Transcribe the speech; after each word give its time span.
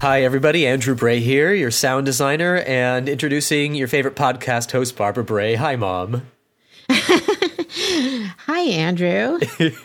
Hi, 0.00 0.22
everybody. 0.22 0.66
Andrew 0.66 0.94
Bray 0.94 1.20
here, 1.20 1.52
your 1.52 1.70
sound 1.70 2.06
designer, 2.06 2.56
and 2.58 3.08
introducing 3.08 3.74
your 3.74 3.88
favorite 3.88 4.14
podcast 4.14 4.70
host, 4.70 4.96
Barbara 4.96 5.24
Bray. 5.24 5.56
Hi, 5.56 5.76
Mom. 5.76 6.22
Hi, 6.88 8.60
Andrew. 8.60 9.40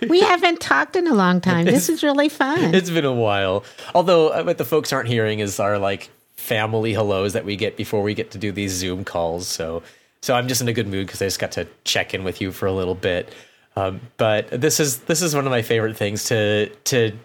we 0.08 0.22
haven't 0.26 0.62
talked 0.62 0.96
in 0.96 1.08
a 1.08 1.14
long 1.14 1.42
time. 1.42 1.66
This 1.66 1.90
is 1.90 2.04
really 2.04 2.30
fun. 2.30 2.76
It's 2.76 2.90
been 2.90 3.06
a 3.06 3.14
while. 3.14 3.64
Although, 3.96 4.30
uh, 4.30 4.44
what 4.44 4.58
the 4.58 4.66
folks 4.66 4.94
aren't 4.94 5.10
hearing 5.10 5.40
is 5.40 5.60
our 5.60 5.80
like 5.80 6.10
family 6.36 6.94
hellos 6.94 7.34
that 7.34 7.44
we 7.44 7.56
get 7.56 7.76
before 7.76 8.04
we 8.04 8.14
get 8.14 8.32
to 8.32 8.38
do 8.38 8.52
these 8.52 8.72
Zoom 8.72 9.04
calls. 9.04 9.48
So, 9.48 9.84
so 10.22 10.36
I'm 10.36 10.48
just 10.48 10.62
in 10.62 10.68
a 10.68 10.74
good 10.74 10.88
mood 10.88 11.08
because 11.08 11.22
I 11.22 11.26
just 11.26 11.40
got 11.40 11.54
to 11.54 11.68
check 11.84 12.14
in 12.14 12.24
with 12.24 12.40
you 12.40 12.52
for 12.52 12.68
a 12.68 12.74
little 12.74 12.96
bit. 12.96 13.34
Um, 13.76 14.02
but 14.18 14.50
this 14.50 14.80
is 14.80 15.00
this 15.00 15.22
is 15.22 15.36
one 15.36 15.46
of 15.46 15.52
my 15.52 15.64
favorite 15.64 15.98
things 15.98 16.26
to 16.26 16.70
to 16.70 17.18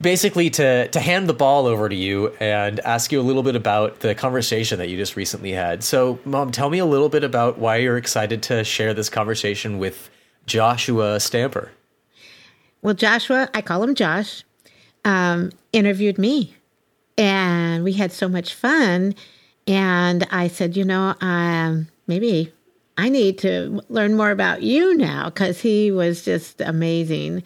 basically 0.00 0.50
to 0.50 0.88
to 0.88 1.00
hand 1.00 1.28
the 1.28 1.34
ball 1.34 1.66
over 1.66 1.88
to 1.88 1.94
you 1.94 2.28
and 2.40 2.80
ask 2.80 3.12
you 3.12 3.20
a 3.20 3.22
little 3.22 3.42
bit 3.42 3.56
about 3.56 4.00
the 4.00 4.14
conversation 4.14 4.78
that 4.78 4.88
you 4.88 4.96
just 4.96 5.16
recently 5.16 5.52
had. 5.52 5.82
So, 5.82 6.18
mom, 6.24 6.52
tell 6.52 6.70
me 6.70 6.78
a 6.78 6.86
little 6.86 7.08
bit 7.08 7.24
about 7.24 7.58
why 7.58 7.76
you're 7.76 7.96
excited 7.96 8.42
to 8.44 8.64
share 8.64 8.94
this 8.94 9.08
conversation 9.08 9.78
with 9.78 10.10
Joshua 10.46 11.20
Stamper. 11.20 11.70
Well, 12.82 12.94
Joshua, 12.94 13.48
I 13.54 13.62
call 13.62 13.82
him 13.82 13.94
Josh, 13.94 14.44
um, 15.04 15.52
interviewed 15.72 16.18
me, 16.18 16.54
and 17.16 17.82
we 17.82 17.94
had 17.94 18.12
so 18.12 18.28
much 18.28 18.54
fun. 18.54 19.14
And 19.66 20.26
I 20.30 20.48
said, 20.48 20.76
you 20.76 20.84
know, 20.84 21.14
um, 21.22 21.88
maybe 22.06 22.52
I 22.98 23.08
need 23.08 23.38
to 23.38 23.80
learn 23.88 24.16
more 24.16 24.30
about 24.30 24.62
you 24.62 24.96
now 24.96 25.30
because 25.30 25.60
he 25.60 25.90
was 25.90 26.24
just 26.24 26.60
amazing. 26.60 27.42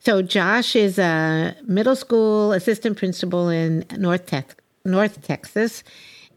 So 0.00 0.22
Josh 0.22 0.76
is 0.76 0.98
a 0.98 1.56
middle 1.64 1.96
school 1.96 2.52
assistant 2.52 2.96
principal 2.96 3.48
in 3.48 3.84
North 3.96 4.26
Tex- 4.26 4.54
North 4.84 5.22
Texas, 5.22 5.82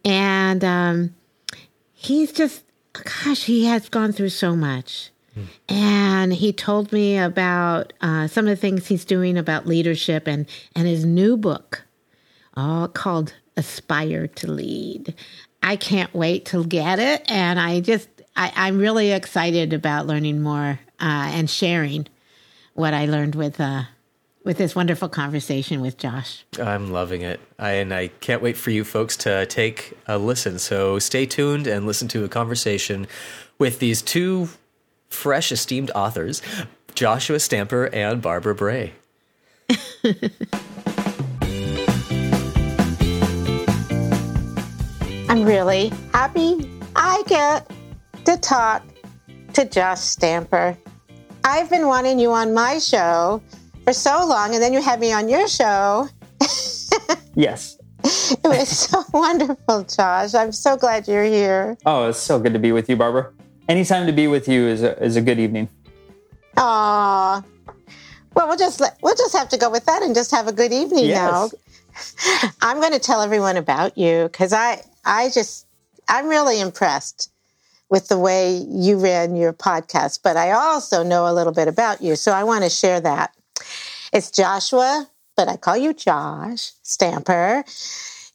and 0.03 0.63
um, 0.63 1.15
he's 1.93 2.31
just 2.31 2.63
gosh, 2.93 3.43
he 3.43 3.65
has 3.65 3.89
gone 3.89 4.11
through 4.11 4.29
so 4.29 4.55
much. 4.55 5.11
And 5.69 6.33
he 6.33 6.51
told 6.51 6.91
me 6.91 7.17
about 7.17 7.93
uh, 8.01 8.27
some 8.27 8.47
of 8.47 8.49
the 8.49 8.55
things 8.57 8.87
he's 8.87 9.05
doing 9.05 9.37
about 9.37 9.65
leadership 9.65 10.27
and, 10.27 10.45
and 10.75 10.87
his 10.87 11.05
new 11.05 11.37
book, 11.37 11.83
all 12.55 12.89
called 12.89 13.33
Aspire 13.55 14.27
to 14.27 14.51
Lead. 14.51 15.13
I 15.63 15.77
can't 15.77 16.13
wait 16.13 16.45
to 16.47 16.65
get 16.65 16.99
it. 16.99 17.23
And 17.31 17.59
I 17.59 17.79
just, 17.79 18.09
I, 18.35 18.51
I'm 18.55 18.77
really 18.77 19.11
excited 19.11 19.71
about 19.71 20.05
learning 20.05 20.41
more 20.41 20.79
uh, 20.99 21.31
and 21.33 21.49
sharing 21.49 22.07
what 22.81 22.93
I 22.95 23.05
learned 23.05 23.35
with 23.35 23.61
uh, 23.61 23.83
with 24.43 24.57
this 24.57 24.75
wonderful 24.75 25.07
conversation 25.07 25.81
with 25.81 25.99
Josh. 25.99 26.43
I'm 26.59 26.91
loving 26.91 27.21
it. 27.21 27.39
I, 27.59 27.73
and 27.73 27.93
I 27.93 28.07
can't 28.07 28.41
wait 28.41 28.57
for 28.57 28.71
you 28.71 28.83
folks 28.83 29.15
to 29.17 29.45
take 29.45 29.95
a 30.07 30.17
listen. 30.17 30.57
So 30.57 30.97
stay 30.97 31.27
tuned 31.27 31.67
and 31.67 31.85
listen 31.85 32.07
to 32.07 32.23
a 32.23 32.27
conversation 32.27 33.05
with 33.59 33.77
these 33.77 34.01
two 34.01 34.49
fresh, 35.09 35.51
esteemed 35.51 35.91
authors, 35.91 36.41
Joshua 36.95 37.39
Stamper 37.39 37.85
and 37.93 38.19
Barbara 38.19 38.55
Bray. 38.55 38.93
I'm 45.29 45.43
really 45.43 45.93
happy 46.13 46.67
I 46.95 47.23
get 47.27 47.71
to 48.25 48.37
talk 48.37 48.83
to 49.53 49.65
Josh 49.65 49.99
Stamper. 49.99 50.75
I've 51.43 51.69
been 51.69 51.87
wanting 51.87 52.19
you 52.19 52.31
on 52.31 52.53
my 52.53 52.77
show 52.79 53.41
for 53.83 53.93
so 53.93 54.25
long, 54.25 54.53
and 54.53 54.61
then 54.61 54.73
you 54.73 54.81
had 54.81 54.99
me 54.99 55.11
on 55.11 55.27
your 55.29 55.47
show. 55.47 56.07
yes. 57.35 57.77
It 58.31 58.39
was 58.47 58.67
so 58.69 59.03
wonderful, 59.13 59.83
Josh. 59.83 60.33
I'm 60.33 60.51
so 60.51 60.75
glad 60.75 61.07
you're 61.07 61.23
here. 61.23 61.77
Oh, 61.85 62.09
it's 62.09 62.17
so 62.17 62.39
good 62.39 62.53
to 62.53 62.59
be 62.59 62.71
with 62.71 62.89
you, 62.89 62.95
Barbara. 62.95 63.31
Anytime 63.69 64.07
to 64.07 64.11
be 64.13 64.27
with 64.27 64.47
you 64.47 64.65
is 64.67 64.81
a, 64.81 64.97
is 65.03 65.15
a 65.17 65.21
good 65.21 65.37
evening. 65.39 65.69
Aw. 66.57 67.43
Well, 68.33 68.47
we'll 68.47 68.57
just 68.57 68.79
let, 68.79 68.97
we'll 69.03 69.15
just 69.15 69.35
have 69.35 69.49
to 69.49 69.57
go 69.57 69.69
with 69.69 69.85
that 69.85 70.01
and 70.01 70.15
just 70.15 70.31
have 70.31 70.47
a 70.47 70.51
good 70.51 70.71
evening 70.73 71.05
Yes. 71.05 71.53
now. 71.53 72.49
I'm 72.61 72.79
going 72.79 72.93
to 72.93 72.99
tell 72.99 73.21
everyone 73.21 73.57
about 73.57 73.97
you 73.97 74.23
because 74.23 74.51
I 74.53 74.81
I 75.05 75.29
just 75.29 75.67
I'm 76.07 76.27
really 76.27 76.59
impressed 76.59 77.30
with 77.91 78.07
the 78.07 78.17
way 78.17 78.55
you 78.69 78.97
ran 78.97 79.35
your 79.35 79.51
podcast, 79.51 80.21
but 80.23 80.37
I 80.37 80.51
also 80.51 81.03
know 81.03 81.27
a 81.27 81.33
little 81.35 81.51
bit 81.51 81.67
about 81.67 82.01
you, 82.01 82.15
so 82.15 82.31
I 82.31 82.45
want 82.45 82.63
to 82.63 82.69
share 82.69 83.01
that. 83.01 83.35
It's 84.13 84.31
Joshua, 84.31 85.09
but 85.35 85.49
I 85.49 85.57
call 85.57 85.75
you 85.75 85.93
Josh 85.93 86.71
Stamper. 86.83 87.65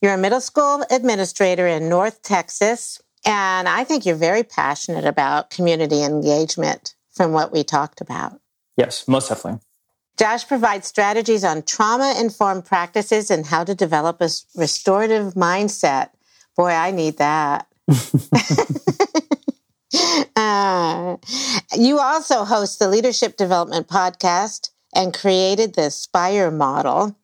You're 0.03 0.12
a 0.12 0.19
middle 0.19 0.43
school 0.43 0.84
administrator 0.91 1.67
in 1.67 1.89
North 1.89 2.22
Texas, 2.22 3.00
and 3.25 3.67
I 3.67 3.83
think 3.83 4.05
you're 4.05 4.15
very 4.15 4.43
passionate 4.43 5.06
about 5.06 5.49
community 5.49 6.03
engagement 6.03 6.94
from 7.11 7.33
what 7.33 7.50
we 7.50 7.65
talked 7.65 8.03
about. 8.03 8.38
Yes, 8.77 9.09
most 9.09 9.31
definitely. 9.31 9.61
Josh 10.19 10.47
provides 10.47 10.87
strategies 10.87 11.44
on 11.44 11.62
trauma 11.62 12.15
informed 12.21 12.67
practices 12.67 13.31
and 13.31 13.47
how 13.47 13.65
to 13.65 13.75
develop 13.75 14.21
a 14.21 14.28
restorative 14.55 15.33
mindset. 15.33 16.11
Boy, 16.56 16.71
I 16.71 16.91
need 16.91 17.17
that. 17.17 17.67
Uh, 20.34 21.17
you 21.77 21.99
also 21.99 22.45
host 22.45 22.79
the 22.79 22.89
Leadership 22.89 23.37
Development 23.37 23.89
Podcast 23.89 24.71
and 24.95 25.15
created 25.15 25.75
the 25.75 25.87
Aspire 25.87 26.51
model. 26.51 27.17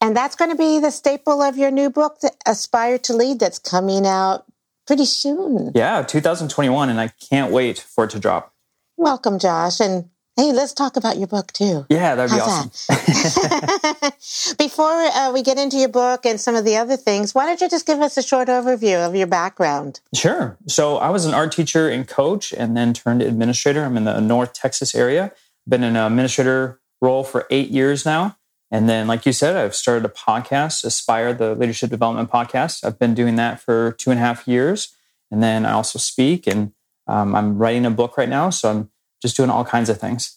And 0.00 0.16
that's 0.16 0.36
going 0.36 0.50
to 0.50 0.56
be 0.56 0.80
the 0.80 0.90
staple 0.90 1.40
of 1.40 1.56
your 1.56 1.70
new 1.70 1.88
book, 1.88 2.18
Aspire 2.46 2.98
to 2.98 3.14
Lead, 3.14 3.40
that's 3.40 3.58
coming 3.58 4.06
out 4.06 4.44
pretty 4.86 5.06
soon. 5.06 5.72
Yeah, 5.74 6.02
2021, 6.02 6.90
and 6.90 7.00
I 7.00 7.08
can't 7.08 7.52
wait 7.52 7.78
for 7.78 8.04
it 8.04 8.10
to 8.10 8.18
drop. 8.18 8.52
Welcome, 8.96 9.38
Josh. 9.38 9.80
And 9.80 10.10
hey, 10.36 10.52
let's 10.52 10.72
talk 10.72 10.96
about 10.96 11.16
your 11.18 11.26
book 11.26 11.52
too. 11.52 11.86
Yeah, 11.88 12.14
that'd 12.14 12.30
be 12.30 12.40
How's 12.40 12.88
awesome. 12.88 14.56
Before 14.58 14.90
uh, 14.90 15.32
we 15.32 15.42
get 15.42 15.58
into 15.58 15.76
your 15.76 15.88
book 15.88 16.26
and 16.26 16.40
some 16.40 16.54
of 16.54 16.64
the 16.64 16.76
other 16.76 16.96
things, 16.96 17.34
why 17.34 17.46
don't 17.46 17.60
you 17.60 17.68
just 17.68 17.86
give 17.86 18.00
us 18.00 18.16
a 18.16 18.22
short 18.22 18.48
overview 18.48 19.06
of 19.06 19.14
your 19.14 19.26
background? 19.26 20.00
Sure. 20.14 20.58
So 20.66 20.96
I 20.96 21.10
was 21.10 21.24
an 21.24 21.34
art 21.34 21.52
teacher 21.52 21.88
and 21.88 22.06
coach 22.06 22.52
and 22.52 22.76
then 22.76 22.92
turned 22.92 23.22
administrator. 23.22 23.84
I'm 23.84 23.96
in 23.96 24.04
the 24.04 24.20
North 24.20 24.52
Texas 24.52 24.94
area. 24.94 25.32
Been 25.68 25.82
in 25.82 25.96
an 25.96 26.12
administrator 26.12 26.80
role 27.00 27.24
for 27.24 27.46
eight 27.50 27.70
years 27.70 28.04
now. 28.04 28.36
And 28.70 28.88
then, 28.88 29.06
like 29.06 29.24
you 29.24 29.32
said, 29.32 29.56
I've 29.56 29.74
started 29.74 30.04
a 30.04 30.08
podcast, 30.08 30.84
Aspire, 30.84 31.32
the 31.32 31.54
Leadership 31.54 31.90
Development 31.90 32.28
Podcast. 32.28 32.84
I've 32.84 32.98
been 32.98 33.14
doing 33.14 33.36
that 33.36 33.60
for 33.60 33.92
two 33.92 34.10
and 34.10 34.18
a 34.18 34.22
half 34.22 34.48
years. 34.48 34.96
And 35.30 35.42
then 35.42 35.64
I 35.64 35.72
also 35.72 35.98
speak 35.98 36.46
and 36.46 36.72
um, 37.06 37.34
I'm 37.34 37.58
writing 37.58 37.86
a 37.86 37.90
book 37.90 38.16
right 38.16 38.28
now. 38.28 38.50
So 38.50 38.70
I'm 38.70 38.90
just 39.24 39.38
doing 39.38 39.48
all 39.48 39.64
kinds 39.64 39.88
of 39.88 39.98
things. 39.98 40.36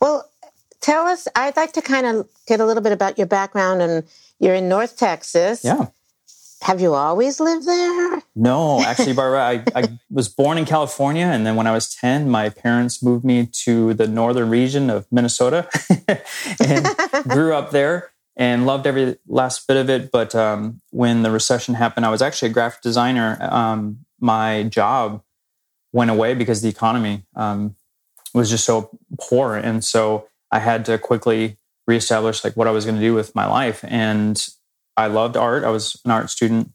Well, 0.00 0.28
tell 0.80 1.06
us, 1.06 1.28
I'd 1.36 1.56
like 1.56 1.72
to 1.74 1.82
kind 1.82 2.06
of 2.06 2.28
get 2.48 2.58
a 2.58 2.66
little 2.66 2.82
bit 2.82 2.90
about 2.90 3.18
your 3.18 3.28
background. 3.28 3.82
And 3.82 4.04
you're 4.40 4.56
in 4.56 4.68
North 4.68 4.96
Texas. 4.96 5.64
Yeah. 5.64 5.86
Have 6.62 6.80
you 6.80 6.94
always 6.94 7.38
lived 7.38 7.66
there? 7.66 8.22
No, 8.34 8.82
actually, 8.86 9.12
Barbara, 9.12 9.40
I, 9.40 9.64
I 9.76 9.98
was 10.10 10.28
born 10.28 10.58
in 10.58 10.64
California. 10.64 11.26
And 11.26 11.46
then 11.46 11.54
when 11.54 11.68
I 11.68 11.72
was 11.72 11.94
10, 11.94 12.28
my 12.28 12.48
parents 12.48 13.00
moved 13.00 13.24
me 13.24 13.48
to 13.64 13.94
the 13.94 14.08
northern 14.08 14.50
region 14.50 14.90
of 14.90 15.06
Minnesota 15.12 15.68
and 16.66 16.88
grew 17.28 17.54
up 17.54 17.70
there 17.70 18.10
and 18.36 18.66
loved 18.66 18.88
every 18.88 19.18
last 19.28 19.68
bit 19.68 19.76
of 19.76 19.88
it. 19.88 20.10
But 20.10 20.34
um, 20.34 20.80
when 20.90 21.22
the 21.22 21.30
recession 21.30 21.74
happened, 21.74 22.06
I 22.06 22.10
was 22.10 22.22
actually 22.22 22.50
a 22.50 22.54
graphic 22.54 22.82
designer. 22.82 23.38
Um, 23.40 24.00
my 24.18 24.64
job 24.64 25.22
went 25.92 26.10
away 26.10 26.34
because 26.34 26.62
the 26.62 26.68
economy 26.68 27.24
um, 27.36 27.76
was 28.34 28.50
just 28.50 28.64
so 28.64 28.90
poor. 29.20 29.56
And 29.56 29.84
so 29.84 30.28
I 30.50 30.58
had 30.58 30.84
to 30.86 30.98
quickly 30.98 31.56
reestablish 31.86 32.44
like 32.44 32.56
what 32.56 32.66
I 32.66 32.70
was 32.70 32.84
going 32.84 32.96
to 32.96 33.00
do 33.00 33.14
with 33.14 33.34
my 33.34 33.46
life. 33.46 33.84
And 33.86 34.46
I 34.96 35.06
loved 35.06 35.36
art. 35.36 35.64
I 35.64 35.70
was 35.70 36.00
an 36.04 36.10
art 36.10 36.30
student, 36.30 36.72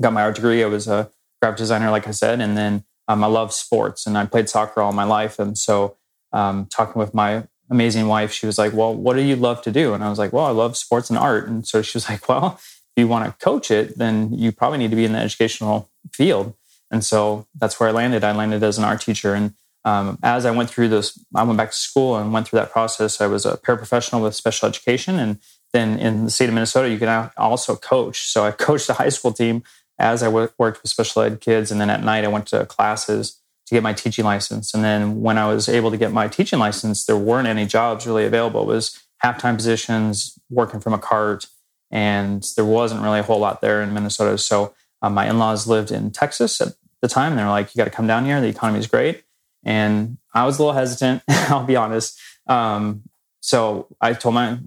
got 0.00 0.12
my 0.12 0.22
art 0.22 0.34
degree. 0.34 0.62
I 0.62 0.66
was 0.66 0.88
a 0.88 1.10
graphic 1.40 1.58
designer, 1.58 1.90
like 1.90 2.06
I 2.06 2.12
said, 2.12 2.40
and 2.40 2.56
then 2.56 2.84
um, 3.08 3.24
I 3.24 3.26
love 3.26 3.52
sports 3.52 4.06
and 4.06 4.16
I 4.16 4.26
played 4.26 4.48
soccer 4.48 4.80
all 4.80 4.92
my 4.92 5.04
life. 5.04 5.38
And 5.38 5.58
so, 5.58 5.96
um, 6.32 6.66
talking 6.66 7.00
with 7.00 7.12
my 7.12 7.44
amazing 7.70 8.06
wife, 8.06 8.32
she 8.32 8.46
was 8.46 8.56
like, 8.56 8.72
"Well, 8.72 8.94
what 8.94 9.16
do 9.16 9.22
you 9.22 9.36
love 9.36 9.62
to 9.62 9.72
do?" 9.72 9.94
And 9.94 10.04
I 10.04 10.08
was 10.08 10.18
like, 10.18 10.32
"Well, 10.32 10.44
I 10.44 10.50
love 10.50 10.76
sports 10.76 11.10
and 11.10 11.18
art." 11.18 11.48
And 11.48 11.66
so 11.66 11.82
she 11.82 11.96
was 11.96 12.08
like, 12.08 12.28
"Well, 12.28 12.54
if 12.60 12.82
you 12.96 13.08
want 13.08 13.26
to 13.26 13.44
coach 13.44 13.70
it, 13.70 13.98
then 13.98 14.32
you 14.32 14.52
probably 14.52 14.78
need 14.78 14.90
to 14.90 14.96
be 14.96 15.04
in 15.04 15.12
the 15.12 15.18
educational 15.18 15.90
field." 16.12 16.54
And 16.90 17.04
so 17.04 17.46
that's 17.54 17.78
where 17.78 17.88
I 17.88 17.92
landed. 17.92 18.24
I 18.24 18.32
landed 18.32 18.62
as 18.62 18.78
an 18.78 18.84
art 18.84 19.00
teacher, 19.00 19.34
and 19.34 19.54
um, 19.84 20.18
as 20.22 20.44
I 20.44 20.50
went 20.50 20.70
through 20.70 20.88
this, 20.88 21.18
I 21.34 21.42
went 21.42 21.56
back 21.56 21.70
to 21.70 21.76
school 21.76 22.16
and 22.16 22.32
went 22.32 22.48
through 22.48 22.58
that 22.58 22.70
process. 22.70 23.20
I 23.20 23.26
was 23.26 23.46
a 23.46 23.56
paraprofessional 23.56 24.22
with 24.22 24.34
special 24.34 24.68
education, 24.68 25.18
and 25.18 25.38
then 25.72 25.98
in 25.98 26.24
the 26.24 26.30
state 26.30 26.48
of 26.48 26.54
Minnesota, 26.54 26.90
you 26.90 26.98
can 26.98 27.30
also 27.36 27.76
coach. 27.76 28.28
So 28.28 28.44
I 28.44 28.50
coached 28.66 28.88
a 28.88 28.94
high 28.94 29.08
school 29.08 29.32
team 29.32 29.62
as 29.98 30.22
I 30.22 30.28
worked 30.28 30.58
with 30.58 30.88
special 30.88 31.22
ed 31.22 31.40
kids, 31.40 31.70
and 31.70 31.80
then 31.80 31.90
at 31.90 32.02
night 32.02 32.24
I 32.24 32.28
went 32.28 32.46
to 32.48 32.66
classes 32.66 33.40
to 33.66 33.74
get 33.74 33.82
my 33.82 33.92
teaching 33.92 34.24
license. 34.24 34.74
And 34.74 34.82
then 34.82 35.20
when 35.20 35.38
I 35.38 35.46
was 35.46 35.68
able 35.68 35.90
to 35.90 35.96
get 35.96 36.12
my 36.12 36.26
teaching 36.28 36.58
license, 36.58 37.04
there 37.04 37.16
weren't 37.16 37.46
any 37.46 37.66
jobs 37.66 38.06
really 38.06 38.24
available. 38.24 38.62
It 38.62 38.74
was 38.74 39.00
half 39.18 39.38
time 39.38 39.56
positions, 39.56 40.38
working 40.50 40.80
from 40.80 40.92
a 40.92 40.98
cart, 40.98 41.46
and 41.90 42.46
there 42.56 42.64
wasn't 42.64 43.02
really 43.02 43.20
a 43.20 43.22
whole 43.22 43.38
lot 43.38 43.60
there 43.60 43.82
in 43.82 43.94
Minnesota. 43.94 44.38
So 44.38 44.74
um, 45.02 45.14
my 45.14 45.28
in-laws 45.28 45.66
lived 45.66 45.90
in 45.90 46.10
Texas 46.10 46.60
at 46.60 46.74
the 47.00 47.08
time. 47.08 47.36
They're 47.36 47.48
like, 47.48 47.74
"You 47.74 47.78
got 47.78 47.84
to 47.84 47.90
come 47.90 48.06
down 48.06 48.24
here. 48.24 48.40
The 48.40 48.48
economy 48.48 48.78
is 48.78 48.86
great." 48.86 49.24
And 49.64 50.18
I 50.34 50.46
was 50.46 50.58
a 50.58 50.62
little 50.62 50.78
hesitant. 50.78 51.22
I'll 51.28 51.64
be 51.64 51.76
honest. 51.76 52.18
Um, 52.46 53.02
so 53.40 53.88
I 54.00 54.12
told 54.12 54.34
my 54.34 54.58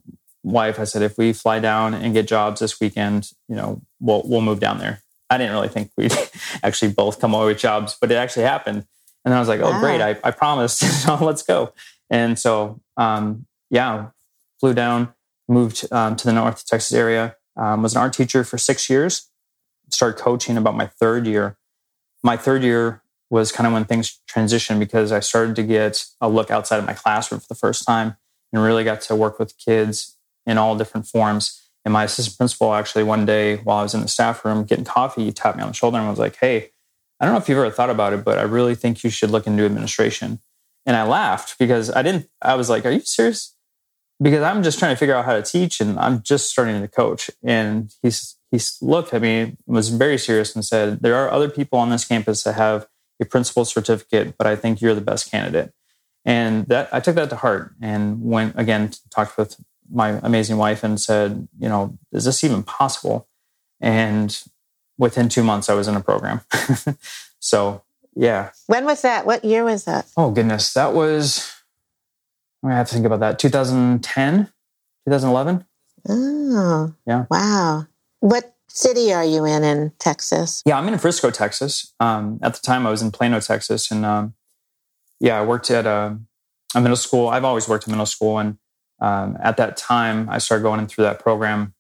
wife, 0.44 0.80
I 0.80 0.84
said, 0.84 1.02
if 1.02 1.18
we 1.18 1.34
fly 1.34 1.60
down 1.60 1.94
and 1.94 2.14
get 2.14 2.28
jobs 2.28 2.60
this 2.60 2.80
weekend, 2.80 3.32
you 3.48 3.56
know, 3.56 3.82
we'll 4.00 4.24
we'll 4.26 4.42
move 4.42 4.60
down 4.60 4.80
there. 4.80 5.02
I 5.30 5.38
didn't 5.38 5.54
really 5.54 5.70
think 5.70 5.92
we'd 5.98 6.14
actually 6.64 6.92
both 6.92 7.20
come 7.20 7.34
over 7.34 7.48
with 7.48 7.58
jobs, 7.58 7.98
but 8.00 8.12
it 8.12 8.16
actually 8.16 8.44
happened. 8.44 8.86
And 9.26 9.34
I 9.34 9.40
was 9.40 9.48
like, 9.48 9.62
oh, 9.62 9.72
wow. 9.72 9.80
great, 9.80 10.02
I, 10.02 10.18
I 10.24 10.32
promised. 10.32 10.80
so 11.04 11.16
let's 11.16 11.44
go. 11.44 11.74
And 12.10 12.38
so, 12.38 12.82
um, 12.98 13.46
yeah, 13.70 14.08
flew 14.60 14.74
down, 14.74 15.14
moved 15.48 15.88
um, 15.92 16.16
to 16.18 16.26
the 16.26 16.34
North 16.34 16.66
Texas 16.66 16.94
area, 16.94 17.36
um, 17.56 17.82
was 17.82 17.96
an 17.96 18.02
art 18.02 18.14
teacher 18.14 18.44
for 18.44 18.58
six 18.58 18.90
years, 18.90 19.30
started 19.90 20.22
coaching 20.22 20.58
about 20.58 20.76
my 20.76 20.88
third 20.88 21.26
year. 21.26 21.58
My 22.22 22.38
third 22.38 22.64
year 22.64 23.03
was 23.34 23.52
kind 23.52 23.66
of 23.66 23.74
when 23.74 23.84
things 23.84 24.22
transitioned 24.30 24.78
because 24.78 25.12
I 25.12 25.20
started 25.20 25.56
to 25.56 25.64
get 25.64 26.06
a 26.22 26.30
look 26.30 26.52
outside 26.52 26.78
of 26.78 26.86
my 26.86 26.94
classroom 26.94 27.42
for 27.42 27.48
the 27.50 27.56
first 27.56 27.84
time 27.84 28.16
and 28.54 28.62
really 28.62 28.84
got 28.84 29.02
to 29.02 29.16
work 29.16 29.40
with 29.40 29.58
kids 29.58 30.16
in 30.46 30.60
all 30.60 30.78
different 30.78 31.08
forms. 31.08 31.60
And 31.84 31.92
my 31.92 32.04
assistant 32.04 32.38
principal 32.38 32.76
actually 32.76 33.04
one 33.04 33.26
day 33.26 33.56
while 33.58 33.80
I 33.80 33.82
was 33.84 33.96
in 33.96 34.02
the 34.02 34.08
staff 34.08 34.46
room 34.46 34.66
getting 34.66 34.86
coffee, 34.86 35.32
tapped 35.32 35.58
me 35.58 35.64
on 35.64 35.70
the 35.70 35.74
shoulder 35.74 35.98
and 35.98 36.08
was 36.08 36.20
like, 36.20 36.36
Hey, 36.36 36.70
I 37.20 37.26
don't 37.26 37.34
know 37.34 37.40
if 37.40 37.50
you've 37.50 37.58
ever 37.58 37.72
thought 37.72 37.90
about 37.90 38.14
it, 38.14 38.24
but 38.24 38.38
I 38.38 38.44
really 38.44 38.76
think 38.76 39.04
you 39.04 39.10
should 39.10 39.32
look 39.32 39.48
into 39.48 39.66
administration. 39.66 40.40
And 40.86 40.96
I 40.96 41.02
laughed 41.02 41.58
because 41.58 41.90
I 41.90 42.04
didn't, 42.04 42.30
I 42.40 42.54
was 42.54 42.70
like, 42.70 42.86
Are 42.86 42.92
you 42.92 43.00
serious? 43.00 43.56
Because 44.22 44.44
I'm 44.44 44.62
just 44.62 44.78
trying 44.78 44.94
to 44.94 45.00
figure 45.00 45.16
out 45.16 45.26
how 45.26 45.34
to 45.34 45.42
teach 45.42 45.82
and 45.82 45.98
I'm 45.98 46.22
just 46.22 46.52
starting 46.52 46.80
to 46.80 46.88
coach. 46.88 47.32
And 47.42 47.92
he's, 48.04 48.38
he 48.52 48.60
looked 48.80 49.12
at 49.12 49.24
me, 49.24 49.58
was 49.66 49.90
very 49.90 50.20
serious 50.20 50.54
and 50.54 50.64
said, 50.64 51.00
There 51.02 51.16
are 51.16 51.32
other 51.32 51.50
people 51.50 51.80
on 51.80 51.90
this 51.90 52.06
campus 52.06 52.44
that 52.44 52.54
have 52.54 52.86
principal 53.26 53.66
certificate, 53.66 54.36
but 54.38 54.48
I 54.48 54.56
think 54.56 54.82
you're 54.82 54.96
the 54.96 55.02
best 55.02 55.32
candidate. 55.32 55.74
And 56.26 56.66
that 56.68 56.90
I 56.94 57.00
took 57.00 57.16
that 57.16 57.30
to 57.32 57.36
heart 57.36 57.74
and 57.82 58.24
went 58.24 58.58
again, 58.58 58.92
talked 59.10 59.38
with 59.38 59.58
my 59.92 60.20
amazing 60.24 60.58
wife 60.58 60.84
and 60.84 61.00
said, 61.00 61.48
you 61.60 61.68
know, 61.68 61.98
is 62.12 62.26
this 62.26 62.44
even 62.44 62.64
possible? 62.64 63.28
And 63.82 64.42
within 64.98 65.28
two 65.28 65.44
months, 65.44 65.70
I 65.70 65.74
was 65.74 65.88
in 65.88 65.96
a 65.96 66.02
program. 66.02 66.42
so, 67.40 67.84
yeah. 68.16 68.52
When 68.68 68.86
was 68.86 69.02
that? 69.02 69.26
What 69.26 69.44
year 69.44 69.64
was 69.64 69.86
that? 69.86 70.08
Oh, 70.16 70.32
goodness. 70.32 70.74
That 70.74 70.94
was, 70.94 71.54
I 72.64 72.72
have 72.72 72.88
to 72.88 72.94
think 72.94 73.06
about 73.06 73.20
that, 73.20 73.40
2010, 73.40 74.46
2011. 75.06 75.66
Oh, 76.08 76.94
yeah. 77.06 77.26
Wow. 77.30 77.88
What 78.20 78.53
city 78.74 79.14
are 79.14 79.24
you 79.24 79.46
in 79.46 79.64
in 79.64 79.92
Texas? 80.00 80.62
Yeah, 80.66 80.78
I'm 80.78 80.88
in 80.88 80.98
Frisco, 80.98 81.30
Texas. 81.30 81.94
Um, 82.00 82.40
at 82.42 82.56
the 82.56 82.62
time, 82.62 82.86
I 82.86 82.92
was 82.92 83.02
in 83.02 83.12
Plano, 83.12 83.40
Texas. 83.40 83.92
And 83.92 84.04
um, 84.06 84.34
yeah, 85.20 85.40
I 85.40 85.46
worked 85.46 85.70
at 85.70 85.86
a, 85.86 86.20
a 86.76 86.82
middle 86.82 86.98
school. 86.98 87.30
I've 87.30 87.46
always 87.46 87.70
worked 87.70 87.88
in 87.88 87.92
middle 87.92 88.08
school. 88.08 88.40
And 88.40 88.58
um, 89.00 89.38
at 89.42 89.58
that 89.58 89.78
time, 89.78 90.28
I 90.30 90.40
started 90.40 90.64
going 90.64 90.80
in 90.80 90.88
through 90.88 91.04
that 91.06 91.20
program. 91.20 91.76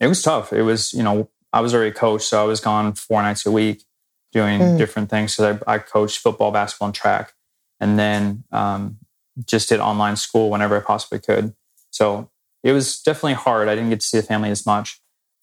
It 0.00 0.08
was 0.08 0.22
tough. 0.22 0.52
It 0.52 0.62
was, 0.62 0.92
you 0.92 1.02
know, 1.02 1.30
I 1.52 1.60
was 1.60 1.74
already 1.74 1.90
a 1.90 1.94
coach, 1.94 2.22
so 2.22 2.40
I 2.42 2.46
was 2.46 2.60
gone 2.60 2.92
four 2.94 3.22
nights 3.22 3.46
a 3.46 3.50
week 3.50 3.84
doing 4.32 4.60
mm. 4.60 4.78
different 4.78 5.10
things. 5.10 5.34
So 5.34 5.58
I, 5.66 5.74
I, 5.74 5.78
coached 5.78 6.18
football, 6.18 6.52
basketball, 6.52 6.86
and 6.86 6.94
track, 6.94 7.34
and 7.80 7.98
then 7.98 8.44
um, 8.52 8.98
just 9.44 9.68
did 9.68 9.80
online 9.80 10.14
school 10.16 10.48
whenever 10.48 10.76
I 10.76 10.80
possibly 10.80 11.18
could. 11.18 11.54
So 11.90 12.30
it 12.62 12.72
was 12.72 13.02
definitely 13.02 13.34
hard. 13.34 13.68
I 13.68 13.74
didn't 13.74 13.90
get 13.90 14.00
to 14.00 14.06
see 14.06 14.18
the 14.18 14.22
family 14.22 14.50
as 14.50 14.64
much. 14.64 15.00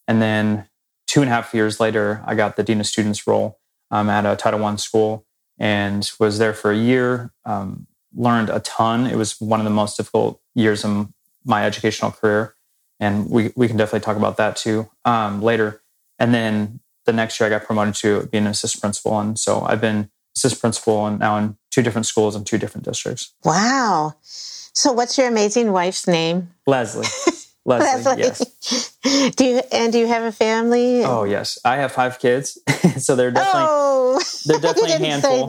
And 0.07 0.21
then 0.21 0.67
two 1.07 1.21
and 1.21 1.29
a 1.29 1.33
half 1.33 1.53
years 1.53 1.79
later, 1.79 2.21
I 2.25 2.35
got 2.35 2.55
the 2.55 2.63
dean 2.63 2.79
of 2.79 2.87
students 2.87 3.27
role 3.27 3.59
um, 3.91 4.09
at 4.09 4.25
a 4.25 4.35
Title 4.35 4.59
One 4.59 4.77
school 4.77 5.25
and 5.57 6.09
was 6.19 6.37
there 6.37 6.53
for 6.53 6.71
a 6.71 6.77
year. 6.77 7.33
Um, 7.45 7.87
learned 8.15 8.49
a 8.49 8.59
ton. 8.59 9.05
It 9.05 9.15
was 9.15 9.39
one 9.39 9.59
of 9.59 9.63
the 9.63 9.69
most 9.71 9.97
difficult 9.97 10.41
years 10.55 10.83
in 10.83 11.13
my 11.45 11.65
educational 11.65 12.11
career. 12.11 12.55
And 12.99 13.29
we, 13.29 13.51
we 13.55 13.67
can 13.67 13.77
definitely 13.77 14.01
talk 14.01 14.17
about 14.17 14.37
that 14.37 14.55
too 14.55 14.89
um, 15.05 15.41
later. 15.41 15.81
And 16.17 16.33
then 16.33 16.79
the 17.05 17.13
next 17.13 17.39
year, 17.39 17.47
I 17.47 17.49
got 17.49 17.63
promoted 17.63 17.93
to 17.95 18.27
being 18.27 18.45
an 18.45 18.51
assistant 18.51 18.81
principal. 18.81 19.19
And 19.19 19.37
so 19.37 19.61
I've 19.61 19.81
been 19.81 20.09
assistant 20.35 20.61
principal 20.61 21.05
and 21.05 21.19
now 21.19 21.37
in 21.37 21.57
two 21.71 21.81
different 21.81 22.07
schools 22.07 22.35
in 22.35 22.43
two 22.43 22.57
different 22.57 22.85
districts. 22.85 23.33
Wow. 23.43 24.15
So 24.21 24.91
what's 24.91 25.17
your 25.17 25.27
amazing 25.27 25.71
wife's 25.71 26.07
name? 26.07 26.51
Leslie. 26.65 27.05
Leslie, 27.65 28.03
Leslie. 28.03 28.23
yes. 28.23 28.96
Do 29.35 29.45
you 29.45 29.61
and 29.71 29.93
do 29.93 29.99
you 29.99 30.07
have 30.07 30.23
a 30.23 30.31
family? 30.31 31.03
Oh 31.03 31.23
yes, 31.23 31.57
I 31.63 31.77
have 31.77 31.91
five 31.91 32.19
kids, 32.19 32.59
so 32.97 33.15
they're 33.15 33.31
definitely 33.31 33.67
oh, 33.69 34.21
they're 34.45 34.59
definitely 34.61 34.93
a 34.93 34.99
handful. 34.99 35.47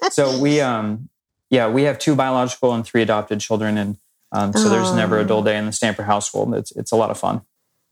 so 0.10 0.38
we 0.40 0.60
um 0.60 1.08
yeah, 1.48 1.68
we 1.68 1.84
have 1.84 1.98
two 1.98 2.14
biological 2.14 2.74
and 2.74 2.84
three 2.84 3.02
adopted 3.02 3.40
children, 3.40 3.78
and 3.78 3.96
um, 4.32 4.52
so 4.52 4.66
oh. 4.66 4.68
there's 4.68 4.92
never 4.94 5.18
a 5.18 5.24
dull 5.24 5.40
oh. 5.40 5.44
day 5.44 5.56
in 5.56 5.66
the 5.66 5.72
Stamper 5.72 6.02
household. 6.02 6.54
It's 6.54 6.72
it's 6.72 6.92
a 6.92 6.96
lot 6.96 7.10
of 7.10 7.18
fun. 7.18 7.42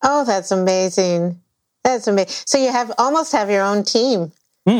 Oh, 0.02 0.24
that's 0.24 0.50
amazing! 0.50 1.40
That's 1.84 2.06
amazing. 2.06 2.34
So 2.46 2.58
you 2.58 2.72
have 2.72 2.92
almost 2.98 3.32
have 3.32 3.50
your 3.50 3.62
own 3.62 3.84
team. 3.84 4.32
Hmm. 4.66 4.78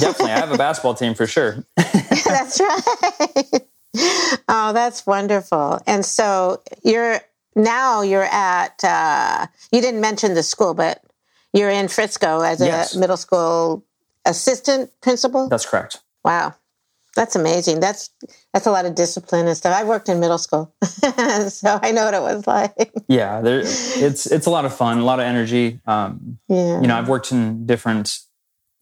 Definitely, 0.00 0.32
I 0.32 0.38
have 0.38 0.52
a 0.52 0.58
basketball 0.58 0.94
team 0.94 1.14
for 1.14 1.26
sure. 1.26 1.64
that's 1.76 2.60
right. 2.60 3.66
Oh, 4.48 4.72
that's 4.72 5.06
wonderful. 5.06 5.80
And 5.86 6.04
so 6.04 6.62
you're 6.82 7.20
now 7.56 8.02
you're 8.02 8.28
at. 8.30 8.84
Uh, 8.84 9.46
you 9.72 9.80
didn't 9.80 10.00
mention 10.00 10.34
the 10.34 10.42
school, 10.42 10.74
but 10.74 11.02
you're 11.52 11.70
in 11.70 11.88
Frisco 11.88 12.42
as 12.42 12.60
a 12.60 12.66
yes. 12.66 12.94
middle 12.94 13.16
school 13.16 13.84
assistant 14.24 14.92
principal. 15.00 15.48
That's 15.48 15.66
correct. 15.66 16.00
Wow. 16.24 16.54
That's 17.16 17.34
amazing. 17.34 17.80
That's 17.80 18.10
that's 18.52 18.66
a 18.66 18.70
lot 18.70 18.84
of 18.84 18.94
discipline 18.94 19.48
and 19.48 19.56
stuff. 19.56 19.74
I 19.74 19.84
worked 19.84 20.10
in 20.10 20.20
middle 20.20 20.36
school, 20.36 20.74
so 20.84 21.80
I 21.82 21.90
know 21.90 22.04
what 22.04 22.12
it 22.12 22.20
was 22.20 22.46
like. 22.46 22.92
Yeah, 23.08 23.40
there, 23.40 23.60
it's 23.60 24.26
it's 24.30 24.44
a 24.44 24.50
lot 24.50 24.66
of 24.66 24.76
fun, 24.76 24.98
a 24.98 25.04
lot 25.04 25.18
of 25.18 25.24
energy. 25.24 25.80
Um, 25.86 26.38
yeah. 26.46 26.78
You 26.78 26.86
know, 26.86 26.94
I've 26.94 27.08
worked 27.08 27.32
in 27.32 27.64
different, 27.64 28.18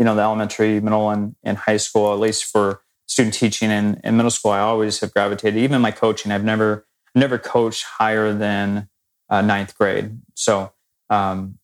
you 0.01 0.05
know, 0.05 0.17
the 0.17 0.23
elementary, 0.23 0.81
middle, 0.81 1.11
and, 1.11 1.37
and 1.45 1.57
high 1.57 1.77
school. 1.77 2.13
At 2.13 2.19
least 2.19 2.47
for 2.47 2.83
student 3.07 3.35
teaching 3.35 3.71
and 3.71 4.01
in 4.03 4.17
middle 4.17 4.33
school, 4.33 4.51
I 4.51 4.59
always 4.59 4.99
have 4.99 5.15
gravitated. 5.15 5.63
Even 5.63 5.81
my 5.81 5.93
coaching, 5.93 6.33
I've 6.33 6.45
never 6.45 6.87
never 7.15 7.39
coached 7.39 7.85
higher 7.85 8.33
than 8.33 8.89
uh, 9.29 9.41
ninth 9.41 9.77
grade. 9.77 10.19
So 10.35 10.73
um, 11.11 11.59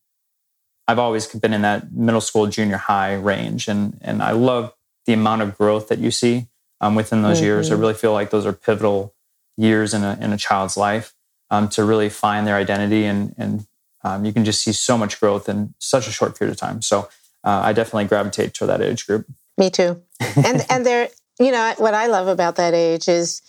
I've 0.88 0.98
always 0.98 1.26
been 1.26 1.52
in 1.52 1.62
that 1.62 1.92
middle 1.92 2.20
school, 2.20 2.46
junior 2.46 2.76
high 2.76 3.14
range, 3.14 3.68
and 3.68 3.98
and 4.00 4.22
I 4.22 4.32
love 4.32 4.74
the 5.06 5.12
amount 5.12 5.42
of 5.42 5.56
growth 5.56 5.88
that 5.88 5.98
you 5.98 6.10
see 6.10 6.48
um, 6.80 6.94
within 6.94 7.22
those 7.22 7.38
mm-hmm. 7.38 7.46
years. 7.46 7.70
I 7.70 7.74
really 7.74 7.94
feel 7.94 8.12
like 8.12 8.30
those 8.30 8.46
are 8.46 8.52
pivotal 8.52 9.14
years 9.56 9.94
in 9.94 10.02
a, 10.02 10.18
in 10.20 10.32
a 10.32 10.36
child's 10.36 10.76
life 10.76 11.14
um, 11.50 11.68
to 11.70 11.84
really 11.84 12.08
find 12.08 12.46
their 12.46 12.56
identity. 12.56 13.04
And, 13.04 13.34
and 13.36 13.66
um, 14.02 14.24
you 14.24 14.32
can 14.32 14.44
just 14.44 14.62
see 14.62 14.72
so 14.72 14.96
much 14.96 15.20
growth 15.20 15.48
in 15.48 15.74
such 15.78 16.08
a 16.08 16.12
short 16.12 16.38
period 16.38 16.52
of 16.52 16.58
time. 16.58 16.82
So 16.82 17.08
uh, 17.44 17.60
I 17.64 17.72
definitely 17.72 18.06
gravitate 18.06 18.54
to 18.54 18.66
that 18.66 18.80
age 18.80 19.06
group. 19.06 19.26
Me 19.58 19.70
too. 19.70 20.02
And, 20.36 20.64
and 20.70 20.86
they're, 20.86 21.08
you 21.38 21.52
know, 21.52 21.74
what 21.78 21.94
I 21.94 22.06
love 22.06 22.28
about 22.28 22.56
that 22.56 22.74
age 22.74 23.08
is 23.08 23.42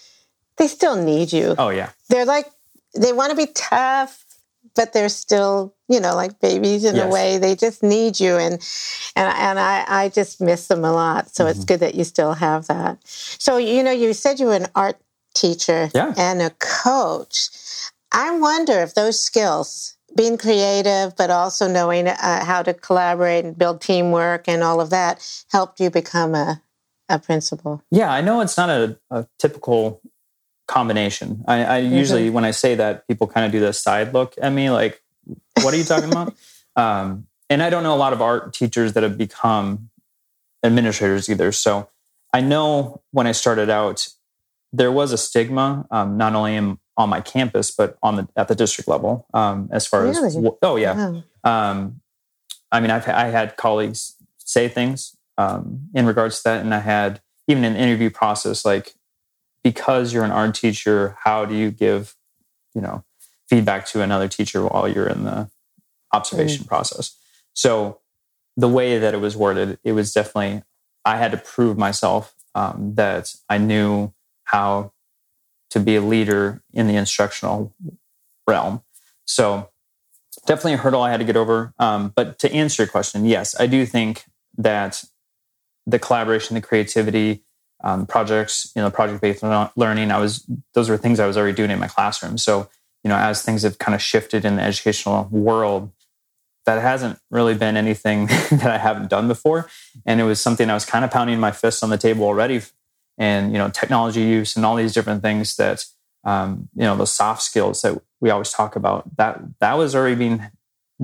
they 0.62 0.68
still 0.68 0.96
need 0.96 1.34
you. 1.34 1.56
Oh, 1.58 1.70
yeah. 1.70 1.90
They're 2.10 2.26
like, 2.26 2.46
they 2.96 3.14
want 3.14 3.32
to 3.32 3.36
be 3.36 3.52
tough 3.54 4.22
but 4.76 4.94
they're 4.94 5.10
still 5.10 5.74
you 5.88 6.00
know 6.00 6.16
like 6.16 6.40
babies 6.40 6.86
in 6.86 6.96
yes. 6.96 7.06
a 7.06 7.10
way 7.10 7.38
they 7.38 7.56
just 7.56 7.84
need 7.84 8.20
you 8.20 8.36
and 8.38 8.54
and 9.16 9.34
and 9.36 9.60
I, 9.60 9.86
I 9.88 10.10
just 10.10 10.42
miss 10.42 10.68
them 10.68 10.84
a 10.84 10.92
lot 10.92 11.34
so 11.34 11.44
mm-hmm. 11.44 11.52
it's 11.52 11.66
good 11.66 11.80
that 11.80 11.96
you 11.96 12.04
still 12.04 12.34
have 12.34 12.68
that 12.68 13.00
so 13.06 13.58
you 13.58 13.84
know 13.84 13.92
you 13.92 14.14
said 14.14 14.40
you 14.40 14.48
were 14.48 14.56
an 14.56 14.68
art 14.76 14.98
teacher 15.34 15.90
yeah. 15.94 16.14
and 16.18 16.42
a 16.42 16.52
coach 16.60 17.50
i 18.12 18.38
wonder 18.38 18.80
if 18.82 18.94
those 18.94 19.20
skills 19.20 19.96
being 20.16 20.38
creative 20.38 21.16
but 21.16 21.30
also 21.30 21.68
knowing 21.68 22.08
uh, 22.08 22.44
how 22.44 22.62
to 22.62 22.74
collaborate 22.74 23.46
and 23.46 23.58
build 23.58 23.80
teamwork 23.80 24.48
and 24.48 24.62
all 24.62 24.82
of 24.82 24.90
that 24.90 25.26
helped 25.52 25.80
you 25.80 25.90
become 25.90 26.36
a, 26.36 26.62
a 27.08 27.18
principal 27.18 27.82
yeah 27.92 28.12
i 28.12 28.20
know 28.20 28.42
it's 28.42 28.58
not 28.58 28.70
a, 28.70 28.98
a 29.10 29.26
typical 29.40 30.01
combination. 30.72 31.44
I, 31.48 31.78
I 31.78 31.82
mm-hmm. 31.82 31.96
usually, 31.96 32.30
when 32.30 32.46
I 32.46 32.52
say 32.52 32.76
that, 32.76 33.06
people 33.08 33.28
kind 33.28 33.46
of 33.46 33.52
do 33.52 33.60
this 33.60 33.82
side 33.82 34.14
look 34.14 34.36
at 34.42 34.52
me 34.54 34.70
like, 34.70 35.02
what 35.62 35.74
are 35.74 35.78
you 35.78 35.84
talking 35.84 36.12
about? 36.12 36.34
Um, 36.74 37.28
and 37.50 37.62
I 37.62 37.70
don't 37.70 37.84
know 37.84 37.94
a 37.94 38.00
lot 38.00 38.14
of 38.14 38.22
art 38.22 38.54
teachers 38.54 38.94
that 38.94 39.04
have 39.04 39.18
become 39.18 39.90
administrators 40.64 41.30
either. 41.30 41.52
So 41.52 41.90
I 42.34 42.40
know 42.40 43.02
when 43.12 43.28
I 43.28 43.34
started 43.34 43.70
out, 43.70 44.08
there 44.72 44.90
was 44.90 45.12
a 45.12 45.18
stigma, 45.18 45.86
um, 45.92 46.16
not 46.16 46.34
only 46.34 46.56
in, 46.56 46.80
on 46.96 47.10
my 47.10 47.20
campus, 47.20 47.70
but 47.70 47.98
on 48.02 48.16
the 48.16 48.28
at 48.38 48.48
the 48.48 48.56
district 48.56 48.88
level, 48.88 49.28
um, 49.34 49.68
as 49.74 49.86
far 49.86 50.04
really? 50.04 50.26
as 50.26 50.38
oh 50.62 50.78
yeah. 50.78 51.22
Um, 51.44 52.00
I 52.72 52.80
mean, 52.80 52.90
I've 52.90 53.06
I 53.06 53.26
had 53.26 53.58
colleagues 53.58 54.16
say 54.38 54.70
things 54.70 55.18
um, 55.38 55.90
in 55.94 56.06
regards 56.06 56.38
to 56.38 56.44
that, 56.46 56.62
and 56.62 56.74
I 56.74 56.80
had 56.80 57.20
even 57.50 57.66
an 57.66 57.76
interview 57.76 58.10
process 58.10 58.64
like 58.64 58.96
because 59.64 60.14
you're 60.14 60.24
an 60.24 60.32
art 60.32 60.56
teacher, 60.56 61.18
how 61.24 61.46
do 61.46 61.56
you 61.56 61.72
give, 61.72 62.16
you 62.74 62.82
know, 62.82 63.04
feedback 63.50 63.86
to 63.86 64.02
another 64.02 64.28
teacher 64.28 64.66
while 64.66 64.88
you're 64.88 65.08
in 65.08 65.24
the 65.24 65.50
observation 66.14 66.64
mm. 66.64 66.68
process. 66.68 67.18
So 67.54 68.00
the 68.56 68.70
way 68.70 68.98
that 68.98 69.14
it 69.14 69.18
was 69.18 69.36
worded, 69.36 69.78
it 69.84 69.92
was 69.92 70.14
definitely 70.14 70.64
I 71.04 71.18
had 71.18 71.32
to 71.32 71.38
prove 71.38 71.78
myself 71.78 72.34
um, 72.56 72.96
that 72.96 73.34
I 73.50 73.58
knew 73.58 74.14
how 74.46 74.94
to 75.72 75.80
be 75.80 75.96
a 75.96 76.02
leader 76.02 76.62
in 76.74 76.88
the 76.88 76.96
instructional 76.96 77.74
realm. 78.48 78.82
So 79.26 79.70
definitely 80.46 80.74
a 80.74 80.78
hurdle 80.78 81.02
I 81.02 81.12
had 81.12 81.20
to 81.20 81.26
get 81.26 81.38
over. 81.38 81.74
Um, 81.80 82.14
but 82.16 82.40
to 82.40 82.52
answer 82.52 82.84
your 82.84 82.90
question, 82.90 83.26
yes, 83.26 83.60
I 83.60 83.68
do 83.68 83.86
think 83.86 84.26
that 84.58 85.04
the 85.86 86.00
collaboration, 86.00 86.56
the 86.56 86.62
creativity, 86.62 87.44
um, 87.84 88.06
projects, 88.06 88.72
you 88.76 88.82
know, 88.82 88.90
project-based 88.90 89.44
learning, 89.76 90.12
I 90.12 90.20
was 90.20 90.46
those 90.74 90.90
were 90.90 90.98
things 90.98 91.20
I 91.20 91.28
was 91.28 91.38
already 91.38 91.56
doing 91.56 91.72
in 91.72 91.80
my 91.80 91.88
classroom. 91.88 92.38
So, 92.38 92.70
you 93.04 93.10
know, 93.10 93.16
as 93.16 93.42
things 93.42 93.64
have 93.64 93.80
kind 93.80 93.96
of 93.96 94.02
shifted 94.02 94.46
in 94.46 94.56
the 94.58 94.62
educational 94.62 95.28
world, 95.32 95.92
that 96.66 96.82
hasn't 96.82 97.20
really 97.32 97.56
been 97.56 97.76
anything 97.76 98.26
that 98.52 98.68
I 98.68 98.78
haven't 98.78 99.10
done 99.10 99.28
before. 99.28 99.70
And 100.06 100.22
it 100.22 100.26
was 100.26 100.40
something 100.40 100.70
I 100.70 100.74
was 100.74 100.86
kind 100.86 101.04
of 101.04 101.12
pounding 101.12 101.40
my 101.40 101.52
fists 101.52 101.82
on 101.82 101.90
the 101.90 101.98
table 101.98 102.26
already. 102.26 102.62
And, 103.18 103.52
you 103.52 103.58
know, 103.58 103.70
technology 103.70 104.22
use 104.22 104.56
and 104.56 104.66
all 104.66 104.76
these 104.76 104.94
different 104.94 105.22
things 105.22 105.56
that, 105.58 105.86
um, 106.24 106.70
you 106.76 106.84
know, 106.84 106.96
the 106.96 107.06
soft 107.06 107.42
skills 107.42 107.82
that 107.82 108.00
we 108.20 108.30
always 108.30 108.52
talk 108.52 108.76
about, 108.76 109.18
that 109.18 109.42
that 109.60 109.78
was 109.78 109.96
already 109.96 110.16
being 110.16 110.50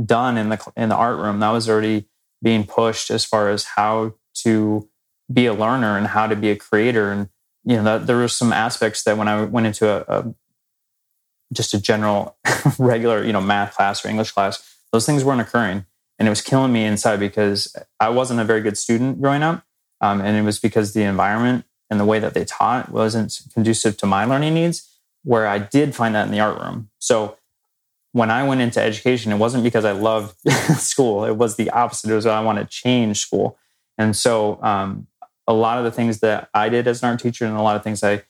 done 0.05 0.37
in 0.37 0.49
the 0.49 0.71
in 0.77 0.89
the 0.89 0.95
art 0.95 1.17
room. 1.17 1.39
That 1.39 1.51
was 1.51 1.67
already 1.69 2.05
being 2.41 2.65
pushed 2.65 3.09
as 3.09 3.25
far 3.25 3.49
as 3.49 3.63
how 3.63 4.13
to 4.43 4.87
be 5.31 5.45
a 5.45 5.53
learner 5.53 5.97
and 5.97 6.07
how 6.07 6.27
to 6.27 6.35
be 6.35 6.49
a 6.49 6.55
creator. 6.55 7.11
And 7.11 7.29
you 7.63 7.81
know, 7.81 7.99
there 7.99 8.17
were 8.17 8.27
some 8.27 8.53
aspects 8.53 9.03
that 9.03 9.17
when 9.17 9.27
I 9.27 9.43
went 9.43 9.67
into 9.67 9.89
a, 9.89 10.19
a 10.19 10.33
just 11.53 11.73
a 11.73 11.81
general 11.81 12.37
regular, 12.79 13.23
you 13.23 13.33
know, 13.33 13.41
math 13.41 13.75
class 13.75 14.03
or 14.03 14.09
English 14.09 14.31
class, 14.31 14.75
those 14.91 15.05
things 15.05 15.23
weren't 15.23 15.41
occurring, 15.41 15.85
and 16.17 16.27
it 16.27 16.29
was 16.29 16.41
killing 16.41 16.71
me 16.71 16.85
inside 16.85 17.19
because 17.19 17.75
I 17.99 18.09
wasn't 18.09 18.39
a 18.39 18.45
very 18.45 18.61
good 18.61 18.77
student 18.77 19.21
growing 19.21 19.43
up, 19.43 19.63
um, 20.01 20.21
and 20.21 20.37
it 20.37 20.43
was 20.43 20.59
because 20.59 20.93
the 20.93 21.03
environment 21.03 21.65
and 21.89 21.99
the 21.99 22.05
way 22.05 22.19
that 22.19 22.33
they 22.33 22.45
taught 22.45 22.89
wasn't 22.91 23.39
conducive 23.53 23.97
to 23.97 24.05
my 24.05 24.25
learning 24.25 24.53
needs. 24.53 24.93
Where 25.23 25.47
I 25.47 25.59
did 25.59 25.93
find 25.93 26.15
that 26.15 26.25
in 26.25 26.31
the 26.31 26.39
art 26.39 26.57
room. 26.61 26.89
So 26.99 27.37
when 28.13 28.31
I 28.31 28.47
went 28.47 28.61
into 28.61 28.81
education, 28.81 29.31
it 29.31 29.37
wasn't 29.37 29.63
because 29.63 29.83
I 29.83 29.91
loved 29.91 30.39
school. 30.77 31.25
It 31.25 31.35
was 31.35 31.57
the 31.57 31.69
opposite. 31.69 32.09
It 32.09 32.15
was 32.15 32.25
I 32.25 32.41
want 32.41 32.59
to 32.59 32.65
change 32.65 33.19
school. 33.19 33.57
And 33.97 34.15
so 34.15 34.61
um, 34.63 35.07
a 35.47 35.53
lot 35.53 35.77
of 35.77 35.83
the 35.83 35.91
things 35.91 36.19
that 36.19 36.49
I 36.53 36.69
did 36.69 36.87
as 36.87 37.01
an 37.01 37.09
art 37.09 37.19
teacher 37.19 37.45
and 37.45 37.55
a 37.55 37.61
lot 37.61 37.75
of 37.75 37.83
things 37.83 38.03
I 38.03 38.23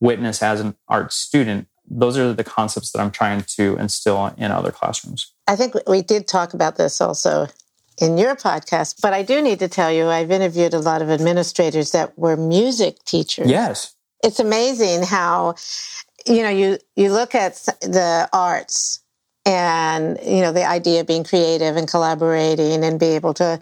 witnessed 0.00 0.42
as 0.42 0.60
an 0.60 0.76
art 0.88 1.12
student, 1.12 1.68
those 1.88 2.18
are 2.18 2.32
the 2.32 2.44
concepts 2.44 2.92
that 2.92 3.00
I'm 3.00 3.10
trying 3.10 3.42
to 3.56 3.76
instill 3.76 4.34
in 4.36 4.50
other 4.50 4.72
classrooms. 4.72 5.32
I 5.46 5.56
think 5.56 5.74
we 5.86 6.02
did 6.02 6.26
talk 6.26 6.54
about 6.54 6.76
this 6.76 7.00
also 7.00 7.46
in 8.00 8.18
your 8.18 8.34
podcast, 8.34 9.00
but 9.00 9.12
I 9.12 9.22
do 9.22 9.40
need 9.40 9.60
to 9.60 9.68
tell 9.68 9.92
you, 9.92 10.08
I've 10.08 10.30
interviewed 10.30 10.74
a 10.74 10.80
lot 10.80 11.02
of 11.02 11.10
administrators 11.10 11.92
that 11.92 12.18
were 12.18 12.36
music 12.36 13.04
teachers. 13.04 13.48
Yes. 13.48 13.94
It's 14.22 14.40
amazing 14.40 15.04
how, 15.04 15.54
you 16.26 16.42
know, 16.42 16.48
you, 16.48 16.78
you 16.96 17.12
look 17.12 17.34
at 17.34 17.54
the 17.82 18.28
arts 18.32 19.00
and, 19.46 20.18
you 20.24 20.40
know, 20.40 20.52
the 20.52 20.64
idea 20.64 21.02
of 21.02 21.06
being 21.06 21.24
creative 21.24 21.76
and 21.76 21.86
collaborating 21.86 22.82
and 22.82 22.98
be 22.98 23.08
able 23.08 23.34
to 23.34 23.60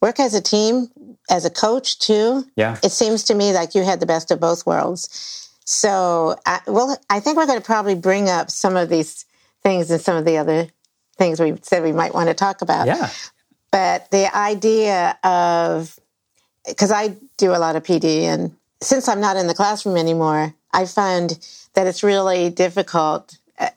work 0.00 0.20
as 0.20 0.34
a 0.34 0.40
team, 0.40 0.88
as 1.28 1.44
a 1.44 1.50
coach 1.50 1.98
too. 1.98 2.44
Yeah. 2.56 2.78
It 2.82 2.92
seems 2.92 3.24
to 3.24 3.34
me 3.34 3.52
like 3.52 3.74
you 3.74 3.82
had 3.82 4.00
the 4.00 4.06
best 4.06 4.30
of 4.30 4.40
both 4.40 4.66
worlds. 4.66 5.48
So, 5.64 6.36
I, 6.46 6.60
well, 6.66 6.98
I 7.08 7.20
think 7.20 7.36
we're 7.36 7.46
going 7.46 7.60
to 7.60 7.64
probably 7.64 7.94
bring 7.94 8.28
up 8.28 8.50
some 8.50 8.76
of 8.76 8.88
these 8.88 9.24
things 9.62 9.90
and 9.90 10.00
some 10.00 10.16
of 10.16 10.24
the 10.24 10.38
other 10.38 10.68
things 11.16 11.38
we 11.38 11.54
said 11.62 11.82
we 11.82 11.92
might 11.92 12.14
want 12.14 12.28
to 12.28 12.34
talk 12.34 12.62
about. 12.62 12.86
Yeah. 12.86 13.10
But 13.70 14.10
the 14.10 14.34
idea 14.36 15.16
of, 15.22 15.96
because 16.66 16.90
I 16.90 17.16
do 17.36 17.52
a 17.54 17.58
lot 17.58 17.76
of 17.76 17.84
PD, 17.84 18.22
and 18.22 18.56
since 18.80 19.08
I'm 19.08 19.20
not 19.20 19.36
in 19.36 19.46
the 19.46 19.54
classroom 19.54 19.96
anymore, 19.96 20.54
I 20.72 20.86
find 20.86 21.38
that 21.74 21.86
it's 21.86 22.02
really 22.02 22.50
difficult 22.50 23.36
uh, 23.58 23.68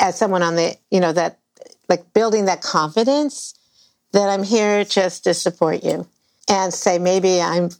as 0.00 0.16
someone 0.16 0.42
on 0.42 0.56
the, 0.56 0.76
you 0.90 1.00
know, 1.00 1.12
that 1.12 1.38
like 1.88 2.14
building 2.14 2.46
that 2.46 2.62
confidence 2.62 3.54
that 4.12 4.28
I'm 4.28 4.42
here 4.42 4.84
just 4.84 5.24
to 5.24 5.34
support 5.34 5.82
you 5.82 6.06
and 6.48 6.72
say, 6.72 6.98
maybe 6.98 7.40
I'm, 7.40 7.70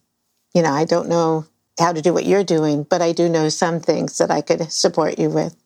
you 0.55 0.63
know, 0.63 0.73
I 0.73 0.85
don't 0.85 1.09
know 1.09 1.47
how 1.79 1.93
to 1.93 2.03
do 2.03 2.13
what 2.13 2.27
you're 2.27 2.45
doing, 2.45 2.85
but 2.85 3.03
I 3.03 3.13
do 3.13 3.29
know 3.29 3.49
some 3.49 3.81
things 3.81 4.19
that 4.19 4.31
I 4.31 4.41
could 4.41 4.71
support 4.73 5.19
you 5.19 5.31
with. 5.31 5.57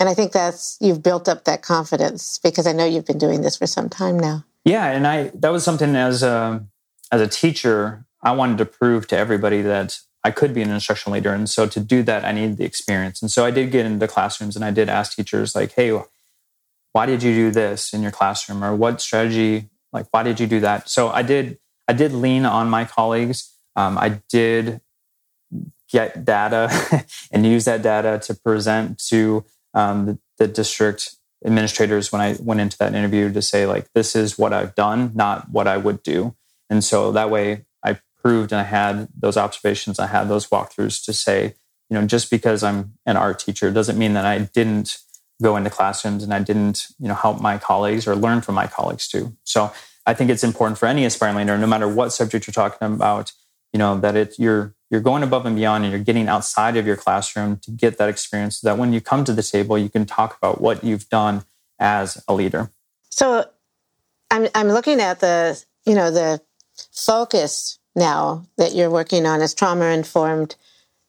And 0.00 0.08
I 0.08 0.14
think 0.14 0.32
that's, 0.32 0.76
you've 0.80 1.02
built 1.02 1.28
up 1.28 1.44
that 1.44 1.62
confidence 1.62 2.38
because 2.42 2.66
I 2.66 2.72
know 2.72 2.84
you've 2.84 3.06
been 3.06 3.18
doing 3.18 3.42
this 3.42 3.56
for 3.56 3.66
some 3.66 3.88
time 3.88 4.18
now. 4.18 4.44
Yeah. 4.64 4.86
And 4.86 5.06
I, 5.06 5.30
that 5.34 5.50
was 5.50 5.64
something 5.64 5.96
as 5.96 6.22
a, 6.22 6.64
as 7.10 7.20
a 7.20 7.26
teacher, 7.26 8.04
I 8.22 8.32
wanted 8.32 8.58
to 8.58 8.64
prove 8.64 9.06
to 9.08 9.16
everybody 9.16 9.62
that 9.62 10.00
I 10.24 10.30
could 10.30 10.52
be 10.52 10.62
an 10.62 10.70
instructional 10.70 11.14
leader. 11.14 11.32
And 11.32 11.48
so 11.48 11.66
to 11.66 11.80
do 11.80 12.02
that, 12.04 12.24
I 12.24 12.32
needed 12.32 12.58
the 12.58 12.64
experience. 12.64 13.22
And 13.22 13.30
so 13.30 13.44
I 13.44 13.50
did 13.50 13.70
get 13.70 13.86
into 13.86 14.06
classrooms 14.08 14.56
and 14.56 14.64
I 14.64 14.70
did 14.70 14.88
ask 14.88 15.16
teachers 15.16 15.54
like, 15.54 15.72
Hey, 15.72 15.98
why 16.92 17.06
did 17.06 17.22
you 17.22 17.34
do 17.34 17.50
this 17.50 17.92
in 17.92 18.02
your 18.02 18.10
classroom? 18.10 18.64
Or 18.64 18.74
what 18.74 19.00
strategy 19.00 19.70
like 19.92 20.06
why 20.10 20.22
did 20.22 20.40
you 20.40 20.46
do 20.46 20.60
that? 20.60 20.88
So 20.88 21.08
i 21.08 21.22
did 21.22 21.58
i 21.86 21.92
did 21.92 22.12
lean 22.12 22.44
on 22.44 22.68
my 22.68 22.84
colleagues. 22.84 23.54
Um, 23.76 23.98
i 23.98 24.20
did 24.28 24.80
get 25.90 26.24
data 26.24 27.06
and 27.32 27.46
use 27.46 27.64
that 27.64 27.82
data 27.82 28.18
to 28.22 28.34
present 28.34 28.98
to 29.08 29.44
um, 29.74 30.06
the, 30.06 30.18
the, 30.38 30.48
district 30.48 31.16
administrators 31.46 32.12
when 32.12 32.20
i 32.20 32.36
went 32.40 32.60
into 32.60 32.76
that 32.78 32.94
interview 32.94 33.32
to 33.32 33.40
say 33.40 33.64
like 33.64 33.90
this 33.94 34.16
is 34.16 34.38
what 34.38 34.52
i've 34.52 34.74
done 34.74 35.12
not 35.14 35.50
what 35.50 35.68
i 35.68 35.76
would 35.76 36.02
do. 36.02 36.34
And 36.70 36.82
so 36.84 37.12
that 37.12 37.30
way 37.30 37.64
i 37.84 37.98
proved 38.22 38.52
and 38.52 38.60
i 38.60 38.64
had 38.64 39.08
those 39.16 39.36
observations 39.36 39.98
i 39.98 40.06
had 40.06 40.28
those 40.28 40.48
walkthroughs 40.48 41.02
to 41.04 41.12
say 41.12 41.54
you 41.88 41.98
know 41.98 42.06
just 42.06 42.30
because 42.30 42.62
i'm 42.62 42.94
an 43.06 43.16
art 43.16 43.38
teacher 43.38 43.70
doesn't 43.70 43.98
mean 43.98 44.14
that 44.14 44.26
i 44.26 44.38
didn't 44.38 44.98
go 45.40 45.56
into 45.56 45.70
classrooms 45.70 46.22
and 46.22 46.34
I 46.34 46.40
didn't, 46.40 46.88
you 46.98 47.08
know, 47.08 47.14
help 47.14 47.40
my 47.40 47.58
colleagues 47.58 48.06
or 48.06 48.16
learn 48.16 48.40
from 48.40 48.54
my 48.54 48.66
colleagues 48.66 49.06
too. 49.08 49.36
So 49.44 49.72
I 50.06 50.14
think 50.14 50.30
it's 50.30 50.44
important 50.44 50.78
for 50.78 50.86
any 50.86 51.04
aspiring 51.04 51.36
leader, 51.36 51.56
no 51.58 51.66
matter 51.66 51.88
what 51.88 52.10
subject 52.10 52.46
you're 52.46 52.52
talking 52.52 52.94
about, 52.94 53.32
you 53.72 53.78
know, 53.78 53.98
that 54.00 54.16
it 54.16 54.38
you're 54.38 54.74
you're 54.90 55.00
going 55.00 55.22
above 55.22 55.44
and 55.44 55.54
beyond 55.54 55.84
and 55.84 55.92
you're 55.92 56.02
getting 56.02 56.28
outside 56.28 56.76
of 56.76 56.86
your 56.86 56.96
classroom 56.96 57.58
to 57.58 57.70
get 57.70 57.98
that 57.98 58.08
experience 58.08 58.60
so 58.60 58.68
that 58.68 58.78
when 58.78 58.92
you 58.92 59.00
come 59.00 59.22
to 59.24 59.32
the 59.32 59.42
table, 59.42 59.76
you 59.76 59.90
can 59.90 60.06
talk 60.06 60.36
about 60.38 60.60
what 60.60 60.82
you've 60.82 61.08
done 61.10 61.44
as 61.78 62.22
a 62.26 62.34
leader. 62.34 62.70
So 63.10 63.44
I'm 64.30 64.48
I'm 64.54 64.68
looking 64.68 65.00
at 65.00 65.20
the, 65.20 65.62
you 65.84 65.94
know, 65.94 66.10
the 66.10 66.40
focus 66.92 67.78
now 67.94 68.44
that 68.56 68.74
you're 68.74 68.90
working 68.90 69.26
on 69.26 69.42
is 69.42 69.52
trauma 69.52 69.86
informed 69.86 70.56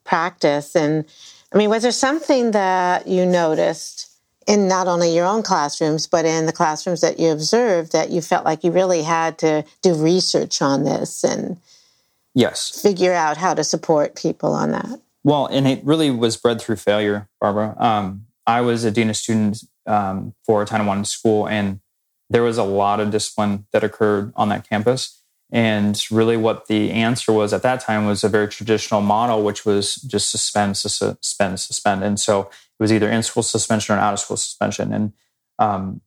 practice. 0.04 0.76
And 0.76 1.06
I 1.54 1.58
mean, 1.58 1.70
was 1.70 1.84
there 1.84 1.92
something 1.92 2.52
that 2.52 3.08
you 3.08 3.26
noticed 3.26 4.09
in 4.50 4.68
not 4.68 4.88
only 4.88 5.16
your 5.16 5.28
own 5.28 5.44
classrooms, 5.44 6.08
but 6.08 6.26
in 6.26 6.48
the 6.48 6.52
classrooms 6.52 7.02
that 7.02 7.20
you 7.20 7.30
observed 7.30 7.92
that 7.92 8.10
you 8.10 8.20
felt 8.20 8.44
like 8.44 8.64
you 8.64 8.72
really 8.72 9.04
had 9.04 9.38
to 9.38 9.64
do 9.84 9.94
research 9.94 10.60
on 10.60 10.84
this 10.84 11.24
and 11.24 11.58
yes, 12.34 12.82
figure 12.82 13.14
out 13.14 13.38
how 13.38 13.54
to 13.54 13.64
support 13.64 14.16
people 14.16 14.54
on 14.54 14.72
that? 14.72 15.00
Well, 15.24 15.46
and 15.46 15.68
it 15.68 15.86
really 15.86 16.10
was 16.10 16.36
bred 16.36 16.60
through 16.60 16.78
failure, 16.78 17.30
Barbara. 17.40 17.76
Um, 17.78 18.26
I 18.48 18.62
was 18.62 18.84
a 18.84 18.90
dean 18.90 19.12
of 19.12 19.18
students 19.18 19.68
um, 19.86 20.34
for 20.44 20.66
Title 20.66 20.88
One 20.88 21.06
school, 21.06 21.48
and 21.48 21.80
there 22.28 22.42
was 22.42 22.58
a 22.58 22.64
lot 22.64 23.00
of 23.00 23.12
discipline 23.12 23.68
that 23.72 23.84
occurred 23.84 24.34
on 24.36 24.50
that 24.50 24.68
campus. 24.68 25.22
And 25.52 26.02
really, 26.10 26.38
what 26.38 26.68
the 26.68 26.92
answer 26.92 27.32
was 27.32 27.54
at 27.54 27.62
that 27.62 27.82
time 27.82 28.08
was 28.08 28.24
a 28.24 28.30
very 28.30 28.48
traditional 28.48 29.02
model, 29.02 29.44
which 29.44 29.64
was 29.64 29.96
just 29.96 30.32
suspend, 30.32 30.78
suspend, 30.78 31.60
suspend. 31.60 32.04
And 32.04 32.20
so 32.20 32.50
it 32.80 32.84
was 32.84 32.94
either 32.94 33.10
in 33.10 33.24
school 33.24 33.44
suspension 33.44 33.96
or 33.96 34.00
out 34.00 34.14
of 34.14 34.20
school 34.20 34.38
suspension. 34.38 34.94
And 34.94 35.14
um, 35.60 36.02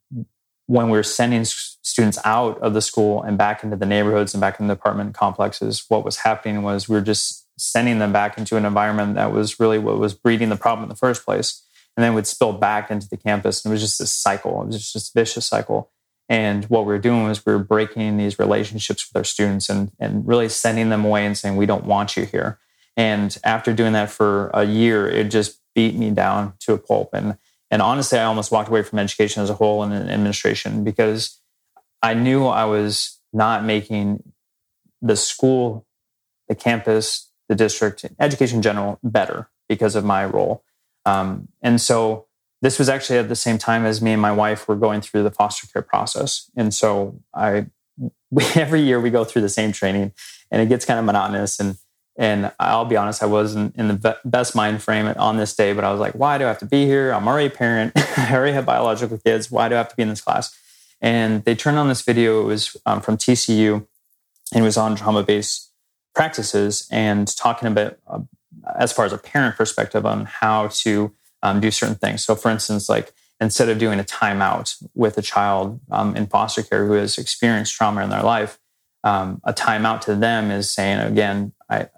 when 0.66 0.86
we 0.86 0.96
were 0.96 1.02
sending 1.02 1.44
students 1.44 2.18
out 2.24 2.58
of 2.60 2.72
the 2.72 2.80
school 2.80 3.22
and 3.22 3.36
back 3.36 3.62
into 3.62 3.76
the 3.76 3.84
neighborhoods 3.86 4.32
and 4.32 4.40
back 4.40 4.58
in 4.58 4.68
the 4.68 4.72
apartment 4.72 5.14
complexes, 5.14 5.84
what 5.88 6.04
was 6.04 6.18
happening 6.18 6.62
was 6.62 6.88
we 6.88 6.96
were 6.96 7.02
just 7.02 7.46
sending 7.58 7.98
them 7.98 8.12
back 8.12 8.38
into 8.38 8.56
an 8.56 8.64
environment 8.64 9.14
that 9.16 9.32
was 9.32 9.60
really 9.60 9.78
what 9.78 9.98
was 9.98 10.14
breeding 10.14 10.48
the 10.48 10.56
problem 10.56 10.84
in 10.84 10.88
the 10.88 10.96
first 10.96 11.24
place. 11.24 11.62
And 11.94 12.02
then 12.02 12.14
would 12.14 12.26
spill 12.26 12.54
back 12.54 12.90
into 12.90 13.06
the 13.06 13.18
campus. 13.18 13.62
And 13.62 13.70
it 13.70 13.74
was 13.74 13.82
just 13.82 13.98
this 13.98 14.12
cycle. 14.12 14.62
It 14.62 14.68
was 14.68 14.78
just 14.78 14.94
this 14.94 15.10
vicious 15.10 15.44
cycle. 15.44 15.90
And 16.26 16.64
what 16.64 16.86
we 16.86 16.94
were 16.94 16.98
doing 16.98 17.24
was 17.24 17.44
we 17.44 17.52
were 17.52 17.58
breaking 17.58 18.16
these 18.16 18.38
relationships 18.38 19.06
with 19.06 19.20
our 19.20 19.24
students 19.24 19.68
and, 19.68 19.92
and 19.98 20.26
really 20.26 20.48
sending 20.48 20.88
them 20.88 21.04
away 21.04 21.26
and 21.26 21.36
saying, 21.36 21.56
we 21.56 21.66
don't 21.66 21.84
want 21.84 22.16
you 22.16 22.24
here. 22.24 22.58
And 22.96 23.36
after 23.44 23.74
doing 23.74 23.92
that 23.92 24.10
for 24.10 24.50
a 24.54 24.64
year, 24.64 25.06
it 25.06 25.30
just 25.30 25.58
beat 25.74 25.94
me 25.94 26.10
down 26.10 26.54
to 26.60 26.72
a 26.72 26.78
pulp. 26.78 27.10
And, 27.12 27.36
and 27.70 27.82
honestly, 27.82 28.18
I 28.18 28.24
almost 28.24 28.52
walked 28.52 28.68
away 28.68 28.82
from 28.82 28.98
education 28.98 29.42
as 29.42 29.50
a 29.50 29.54
whole 29.54 29.82
and 29.82 29.92
administration 29.92 30.84
because 30.84 31.40
I 32.02 32.14
knew 32.14 32.46
I 32.46 32.64
was 32.64 33.18
not 33.32 33.64
making 33.64 34.32
the 35.00 35.16
school, 35.16 35.86
the 36.48 36.54
campus, 36.54 37.30
the 37.48 37.54
district, 37.54 38.04
education 38.20 38.56
in 38.56 38.62
general 38.62 38.98
better 39.02 39.48
because 39.68 39.96
of 39.96 40.04
my 40.04 40.24
role. 40.24 40.64
Um, 41.04 41.48
and 41.62 41.80
so 41.80 42.26
this 42.60 42.78
was 42.78 42.88
actually 42.88 43.18
at 43.18 43.28
the 43.28 43.36
same 43.36 43.58
time 43.58 43.84
as 43.84 44.00
me 44.00 44.12
and 44.12 44.22
my 44.22 44.32
wife 44.32 44.68
were 44.68 44.76
going 44.76 45.00
through 45.00 45.22
the 45.24 45.30
foster 45.30 45.66
care 45.66 45.82
process. 45.82 46.50
And 46.56 46.72
so 46.72 47.20
I, 47.34 47.66
every 48.54 48.82
year 48.82 49.00
we 49.00 49.10
go 49.10 49.24
through 49.24 49.42
the 49.42 49.48
same 49.48 49.72
training 49.72 50.12
and 50.50 50.62
it 50.62 50.68
gets 50.68 50.84
kind 50.84 50.98
of 50.98 51.04
monotonous. 51.04 51.58
And, 51.58 51.76
and 52.16 52.52
I'll 52.60 52.84
be 52.84 52.96
honest, 52.96 53.22
I 53.22 53.26
wasn't 53.26 53.74
in 53.76 53.88
the 53.88 54.18
best 54.24 54.54
mind 54.54 54.82
frame 54.82 55.06
on 55.16 55.36
this 55.38 55.54
day, 55.54 55.72
but 55.72 55.84
I 55.84 55.90
was 55.90 56.00
like, 56.00 56.14
why 56.14 56.38
do 56.38 56.44
I 56.44 56.48
have 56.48 56.58
to 56.58 56.66
be 56.66 56.84
here? 56.84 57.10
I'm 57.10 57.26
already 57.26 57.46
a 57.46 57.50
parent. 57.50 57.92
I 58.18 58.34
already 58.34 58.52
have 58.52 58.66
biological 58.66 59.18
kids. 59.18 59.50
Why 59.50 59.68
do 59.68 59.74
I 59.74 59.78
have 59.78 59.88
to 59.88 59.96
be 59.96 60.02
in 60.02 60.10
this 60.10 60.20
class? 60.20 60.56
And 61.00 61.44
they 61.44 61.54
turned 61.54 61.78
on 61.78 61.88
this 61.88 62.02
video. 62.02 62.42
It 62.42 62.44
was 62.44 62.76
um, 62.84 63.00
from 63.00 63.16
TCU 63.16 63.86
and 64.54 64.62
it 64.62 64.62
was 64.62 64.76
on 64.76 64.94
trauma 64.94 65.22
based 65.22 65.72
practices 66.14 66.86
and 66.90 67.34
talking 67.36 67.68
about, 67.68 67.98
uh, 68.06 68.20
as 68.78 68.92
far 68.92 69.06
as 69.06 69.12
a 69.12 69.18
parent 69.18 69.56
perspective, 69.56 70.04
on 70.04 70.26
how 70.26 70.68
to 70.68 71.12
um, 71.42 71.60
do 71.60 71.70
certain 71.70 71.96
things. 71.96 72.22
So, 72.22 72.34
for 72.34 72.50
instance, 72.50 72.88
like 72.88 73.12
instead 73.40 73.70
of 73.70 73.78
doing 73.78 73.98
a 73.98 74.04
timeout 74.04 74.82
with 74.94 75.16
a 75.16 75.22
child 75.22 75.80
um, 75.90 76.14
in 76.14 76.26
foster 76.26 76.62
care 76.62 76.86
who 76.86 76.92
has 76.92 77.18
experienced 77.18 77.74
trauma 77.74 78.04
in 78.04 78.10
their 78.10 78.22
life, 78.22 78.58
um, 79.02 79.40
a 79.44 79.52
timeout 79.52 80.02
to 80.02 80.14
them 80.14 80.50
is 80.50 80.70
saying, 80.70 81.00
again, 81.00 81.52
I, 81.68 81.88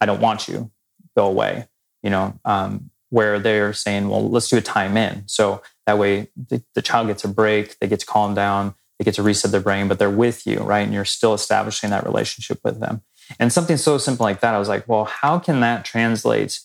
I 0.00 0.06
don't 0.06 0.20
want 0.20 0.48
you, 0.48 0.70
go 1.16 1.26
away. 1.26 1.68
You 2.02 2.10
know, 2.10 2.38
um, 2.44 2.90
where 3.10 3.38
they're 3.38 3.72
saying, 3.72 4.08
well, 4.08 4.28
let's 4.28 4.48
do 4.48 4.58
a 4.58 4.60
time 4.60 4.96
in. 4.96 5.22
So 5.26 5.62
that 5.86 5.98
way 5.98 6.28
the, 6.36 6.62
the 6.74 6.82
child 6.82 7.06
gets 7.06 7.24
a 7.24 7.28
break, 7.28 7.78
they 7.78 7.86
get 7.86 8.00
to 8.00 8.06
calm 8.06 8.34
down, 8.34 8.74
they 8.98 9.04
get 9.04 9.14
to 9.14 9.22
reset 9.22 9.52
their 9.52 9.60
brain, 9.60 9.88
but 9.88 9.98
they're 9.98 10.10
with 10.10 10.46
you, 10.46 10.58
right? 10.58 10.80
And 10.80 10.92
you're 10.92 11.04
still 11.04 11.32
establishing 11.32 11.90
that 11.90 12.04
relationship 12.04 12.60
with 12.64 12.80
them. 12.80 13.02
And 13.38 13.52
something 13.52 13.76
so 13.76 13.98
simple 13.98 14.24
like 14.24 14.40
that, 14.40 14.54
I 14.54 14.58
was 14.58 14.68
like, 14.68 14.86
well, 14.86 15.04
how 15.04 15.38
can 15.38 15.60
that 15.60 15.84
translate 15.84 16.60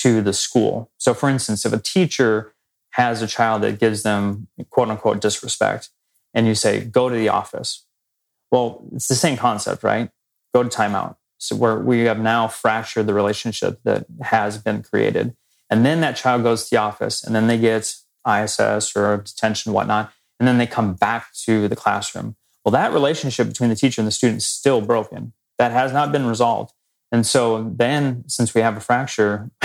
to 0.00 0.22
the 0.22 0.32
school. 0.32 0.90
So, 0.96 1.12
for 1.12 1.28
instance, 1.28 1.66
if 1.66 1.72
a 1.74 1.78
teacher 1.78 2.54
has 2.92 3.20
a 3.20 3.26
child 3.26 3.62
that 3.62 3.78
gives 3.78 4.02
them 4.02 4.48
quote 4.70 4.88
unquote 4.88 5.20
disrespect, 5.20 5.90
and 6.32 6.46
you 6.46 6.54
say, 6.54 6.80
go 6.84 7.08
to 7.08 7.14
the 7.14 7.28
office, 7.28 7.86
well, 8.50 8.82
it's 8.94 9.08
the 9.08 9.14
same 9.14 9.36
concept, 9.36 9.82
right? 9.82 10.10
Go 10.54 10.62
to 10.62 10.68
timeout. 10.68 11.16
So, 11.40 11.56
where 11.56 11.78
we 11.78 12.00
have 12.00 12.20
now 12.20 12.48
fractured 12.48 13.06
the 13.06 13.14
relationship 13.14 13.80
that 13.84 14.06
has 14.22 14.58
been 14.58 14.82
created. 14.82 15.34
And 15.70 15.86
then 15.86 16.00
that 16.02 16.16
child 16.16 16.42
goes 16.42 16.64
to 16.64 16.70
the 16.70 16.76
office, 16.80 17.24
and 17.24 17.34
then 17.34 17.46
they 17.46 17.58
get 17.58 17.94
ISS 18.28 18.94
or 18.94 19.16
detention, 19.18 19.72
whatnot, 19.72 20.12
and 20.38 20.46
then 20.46 20.58
they 20.58 20.66
come 20.66 20.94
back 20.94 21.32
to 21.44 21.66
the 21.66 21.76
classroom. 21.76 22.36
Well, 22.64 22.72
that 22.72 22.92
relationship 22.92 23.48
between 23.48 23.70
the 23.70 23.76
teacher 23.76 24.00
and 24.00 24.06
the 24.06 24.12
student 24.12 24.38
is 24.38 24.46
still 24.46 24.80
broken. 24.80 25.32
That 25.58 25.72
has 25.72 25.92
not 25.92 26.12
been 26.12 26.26
resolved. 26.26 26.72
And 27.10 27.26
so 27.26 27.72
then, 27.74 28.24
since 28.28 28.54
we 28.54 28.60
have 28.60 28.76
a 28.76 28.80
fracture 28.80 29.50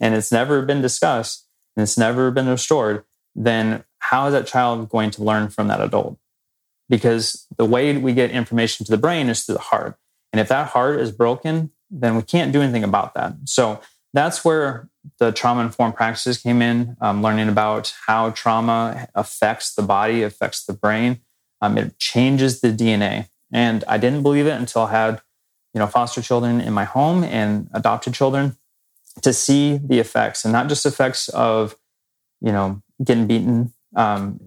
and 0.00 0.14
it's 0.14 0.30
never 0.30 0.62
been 0.62 0.82
discussed 0.82 1.46
and 1.76 1.82
it's 1.82 1.98
never 1.98 2.30
been 2.30 2.48
restored, 2.48 3.04
then 3.34 3.84
how 3.98 4.26
is 4.26 4.32
that 4.32 4.46
child 4.46 4.88
going 4.88 5.10
to 5.12 5.24
learn 5.24 5.48
from 5.48 5.68
that 5.68 5.80
adult? 5.80 6.18
Because 6.88 7.46
the 7.56 7.64
way 7.64 7.96
we 7.96 8.12
get 8.12 8.30
information 8.30 8.84
to 8.86 8.92
the 8.92 8.98
brain 8.98 9.28
is 9.28 9.44
through 9.44 9.56
the 9.56 9.60
heart. 9.60 9.98
And 10.32 10.40
if 10.40 10.48
that 10.48 10.68
heart 10.68 11.00
is 11.00 11.10
broken, 11.10 11.70
then 11.90 12.16
we 12.16 12.22
can't 12.22 12.52
do 12.52 12.60
anything 12.60 12.84
about 12.84 13.14
that. 13.14 13.34
So 13.44 13.80
that's 14.12 14.44
where 14.44 14.88
the 15.18 15.32
trauma 15.32 15.62
informed 15.62 15.96
practices 15.96 16.38
came 16.38 16.60
in, 16.60 16.96
um, 17.00 17.22
learning 17.22 17.48
about 17.48 17.94
how 18.06 18.30
trauma 18.30 19.08
affects 19.14 19.74
the 19.74 19.82
body, 19.82 20.22
affects 20.22 20.64
the 20.64 20.72
brain. 20.72 21.20
Um, 21.60 21.78
it 21.78 21.98
changes 21.98 22.60
the 22.60 22.72
DNA. 22.72 23.28
And 23.52 23.84
I 23.88 23.96
didn't 23.96 24.22
believe 24.22 24.46
it 24.46 24.52
until 24.52 24.82
I 24.82 24.90
had 24.90 25.22
you 25.74 25.80
know 25.80 25.86
foster 25.86 26.22
children 26.22 26.60
in 26.60 26.72
my 26.72 26.84
home 26.84 27.24
and 27.24 27.68
adopted 27.72 28.14
children 28.14 28.56
to 29.22 29.32
see 29.32 29.78
the 29.78 29.98
effects 29.98 30.44
and 30.44 30.52
not 30.52 30.68
just 30.68 30.86
effects 30.86 31.28
of 31.28 31.76
you 32.40 32.52
know 32.52 32.82
getting 33.04 33.26
beaten 33.26 33.72
um, 33.94 34.40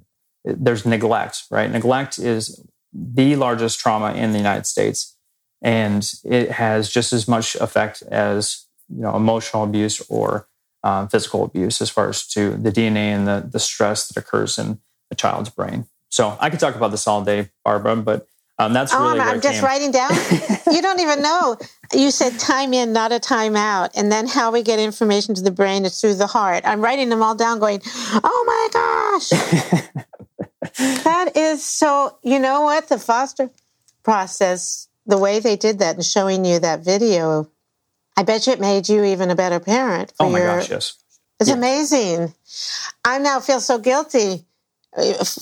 there's 0.43 0.85
neglect 0.85 1.43
right 1.51 1.71
neglect 1.71 2.17
is 2.19 2.65
the 2.93 3.35
largest 3.35 3.79
trauma 3.79 4.13
in 4.13 4.31
the 4.31 4.37
united 4.37 4.65
states 4.65 5.15
and 5.61 6.13
it 6.23 6.51
has 6.51 6.89
just 6.89 7.13
as 7.13 7.27
much 7.27 7.55
effect 7.55 8.01
as 8.03 8.65
you 8.89 9.01
know 9.01 9.15
emotional 9.15 9.63
abuse 9.63 10.01
or 10.09 10.47
um, 10.83 11.07
physical 11.07 11.43
abuse 11.43 11.81
as 11.81 11.89
far 11.89 12.09
as 12.09 12.27
to 12.27 12.51
the 12.51 12.71
dna 12.71 12.95
and 12.95 13.27
the, 13.27 13.47
the 13.51 13.59
stress 13.59 14.07
that 14.07 14.17
occurs 14.17 14.57
in 14.57 14.79
a 15.11 15.15
child's 15.15 15.49
brain 15.49 15.85
so 16.09 16.37
i 16.39 16.49
could 16.49 16.59
talk 16.59 16.75
about 16.75 16.91
this 16.91 17.07
all 17.07 17.23
day 17.23 17.49
barbara 17.63 17.95
but 17.95 18.27
um, 18.61 18.73
that's 18.73 18.93
really 18.93 19.19
oh, 19.19 19.23
I'm 19.23 19.41
just 19.41 19.55
came. 19.55 19.63
writing 19.63 19.91
down. 19.91 20.11
you 20.71 20.83
don't 20.83 20.99
even 20.99 21.23
know. 21.23 21.57
You 21.93 22.11
said 22.11 22.37
time 22.37 22.73
in, 22.73 22.93
not 22.93 23.11
a 23.11 23.19
time 23.19 23.55
out. 23.55 23.89
And 23.95 24.11
then 24.11 24.27
how 24.27 24.51
we 24.51 24.61
get 24.61 24.77
information 24.77 25.33
to 25.33 25.41
the 25.41 25.49
brain 25.49 25.83
is 25.83 25.99
through 25.99 26.15
the 26.15 26.27
heart. 26.27 26.63
I'm 26.63 26.79
writing 26.79 27.09
them 27.09 27.23
all 27.23 27.33
down 27.33 27.57
going, 27.57 27.81
oh 27.87 28.43
my 28.45 29.19
gosh. 29.81 30.03
that 31.03 31.35
is 31.35 31.65
so, 31.65 32.17
you 32.21 32.37
know 32.37 32.61
what? 32.61 32.87
The 32.87 32.99
foster 32.99 33.49
process, 34.03 34.87
the 35.05 35.17
way 35.17 35.39
they 35.39 35.55
did 35.55 35.79
that 35.79 35.95
and 35.95 36.05
showing 36.05 36.45
you 36.45 36.59
that 36.59 36.81
video, 36.81 37.49
I 38.17 38.23
bet 38.23 38.47
you 38.47 38.53
it 38.53 38.59
made 38.59 38.89
you 38.89 39.03
even 39.03 39.29
a 39.29 39.35
better 39.35 39.59
parent. 39.59 40.13
oh 40.19 40.29
my 40.29 40.39
your, 40.39 40.59
gosh, 40.59 40.69
yes. 40.69 40.97
It's 41.39 41.49
yeah. 41.49 41.55
amazing. 41.55 42.33
I 43.03 43.17
now 43.17 43.39
feel 43.39 43.59
so 43.59 43.79
guilty 43.79 44.45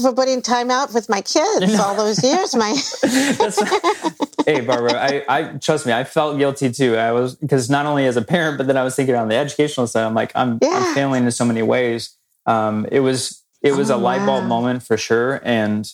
for 0.01 0.13
putting 0.13 0.41
time 0.41 0.69
out 0.69 0.93
with 0.93 1.09
my 1.09 1.21
kids 1.21 1.77
all 1.79 1.95
those 1.95 2.23
years. 2.23 2.55
My 2.55 2.69
hey, 4.45 4.61
Barbara, 4.61 4.93
I, 4.93 5.25
I 5.27 5.43
trust 5.57 5.85
me, 5.85 5.91
I 5.91 6.03
felt 6.03 6.37
guilty 6.37 6.71
too. 6.71 6.95
I 6.95 7.11
was 7.11 7.35
because 7.35 7.69
not 7.69 7.85
only 7.85 8.05
as 8.05 8.15
a 8.15 8.21
parent, 8.21 8.57
but 8.57 8.67
then 8.67 8.77
I 8.77 8.83
was 8.83 8.95
thinking 8.95 9.15
on 9.15 9.27
the 9.27 9.35
educational 9.35 9.87
side. 9.87 10.05
I'm 10.05 10.13
like, 10.13 10.31
I'm, 10.35 10.59
yeah. 10.61 10.69
I'm 10.71 10.93
failing 10.93 11.25
in 11.25 11.31
so 11.31 11.45
many 11.45 11.63
ways. 11.63 12.15
Um, 12.45 12.87
it 12.91 12.99
was 12.99 13.43
it 13.61 13.73
was 13.73 13.91
oh, 13.91 13.95
a 13.95 13.99
light 13.99 14.25
bulb 14.25 14.43
wow. 14.43 14.47
moment 14.47 14.83
for 14.83 14.97
sure, 14.97 15.41
and 15.43 15.91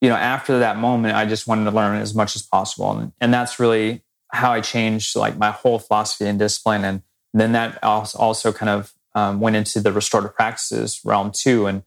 you 0.00 0.08
know, 0.08 0.16
after 0.16 0.58
that 0.58 0.78
moment, 0.78 1.16
I 1.16 1.26
just 1.26 1.46
wanted 1.46 1.64
to 1.64 1.70
learn 1.70 2.00
as 2.00 2.14
much 2.14 2.36
as 2.36 2.42
possible, 2.42 2.98
and, 2.98 3.12
and 3.20 3.32
that's 3.32 3.58
really 3.58 4.02
how 4.32 4.52
I 4.52 4.60
changed 4.60 5.16
like 5.16 5.36
my 5.38 5.50
whole 5.50 5.78
philosophy 5.78 6.26
and 6.26 6.38
discipline, 6.38 6.84
and 6.84 7.02
then 7.32 7.52
that 7.52 7.82
also 7.82 8.52
kind 8.52 8.70
of 8.70 8.92
um, 9.14 9.40
went 9.40 9.56
into 9.56 9.80
the 9.80 9.92
restorative 9.92 10.34
practices 10.34 11.00
realm 11.04 11.30
too, 11.32 11.66
and 11.66 11.82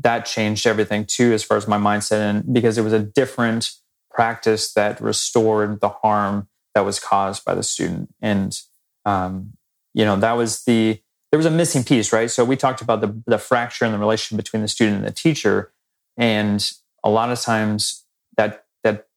that 0.00 0.26
changed 0.26 0.66
everything 0.66 1.04
too, 1.06 1.32
as 1.32 1.42
far 1.42 1.56
as 1.56 1.66
my 1.66 1.78
mindset, 1.78 2.20
and 2.20 2.52
because 2.52 2.78
it 2.78 2.82
was 2.82 2.92
a 2.92 2.98
different 3.00 3.72
practice 4.10 4.72
that 4.74 5.00
restored 5.00 5.80
the 5.80 5.88
harm 5.88 6.48
that 6.74 6.84
was 6.84 7.00
caused 7.00 7.44
by 7.44 7.54
the 7.54 7.62
student. 7.62 8.12
And, 8.20 8.58
um, 9.04 9.52
you 9.94 10.04
know, 10.04 10.16
that 10.16 10.32
was 10.32 10.64
the, 10.64 11.00
there 11.30 11.38
was 11.38 11.46
a 11.46 11.50
missing 11.50 11.84
piece, 11.84 12.12
right? 12.12 12.30
So 12.30 12.44
we 12.44 12.56
talked 12.56 12.82
about 12.82 13.00
the, 13.00 13.22
the 13.26 13.38
fracture 13.38 13.84
in 13.84 13.92
the 13.92 13.98
relation 13.98 14.36
between 14.36 14.62
the 14.62 14.68
student 14.68 14.98
and 14.98 15.06
the 15.06 15.12
teacher. 15.12 15.72
And 16.16 16.70
a 17.02 17.10
lot 17.10 17.30
of 17.30 17.40
times 17.40 18.04
that, 18.36 18.64
that 18.84 19.08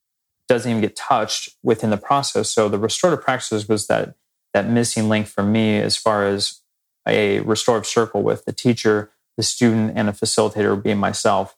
doesn't 0.47 0.69
even 0.69 0.81
get 0.81 0.95
touched 0.95 1.49
within 1.63 1.89
the 1.89 1.97
process. 1.97 2.49
So 2.49 2.69
the 2.69 2.79
restorative 2.79 3.23
practices 3.23 3.67
was 3.67 3.87
that, 3.87 4.15
that 4.53 4.69
missing 4.69 5.09
link 5.09 5.27
for 5.27 5.43
me 5.43 5.79
as 5.79 5.97
far 5.97 6.27
as 6.27 6.61
a 7.07 7.39
restorative 7.41 7.87
circle 7.87 8.23
with 8.23 8.45
the 8.45 8.53
teacher 8.53 9.11
the 9.37 9.43
student 9.43 9.93
and 9.95 10.09
a 10.09 10.11
facilitator 10.11 10.81
being 10.81 10.97
myself 10.97 11.55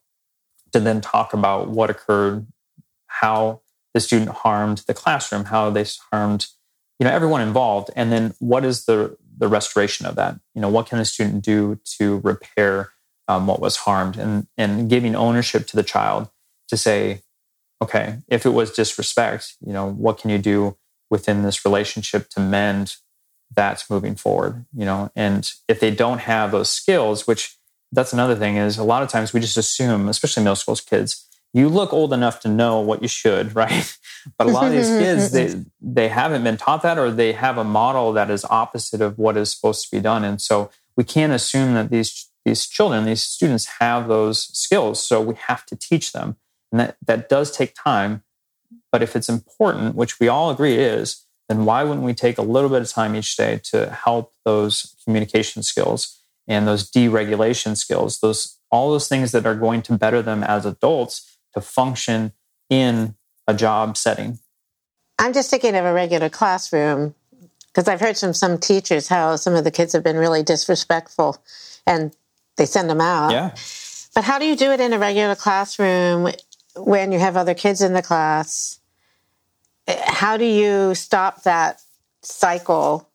to 0.71 0.79
then 0.79 1.01
talk 1.01 1.33
about 1.33 1.69
what 1.69 1.89
occurred, 1.89 2.47
how 3.07 3.61
the 3.93 3.99
student 3.99 4.29
harmed 4.29 4.79
the 4.87 4.93
classroom, 4.93 5.45
how 5.45 5.69
they 5.69 5.85
harmed, 6.11 6.47
you 6.99 7.05
know, 7.05 7.11
everyone 7.11 7.41
involved, 7.41 7.89
and 7.95 8.11
then 8.11 8.33
what 8.39 8.65
is 8.65 8.85
the 8.85 9.17
the 9.37 9.47
restoration 9.49 10.05
of 10.05 10.15
that? 10.15 10.39
You 10.53 10.61
know, 10.61 10.69
what 10.69 10.87
can 10.87 10.97
the 10.97 11.05
student 11.05 11.43
do 11.43 11.79
to 11.97 12.21
repair 12.23 12.91
um, 13.27 13.47
what 13.47 13.59
was 13.59 13.77
harmed, 13.77 14.17
and 14.17 14.47
and 14.57 14.89
giving 14.89 15.15
ownership 15.15 15.67
to 15.67 15.75
the 15.75 15.83
child 15.83 16.29
to 16.69 16.77
say, 16.77 17.21
okay, 17.81 18.19
if 18.27 18.45
it 18.45 18.49
was 18.49 18.71
disrespect, 18.71 19.55
you 19.65 19.73
know, 19.73 19.89
what 19.89 20.17
can 20.17 20.29
you 20.29 20.37
do 20.37 20.77
within 21.09 21.43
this 21.43 21.65
relationship 21.65 22.29
to 22.29 22.39
mend 22.39 22.95
that's 23.55 23.89
moving 23.89 24.15
forward? 24.15 24.65
You 24.75 24.85
know, 24.85 25.11
and 25.15 25.49
if 25.67 25.79
they 25.79 25.91
don't 25.91 26.19
have 26.19 26.51
those 26.51 26.69
skills, 26.69 27.27
which 27.27 27.57
that's 27.91 28.13
another 28.13 28.35
thing 28.35 28.57
is 28.57 28.77
a 28.77 28.83
lot 28.83 29.03
of 29.03 29.09
times 29.09 29.33
we 29.33 29.39
just 29.39 29.57
assume, 29.57 30.09
especially 30.09 30.43
middle 30.43 30.55
school 30.55 30.75
kids, 30.75 31.27
you 31.53 31.69
look 31.69 31.93
old 31.93 32.11
enough 32.11 32.41
to 32.41 32.49
know 32.49 32.81
what 32.81 33.01
you 33.01 33.07
should, 33.07 33.55
right? 33.61 33.97
But 34.37 34.47
a 34.47 34.51
lot 34.51 34.65
of 34.65 34.71
these 34.71 34.89
kids, 34.89 35.31
they 35.31 35.63
they 35.81 36.07
haven't 36.09 36.43
been 36.43 36.57
taught 36.57 36.81
that, 36.83 36.97
or 36.97 37.11
they 37.11 37.33
have 37.33 37.57
a 37.57 37.63
model 37.63 38.13
that 38.13 38.29
is 38.29 38.45
opposite 38.45 39.01
of 39.01 39.17
what 39.17 39.37
is 39.37 39.51
supposed 39.51 39.83
to 39.85 39.95
be 39.95 40.01
done, 40.01 40.23
and 40.23 40.41
so 40.41 40.69
we 40.97 41.03
can't 41.03 41.33
assume 41.33 41.73
that 41.73 41.89
these 41.89 42.29
these 42.45 42.67
children, 42.67 43.05
these 43.05 43.23
students, 43.23 43.65
have 43.79 44.07
those 44.07 44.45
skills. 44.57 45.05
So 45.05 45.19
we 45.19 45.35
have 45.47 45.65
to 45.65 45.75
teach 45.75 46.13
them, 46.13 46.37
and 46.71 46.79
that 46.79 46.97
that 47.05 47.27
does 47.27 47.51
take 47.51 47.73
time. 47.75 48.23
But 48.91 49.03
if 49.03 49.15
it's 49.15 49.29
important, 49.29 49.95
which 49.95 50.19
we 50.19 50.27
all 50.27 50.49
agree 50.49 50.75
it 50.75 50.79
is, 50.79 51.25
then 51.49 51.65
why 51.65 51.83
wouldn't 51.83 52.05
we 52.05 52.13
take 52.13 52.37
a 52.37 52.43
little 52.43 52.69
bit 52.69 52.81
of 52.81 52.89
time 52.89 53.15
each 53.15 53.35
day 53.35 53.59
to 53.65 53.89
help 53.89 54.33
those 54.45 54.95
communication 55.03 55.63
skills? 55.63 56.21
and 56.47 56.67
those 56.67 56.89
deregulation 56.89 57.75
skills, 57.75 58.19
those 58.19 58.57
all 58.71 58.91
those 58.91 59.07
things 59.07 59.31
that 59.31 59.45
are 59.45 59.55
going 59.55 59.81
to 59.83 59.97
better 59.97 60.21
them 60.21 60.43
as 60.43 60.65
adults 60.65 61.37
to 61.53 61.61
function 61.61 62.33
in 62.69 63.15
a 63.47 63.53
job 63.53 63.95
setting. 63.95 64.39
I'm 65.19 65.33
just 65.33 65.49
thinking 65.49 65.75
of 65.75 65.85
a 65.85 65.93
regular 65.93 66.29
classroom 66.29 67.15
because 67.67 67.87
I've 67.87 68.01
heard 68.01 68.17
from 68.17 68.33
some 68.33 68.57
teachers 68.57 69.07
how 69.07 69.35
some 69.37 69.55
of 69.55 69.63
the 69.63 69.71
kids 69.71 69.93
have 69.93 70.03
been 70.03 70.17
really 70.17 70.43
disrespectful 70.43 71.37
and 71.85 72.15
they 72.57 72.65
send 72.65 72.89
them 72.89 73.01
out. 73.01 73.31
Yeah. 73.31 73.53
But 74.13 74.23
how 74.23 74.39
do 74.39 74.45
you 74.45 74.55
do 74.55 74.71
it 74.71 74.79
in 74.79 74.93
a 74.93 74.99
regular 74.99 75.35
classroom 75.35 76.31
when 76.75 77.11
you 77.11 77.19
have 77.19 77.35
other 77.37 77.53
kids 77.53 77.81
in 77.81 77.93
the 77.93 78.01
class? 78.01 78.79
How 79.87 80.37
do 80.37 80.45
you 80.45 80.95
stop 80.95 81.43
that 81.43 81.81
cycle 82.21 83.09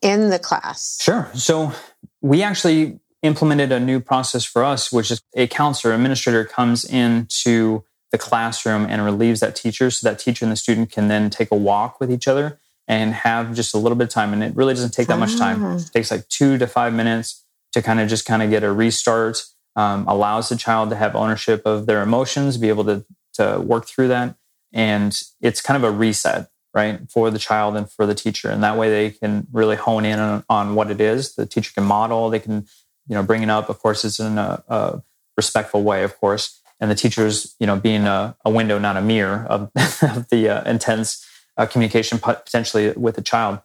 in 0.00 0.30
the 0.30 0.38
class? 0.38 0.98
Sure. 1.00 1.30
So 1.34 1.72
we 2.20 2.42
actually 2.42 3.00
implemented 3.22 3.72
a 3.72 3.80
new 3.80 4.00
process 4.00 4.44
for 4.44 4.64
us, 4.64 4.92
which 4.92 5.10
is 5.10 5.22
a 5.34 5.46
counselor, 5.46 5.94
administrator 5.94 6.44
comes 6.44 6.84
into 6.84 7.84
the 8.12 8.18
classroom 8.18 8.86
and 8.88 9.04
relieves 9.04 9.40
that 9.40 9.56
teacher 9.56 9.90
so 9.90 10.08
that 10.08 10.18
teacher 10.18 10.44
and 10.44 10.52
the 10.52 10.56
student 10.56 10.90
can 10.90 11.08
then 11.08 11.28
take 11.28 11.50
a 11.50 11.56
walk 11.56 12.00
with 12.00 12.10
each 12.10 12.28
other 12.28 12.58
and 12.88 13.12
have 13.12 13.54
just 13.54 13.74
a 13.74 13.78
little 13.78 13.96
bit 13.96 14.04
of 14.04 14.10
time. 14.10 14.32
And 14.32 14.42
it 14.42 14.54
really 14.54 14.74
doesn't 14.74 14.92
take 14.94 15.08
that 15.08 15.18
much 15.18 15.36
time. 15.36 15.64
Ah. 15.64 15.76
It 15.76 15.90
takes 15.92 16.10
like 16.10 16.28
two 16.28 16.56
to 16.58 16.66
five 16.66 16.94
minutes 16.94 17.42
to 17.76 17.82
kind 17.82 18.00
of 18.00 18.08
just 18.08 18.24
kind 18.24 18.42
of 18.42 18.48
get 18.48 18.64
a 18.64 18.72
restart, 18.72 19.44
um, 19.76 20.08
allows 20.08 20.48
the 20.48 20.56
child 20.56 20.88
to 20.88 20.96
have 20.96 21.14
ownership 21.14 21.60
of 21.66 21.84
their 21.84 22.00
emotions, 22.00 22.56
be 22.56 22.70
able 22.70 22.84
to, 22.86 23.04
to 23.34 23.60
work 23.60 23.86
through 23.86 24.08
that. 24.08 24.34
And 24.72 25.20
it's 25.42 25.60
kind 25.60 25.76
of 25.76 25.84
a 25.84 25.94
reset, 25.94 26.48
right, 26.72 27.00
for 27.10 27.30
the 27.30 27.38
child 27.38 27.76
and 27.76 27.90
for 27.90 28.06
the 28.06 28.14
teacher. 28.14 28.48
And 28.48 28.62
that 28.62 28.78
way 28.78 28.88
they 28.88 29.10
can 29.10 29.46
really 29.52 29.76
hone 29.76 30.06
in 30.06 30.18
on, 30.18 30.42
on 30.48 30.74
what 30.74 30.90
it 30.90 31.02
is. 31.02 31.34
The 31.34 31.44
teacher 31.44 31.70
can 31.74 31.84
model, 31.84 32.30
they 32.30 32.38
can, 32.38 32.66
you 33.08 33.14
know, 33.14 33.22
bring 33.22 33.42
it 33.42 33.50
up. 33.50 33.68
Of 33.68 33.78
course, 33.78 34.06
it's 34.06 34.20
in 34.20 34.38
a, 34.38 34.64
a 34.68 35.02
respectful 35.36 35.82
way, 35.82 36.02
of 36.02 36.18
course. 36.18 36.62
And 36.80 36.90
the 36.90 36.94
teacher's, 36.94 37.56
you 37.60 37.66
know, 37.66 37.76
being 37.76 38.06
a, 38.06 38.34
a 38.42 38.50
window, 38.50 38.78
not 38.78 38.96
a 38.96 39.02
mirror 39.02 39.44
of, 39.50 39.70
of 40.02 40.30
the 40.30 40.48
uh, 40.48 40.70
intense 40.70 41.26
uh, 41.58 41.66
communication 41.66 42.18
potentially 42.18 42.92
with 42.92 43.16
the 43.16 43.22
child. 43.22 43.60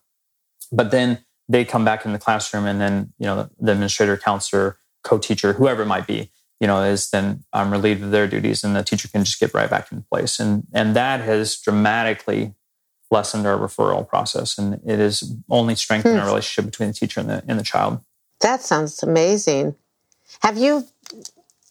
But 0.69 0.91
then 0.91 1.23
they 1.51 1.65
come 1.65 1.83
back 1.83 2.05
in 2.05 2.13
the 2.13 2.19
classroom, 2.19 2.65
and 2.65 2.79
then 2.79 3.13
you 3.19 3.25
know 3.25 3.49
the, 3.59 3.71
administrator, 3.71 4.17
counselor, 4.17 4.77
co-teacher, 5.03 5.53
whoever 5.53 5.83
it 5.83 5.87
might 5.87 6.07
be, 6.07 6.31
you 6.59 6.67
know, 6.67 6.81
is 6.83 7.09
then 7.09 7.43
um, 7.53 7.71
relieved 7.71 8.01
of 8.03 8.11
their 8.11 8.27
duties, 8.27 8.63
and 8.63 8.75
the 8.75 8.83
teacher 8.83 9.07
can 9.07 9.23
just 9.23 9.39
get 9.39 9.53
right 9.53 9.69
back 9.69 9.91
into 9.91 10.05
place. 10.09 10.39
And 10.39 10.65
and 10.73 10.95
that 10.95 11.21
has 11.21 11.57
dramatically 11.57 12.55
lessened 13.09 13.45
our 13.45 13.57
referral 13.57 14.07
process, 14.07 14.57
and 14.57 14.79
it 14.85 14.99
has 14.99 15.35
only 15.49 15.75
strengthened 15.75 16.19
our 16.19 16.25
relationship 16.25 16.65
between 16.65 16.89
the 16.89 16.93
teacher 16.93 17.19
and 17.19 17.29
the 17.29 17.43
and 17.47 17.59
the 17.59 17.63
child. 17.63 17.99
That 18.39 18.61
sounds 18.61 19.03
amazing. 19.03 19.75
Have 20.41 20.57
you 20.57 20.85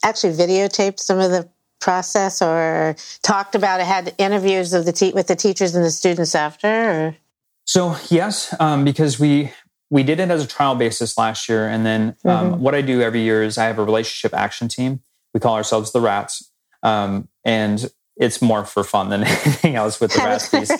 actually 0.04 0.34
videotaped 0.34 1.00
some 1.00 1.18
of 1.18 1.30
the 1.30 1.48
process 1.80 2.42
or 2.42 2.94
talked 3.22 3.54
about 3.54 3.80
it, 3.80 3.86
had 3.86 4.14
interviews 4.18 4.74
of 4.74 4.84
the 4.84 4.92
te- 4.92 5.12
with 5.12 5.26
the 5.26 5.36
teachers 5.36 5.74
and 5.74 5.84
the 5.84 5.90
students 5.90 6.34
after? 6.34 6.68
Or? 6.68 7.16
So 7.64 7.96
yes, 8.10 8.54
um, 8.60 8.84
because 8.84 9.18
we 9.18 9.52
we 9.90 10.04
did 10.04 10.20
it 10.20 10.30
as 10.30 10.44
a 10.44 10.46
trial 10.46 10.76
basis 10.76 11.18
last 11.18 11.48
year, 11.48 11.68
and 11.68 11.84
then 11.84 12.16
um, 12.24 12.60
what 12.60 12.74
I 12.74 12.80
do 12.80 13.02
every 13.02 13.20
year 13.20 13.42
is 13.42 13.58
I 13.58 13.66
have 13.66 13.78
a 13.78 13.84
relationship 13.84 14.32
action 14.32 14.68
team. 14.68 15.00
We 15.34 15.40
call 15.40 15.56
ourselves 15.56 15.92
the 15.92 16.00
Rats, 16.00 16.50
um, 16.82 17.28
and 17.44 17.90
it's 18.16 18.40
more 18.40 18.64
for 18.64 18.84
fun 18.84 19.08
than 19.08 19.24
anything 19.24 19.74
else 19.74 20.00
with 20.00 20.12
the 20.12 20.18
Rats 20.18 20.48
piece. 20.48 20.70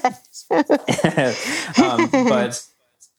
um, 1.83 2.09
but 2.11 2.65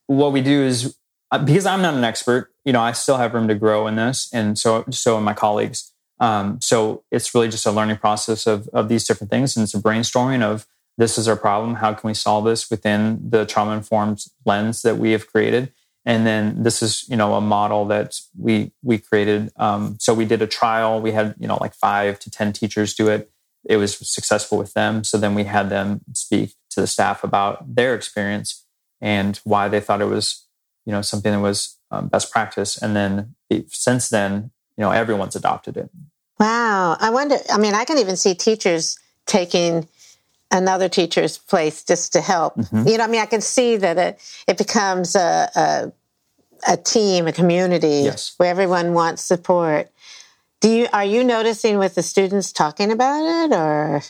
what 0.07 0.31
we 0.31 0.41
do 0.41 0.63
is 0.63 0.95
uh, 1.31 1.39
because 1.39 1.65
I'm 1.65 1.81
not 1.81 1.93
an 1.93 2.03
expert, 2.03 2.51
you 2.63 2.71
know, 2.71 2.81
I 2.81 2.93
still 2.93 3.17
have 3.17 3.33
room 3.33 3.47
to 3.49 3.55
grow 3.55 3.87
in 3.87 3.95
this, 3.95 4.29
and 4.33 4.57
so 4.57 4.85
so 4.89 5.17
are 5.17 5.21
my 5.21 5.33
colleagues. 5.33 5.91
Um, 6.21 6.61
so 6.61 7.03
it's 7.11 7.33
really 7.33 7.49
just 7.49 7.65
a 7.65 7.71
learning 7.71 7.97
process 7.97 8.47
of 8.47 8.69
of 8.69 8.87
these 8.87 9.05
different 9.05 9.29
things, 9.29 9.57
and 9.57 9.63
it's 9.63 9.73
a 9.73 9.81
brainstorming 9.81 10.41
of 10.41 10.65
this 10.97 11.17
is 11.17 11.27
our 11.27 11.35
problem. 11.35 11.75
How 11.75 11.93
can 11.93 12.07
we 12.07 12.13
solve 12.13 12.45
this 12.45 12.69
within 12.69 13.19
the 13.29 13.45
trauma 13.45 13.71
informed 13.71 14.23
lens 14.45 14.83
that 14.83 14.97
we 14.97 15.11
have 15.11 15.27
created? 15.27 15.73
And 16.05 16.25
then 16.25 16.63
this 16.63 16.81
is 16.81 17.05
you 17.09 17.15
know 17.15 17.35
a 17.35 17.41
model 17.41 17.85
that 17.85 18.19
we 18.37 18.71
we 18.81 18.97
created. 18.97 19.51
Um, 19.57 19.97
so 19.99 20.13
we 20.13 20.25
did 20.25 20.41
a 20.41 20.47
trial. 20.47 21.01
We 21.01 21.11
had 21.11 21.35
you 21.39 21.47
know 21.47 21.57
like 21.61 21.73
five 21.73 22.19
to 22.19 22.31
ten 22.31 22.53
teachers 22.53 22.93
do 22.93 23.07
it. 23.09 23.29
It 23.65 23.77
was 23.77 23.97
successful 24.09 24.57
with 24.57 24.73
them. 24.73 25.03
So 25.03 25.17
then 25.17 25.35
we 25.35 25.43
had 25.43 25.69
them 25.69 26.01
speak 26.13 26.55
to 26.71 26.81
the 26.81 26.87
staff 26.87 27.23
about 27.23 27.75
their 27.75 27.93
experience 27.93 28.65
and 28.99 29.39
why 29.43 29.67
they 29.67 29.79
thought 29.79 30.01
it 30.01 30.05
was 30.05 30.47
you 30.85 30.91
know 30.91 31.01
something 31.01 31.31
that 31.31 31.41
was 31.41 31.77
um, 31.91 32.07
best 32.07 32.31
practice. 32.31 32.77
And 32.77 32.95
then 32.95 33.35
it, 33.49 33.71
since 33.71 34.09
then, 34.09 34.51
you 34.77 34.81
know 34.81 34.91
everyone's 34.91 35.35
adopted 35.35 35.77
it. 35.77 35.89
Wow. 36.41 36.97
I 36.99 37.11
wonder, 37.11 37.37
I 37.51 37.59
mean, 37.59 37.75
I 37.75 37.85
can 37.85 37.99
even 37.99 38.17
see 38.17 38.33
teachers 38.33 38.97
taking 39.27 39.87
another 40.51 40.89
teacher's 40.89 41.37
place 41.37 41.83
just 41.83 42.13
to 42.13 42.21
help. 42.21 42.55
Mm-hmm. 42.55 42.87
You 42.87 42.97
know, 42.97 43.03
I 43.05 43.07
mean, 43.07 43.21
I 43.21 43.25
can 43.25 43.41
see 43.41 43.77
that 43.77 43.97
it, 43.97 44.19
it 44.47 44.57
becomes 44.57 45.15
a, 45.15 45.49
a, 45.55 45.91
a 46.73 46.77
team, 46.77 47.27
a 47.27 47.31
community 47.31 48.01
Yes. 48.05 48.33
where 48.37 48.49
everyone 48.49 48.93
wants 48.93 49.21
support. 49.21 49.89
Do 50.59 50.69
you, 50.69 50.87
are 50.93 51.05
you 51.05 51.23
noticing 51.23 51.79
with 51.79 51.95
the 51.95 52.03
students 52.03 52.51
talking 52.51 52.91
about 52.91 53.21
it 53.23 53.53
or 53.53 54.01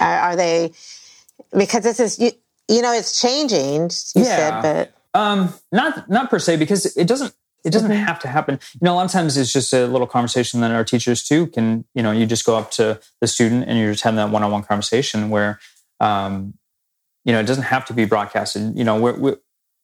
are, 0.00 0.18
are 0.18 0.36
they, 0.36 0.72
because 1.56 1.84
this 1.84 2.00
is, 2.00 2.18
you, 2.18 2.32
you 2.68 2.82
know, 2.82 2.92
it's 2.92 3.20
changing, 3.20 3.90
you 4.14 4.24
Yeah. 4.24 4.36
said, 4.36 4.62
but 4.62 4.94
Um, 5.18 5.54
not 5.72 6.08
not 6.08 6.30
per 6.30 6.38
se 6.38 6.56
because 6.56 6.86
it 6.96 7.08
doesn't 7.08 7.34
it 7.64 7.70
doesn't 7.72 7.90
Mm-hmm. 7.90 8.04
have 8.04 8.18
to 8.20 8.28
happen. 8.28 8.58
You 8.74 8.80
know, 8.82 8.94
a 8.94 8.96
lot 8.96 9.04
of 9.06 9.10
times 9.12 9.36
it's 9.36 9.52
just 9.52 9.72
a 9.72 9.86
little 9.86 10.06
conversation 10.06 10.60
that 10.60 10.70
our 10.70 10.84
teachers 10.84 11.22
too 11.22 11.46
can. 11.48 11.84
You 11.94 12.02
know, 12.02 12.10
you 12.12 12.26
just 12.26 12.44
go 12.44 12.56
up 12.56 12.70
to 12.72 13.00
the 13.20 13.26
student 13.26 13.64
and 13.68 13.78
you're 13.78 13.92
just 13.92 14.04
having 14.04 14.16
that 14.16 14.30
one 14.30 14.42
on 14.42 14.50
one 14.50 14.62
conversation 14.62 15.30
where, 15.30 15.58
um, 16.00 16.54
you 17.24 17.32
know, 17.32 17.40
it 17.40 17.46
doesn't 17.46 17.64
have 17.64 17.84
to 17.86 17.92
be 17.92 18.04
broadcasted. 18.06 18.76
You 18.76 18.84
know, 18.84 18.98
we're, 18.98 19.18
we 19.18 19.34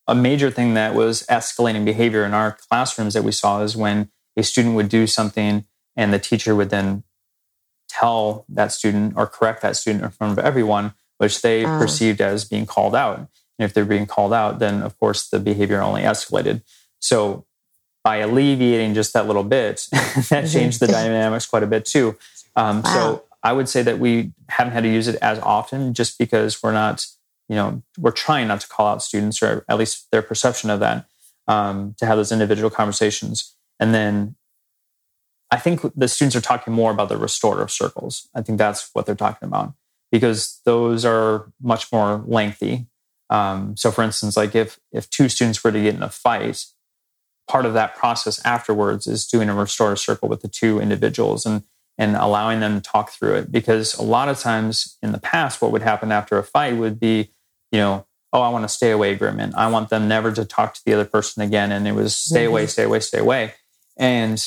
a 0.09 0.15
major 0.15 0.51
thing 0.51 0.75
that 0.75 0.95
was 0.95 1.25
escalating 1.27 1.85
behavior 1.85 2.25
in 2.25 2.33
our 2.33 2.53
classrooms 2.69 3.13
that 3.15 3.25
we 3.25 3.33
saw 3.33 3.61
is 3.63 3.77
when 3.77 4.09
a 4.37 4.43
student 4.43 4.77
would 4.77 4.89
do 4.89 5.07
something 5.07 5.65
and 5.97 6.13
the 6.13 6.19
teacher 6.19 6.55
would 6.55 6.71
then 6.71 7.03
tell 7.89 8.45
that 8.49 8.73
student 8.73 9.15
or 9.17 9.27
correct 9.27 9.63
that 9.63 9.77
student 9.77 10.05
in 10.05 10.11
front 10.11 10.39
of 10.39 10.45
everyone, 10.45 10.95
which 11.19 11.43
they 11.43 11.65
Ah. 11.65 11.79
perceived 11.79 12.21
as 12.21 12.45
being 12.45 12.67
called 12.67 12.95
out. 12.95 13.19
And 13.19 13.29
if 13.59 13.73
they're 13.75 13.85
being 13.85 14.07
called 14.07 14.33
out, 14.33 14.59
then 14.59 14.83
of 14.83 14.99
course 14.99 15.29
the 15.29 15.41
behavior 15.41 15.81
only 15.83 16.03
escalated. 16.03 16.63
So 17.01 17.47
by 18.07 18.19
alleviating 18.19 18.95
just 18.95 19.15
that 19.15 19.27
little 19.27 19.43
bit, 19.43 19.89
that 20.31 20.49
changed 20.49 20.79
the 20.79 20.87
dynamics 20.87 21.45
quite 21.45 21.65
a 21.65 21.67
bit 21.67 21.85
too. 21.85 22.17
Um, 22.55 22.83
Wow. 22.83 22.93
So 22.93 23.25
I 23.43 23.53
would 23.53 23.69
say 23.69 23.83
that 23.83 23.99
we 23.99 24.31
haven't 24.49 24.75
had 24.75 24.85
to 24.85 24.89
use 24.89 25.09
it 25.09 25.17
as 25.17 25.41
often 25.41 25.93
just 25.93 26.17
because 26.17 26.63
we're 26.63 26.71
not, 26.71 27.05
you 27.49 27.57
know, 27.57 27.83
we're 27.99 28.13
trying 28.13 28.47
not 28.47 28.61
to 28.61 28.69
call 28.69 28.87
out 28.87 29.03
students 29.03 29.43
or 29.43 29.65
at 29.69 29.77
least 29.77 30.07
their 30.13 30.23
perception 30.23 30.71
of 30.71 30.79
that 30.79 31.07
um, 31.49 31.97
to 31.99 32.07
have 32.07 32.17
those 32.17 32.31
individual 32.31 32.71
conversations. 32.71 33.57
And 33.81 33.93
then 33.93 34.37
I 35.51 35.57
think 35.57 35.81
the 35.97 36.07
students 36.07 36.37
are 36.37 36.41
talking 36.41 36.73
more 36.73 36.93
about 36.93 37.09
the 37.09 37.17
restorative 37.17 37.73
circles. 37.73 38.29
I 38.37 38.43
think 38.43 38.57
that's 38.57 38.89
what 38.93 39.07
they're 39.07 39.17
talking 39.17 39.49
about 39.49 39.75
because 40.13 40.61
those 40.65 41.05
are 41.05 41.51
much 41.61 41.91
more 41.91 42.23
lengthy. 42.25 42.87
Um, 43.31 43.77
so, 43.77 43.91
for 43.91 44.05
instance, 44.05 44.37
like 44.37 44.55
if 44.55 44.79
if 44.93 45.11
two 45.11 45.29
students 45.29 45.65
were 45.65 45.73
to 45.73 45.83
get 45.83 45.97
in 45.97 46.05
a 46.05 46.09
fight, 46.09 46.67
part 47.49 47.67
of 47.67 47.75
that 47.75 47.95
process 47.97 48.45
afterwards 48.45 49.07
is 49.07 49.27
doing 49.27 49.49
a 49.49 49.55
restorative 49.55 49.99
circle 50.01 50.29
with 50.29 50.43
the 50.43 50.49
two 50.49 50.81
individuals 50.81 51.47
and 51.47 51.63
and 51.99 52.15
allowing 52.15 52.61
them 52.61 52.75
to 52.79 52.81
talk 52.91 53.11
through 53.11 53.35
it. 53.37 53.51
Because 53.51 53.95
a 53.95 54.03
lot 54.03 54.29
of 54.29 54.39
times 54.39 54.99
in 55.03 55.13
the 55.13 55.19
past, 55.19 55.63
what 55.63 55.73
would 55.73 55.81
happen 55.81 56.13
after 56.13 56.37
a 56.37 56.43
fight 56.45 56.77
would 56.77 57.01
be, 57.01 57.31
you 57.73 57.79
know, 57.79 58.07
oh, 58.35 58.43
I 58.43 58.51
want 58.51 58.65
to 58.65 58.69
stay 58.69 58.91
away 58.91 59.13
agreement. 59.13 59.55
I 59.57 59.69
want 59.69 59.89
them 59.89 60.07
never 60.07 60.31
to 60.33 60.45
talk 60.45 60.75
to 60.75 60.81
the 60.85 60.93
other 60.93 61.07
person 61.07 61.43
again, 61.43 61.73
and 61.73 61.89
it 61.89 61.93
was 61.93 62.15
stay 62.15 62.45
away, 62.45 62.67
stay 62.67 62.83
away, 62.83 63.01
stay 63.01 63.19
away. 63.19 63.55
And 63.97 64.47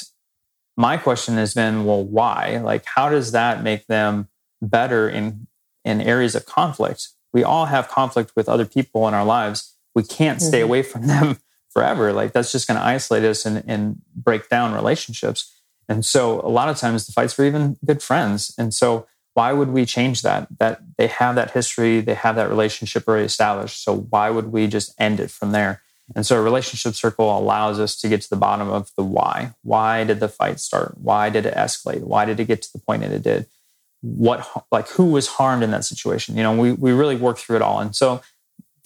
my 0.77 0.95
question 0.97 1.35
has 1.37 1.55
been, 1.55 1.85
well, 1.85 2.03
why? 2.03 2.57
Like, 2.63 2.85
how 2.85 3.09
does 3.09 3.31
that 3.31 3.63
make 3.63 3.87
them 3.87 4.27
better 4.61 5.09
in 5.09 5.47
in 5.83 6.01
areas 6.01 6.35
of 6.35 6.45
conflict? 6.45 7.09
We 7.33 7.43
all 7.43 7.65
have 7.65 7.87
conflict 7.89 8.33
with 8.35 8.47
other 8.47 8.65
people 8.65 9.07
in 9.07 9.15
our 9.15 9.25
lives. 9.25 9.75
We 9.95 10.03
can't 10.03 10.39
stay 10.39 10.61
Mhm. 10.61 10.65
away 10.65 10.83
from 10.83 11.07
them 11.07 11.39
forever. 11.79 12.11
Like 12.11 12.33
that's 12.33 12.51
just 12.51 12.67
going 12.67 12.77
to 12.77 12.85
isolate 12.85 13.23
us 13.23 13.45
and, 13.45 13.63
and 13.65 14.01
break 14.13 14.49
down 14.49 14.73
relationships. 14.73 15.55
And 15.87 16.05
so 16.05 16.41
a 16.41 16.49
lot 16.49 16.67
of 16.67 16.75
times 16.75 17.07
the 17.07 17.13
fights 17.13 17.37
were 17.37 17.45
even 17.45 17.77
good 17.85 18.03
friends. 18.03 18.53
And 18.57 18.73
so 18.73 19.07
why 19.33 19.53
would 19.53 19.69
we 19.69 19.85
change 19.85 20.21
that? 20.23 20.47
That 20.59 20.81
they 20.97 21.07
have 21.07 21.35
that 21.35 21.51
history, 21.51 22.01
they 22.01 22.15
have 22.15 22.35
that 22.35 22.49
relationship 22.49 23.07
already 23.07 23.25
established. 23.25 23.81
So 23.81 23.95
why 23.95 24.29
would 24.29 24.51
we 24.51 24.67
just 24.67 24.93
end 24.99 25.21
it 25.21 25.31
from 25.31 25.53
there? 25.53 25.81
And 26.15 26.25
so 26.25 26.37
a 26.37 26.41
relationship 26.41 26.95
circle 26.95 27.37
allows 27.37 27.79
us 27.79 27.95
to 28.01 28.09
get 28.09 28.21
to 28.23 28.29
the 28.29 28.35
bottom 28.35 28.69
of 28.69 28.91
the 28.97 29.03
why. 29.03 29.53
Why 29.61 30.03
did 30.03 30.19
the 30.19 30.27
fight 30.27 30.59
start? 30.59 30.97
Why 30.97 31.29
did 31.29 31.45
it 31.45 31.53
escalate? 31.53 32.01
Why 32.01 32.25
did 32.25 32.39
it 32.39 32.45
get 32.45 32.61
to 32.63 32.73
the 32.73 32.79
point 32.79 33.03
that 33.03 33.11
it 33.11 33.23
did? 33.23 33.45
What 34.01 34.45
like 34.71 34.89
who 34.89 35.05
was 35.11 35.27
harmed 35.27 35.63
in 35.63 35.71
that 35.71 35.85
situation? 35.85 36.35
You 36.35 36.43
know, 36.43 36.55
we 36.55 36.71
we 36.71 36.91
really 36.91 37.15
work 37.15 37.37
through 37.37 37.57
it 37.57 37.61
all. 37.61 37.79
And 37.79 37.95
so 37.95 38.21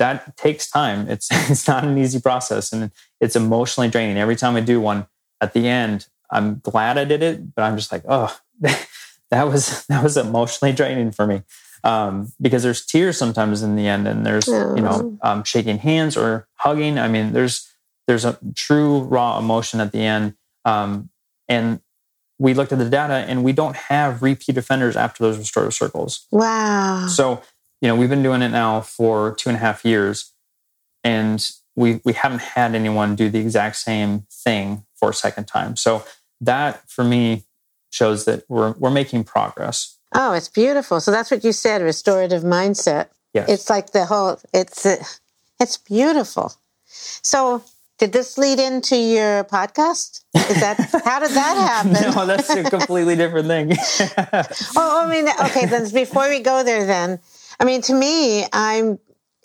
that 0.03 0.35
takes 0.35 0.69
time. 0.69 1.09
It's 1.09 1.29
it's 1.49 1.67
not 1.67 1.85
an 1.85 1.97
easy 1.97 2.19
process 2.19 2.73
and 2.73 2.91
it's 3.21 3.35
emotionally 3.35 3.89
draining. 3.89 4.17
Every 4.17 4.35
time 4.35 4.55
I 4.55 4.59
do 4.59 4.81
one, 4.81 5.07
at 5.39 5.53
the 5.53 5.67
end, 5.67 6.07
I'm 6.29 6.59
glad 6.59 6.97
I 6.97 7.05
did 7.05 7.23
it, 7.23 7.55
but 7.55 7.63
I'm 7.63 7.77
just 7.77 7.91
like, 7.91 8.03
oh, 8.07 8.37
that 8.59 9.47
was 9.47 9.85
that 9.87 10.03
was 10.03 10.17
emotionally 10.17 10.73
draining 10.73 11.11
for 11.11 11.25
me. 11.25 11.43
Um, 11.85 12.31
because 12.39 12.63
there's 12.63 12.85
tears 12.85 13.17
sometimes 13.17 13.61
in 13.61 13.75
the 13.75 13.87
end, 13.87 14.07
and 14.07 14.25
there's 14.25 14.47
you 14.47 14.81
know 14.81 15.17
um, 15.21 15.43
shaking 15.43 15.77
hands 15.79 16.17
or 16.17 16.47
hugging. 16.55 16.99
I 16.99 17.07
mean, 17.07 17.33
there's 17.33 17.69
there's 18.07 18.25
a 18.25 18.37
true 18.55 19.03
raw 19.03 19.39
emotion 19.39 19.79
at 19.79 19.91
the 19.91 19.99
end. 19.99 20.35
Um, 20.65 21.09
And 21.49 21.79
we 22.39 22.53
looked 22.53 22.71
at 22.73 22.79
the 22.79 22.89
data 22.89 23.13
and 23.13 23.43
we 23.43 23.53
don't 23.53 23.75
have 23.75 24.21
repeat 24.21 24.57
offenders 24.57 24.95
after 24.95 25.23
those 25.23 25.37
restorative 25.37 25.73
circles. 25.73 26.25
Wow. 26.31 27.07
So, 27.07 27.41
you 27.83 27.89
know, 27.89 27.97
we've 27.97 28.09
been 28.09 28.23
doing 28.23 28.41
it 28.41 28.49
now 28.49 28.79
for 28.79 29.35
two 29.35 29.49
and 29.49 29.57
a 29.57 29.59
half 29.59 29.83
years 29.83 30.31
and 31.03 31.51
we, 31.75 31.99
we 32.05 32.13
haven't 32.13 32.39
had 32.39 32.75
anyone 32.75 33.13
do 33.13 33.29
the 33.29 33.39
exact 33.39 33.75
same 33.75 34.25
thing 34.31 34.85
for 34.95 35.09
a 35.09 35.13
second 35.13 35.49
time. 35.49 35.75
So 35.75 36.05
that 36.39 36.89
for 36.89 37.03
me 37.03 37.43
shows 37.89 38.23
that 38.23 38.45
we're, 38.47 38.71
we're 38.79 38.89
making 38.89 39.25
progress. 39.25 39.97
Oh, 40.15 40.31
it's 40.31 40.47
beautiful. 40.47 41.01
So 41.01 41.11
that's 41.11 41.29
what 41.29 41.43
you 41.43 41.51
said, 41.51 41.81
restorative 41.81 42.41
mindset. 42.43 43.07
Yes. 43.33 43.49
It's 43.49 43.69
like 43.69 43.91
the 43.91 44.05
whole, 44.05 44.39
it's, 44.53 44.85
uh, 44.85 45.03
it's 45.59 45.75
beautiful. 45.75 46.53
So 46.85 47.65
did 47.97 48.13
this 48.13 48.37
lead 48.37 48.59
into 48.59 48.95
your 48.95 49.43
podcast? 49.43 50.21
Is 50.35 50.61
that, 50.61 50.77
how 51.03 51.19
did 51.19 51.31
that 51.31 51.83
happen? 51.83 52.13
no, 52.15 52.25
that's 52.25 52.49
a 52.49 52.63
completely 52.63 53.17
different 53.17 53.47
thing. 53.47 53.71
Oh, 54.77 55.05
I 55.05 55.09
mean, 55.09 55.27
okay, 55.47 55.65
then 55.65 55.91
before 55.91 56.29
we 56.29 56.39
go 56.39 56.63
there, 56.63 56.85
then, 56.85 57.19
I 57.63 57.65
mean, 57.65 57.81
to 57.83 57.93
me, 57.93 58.45
I'm, 58.51 58.99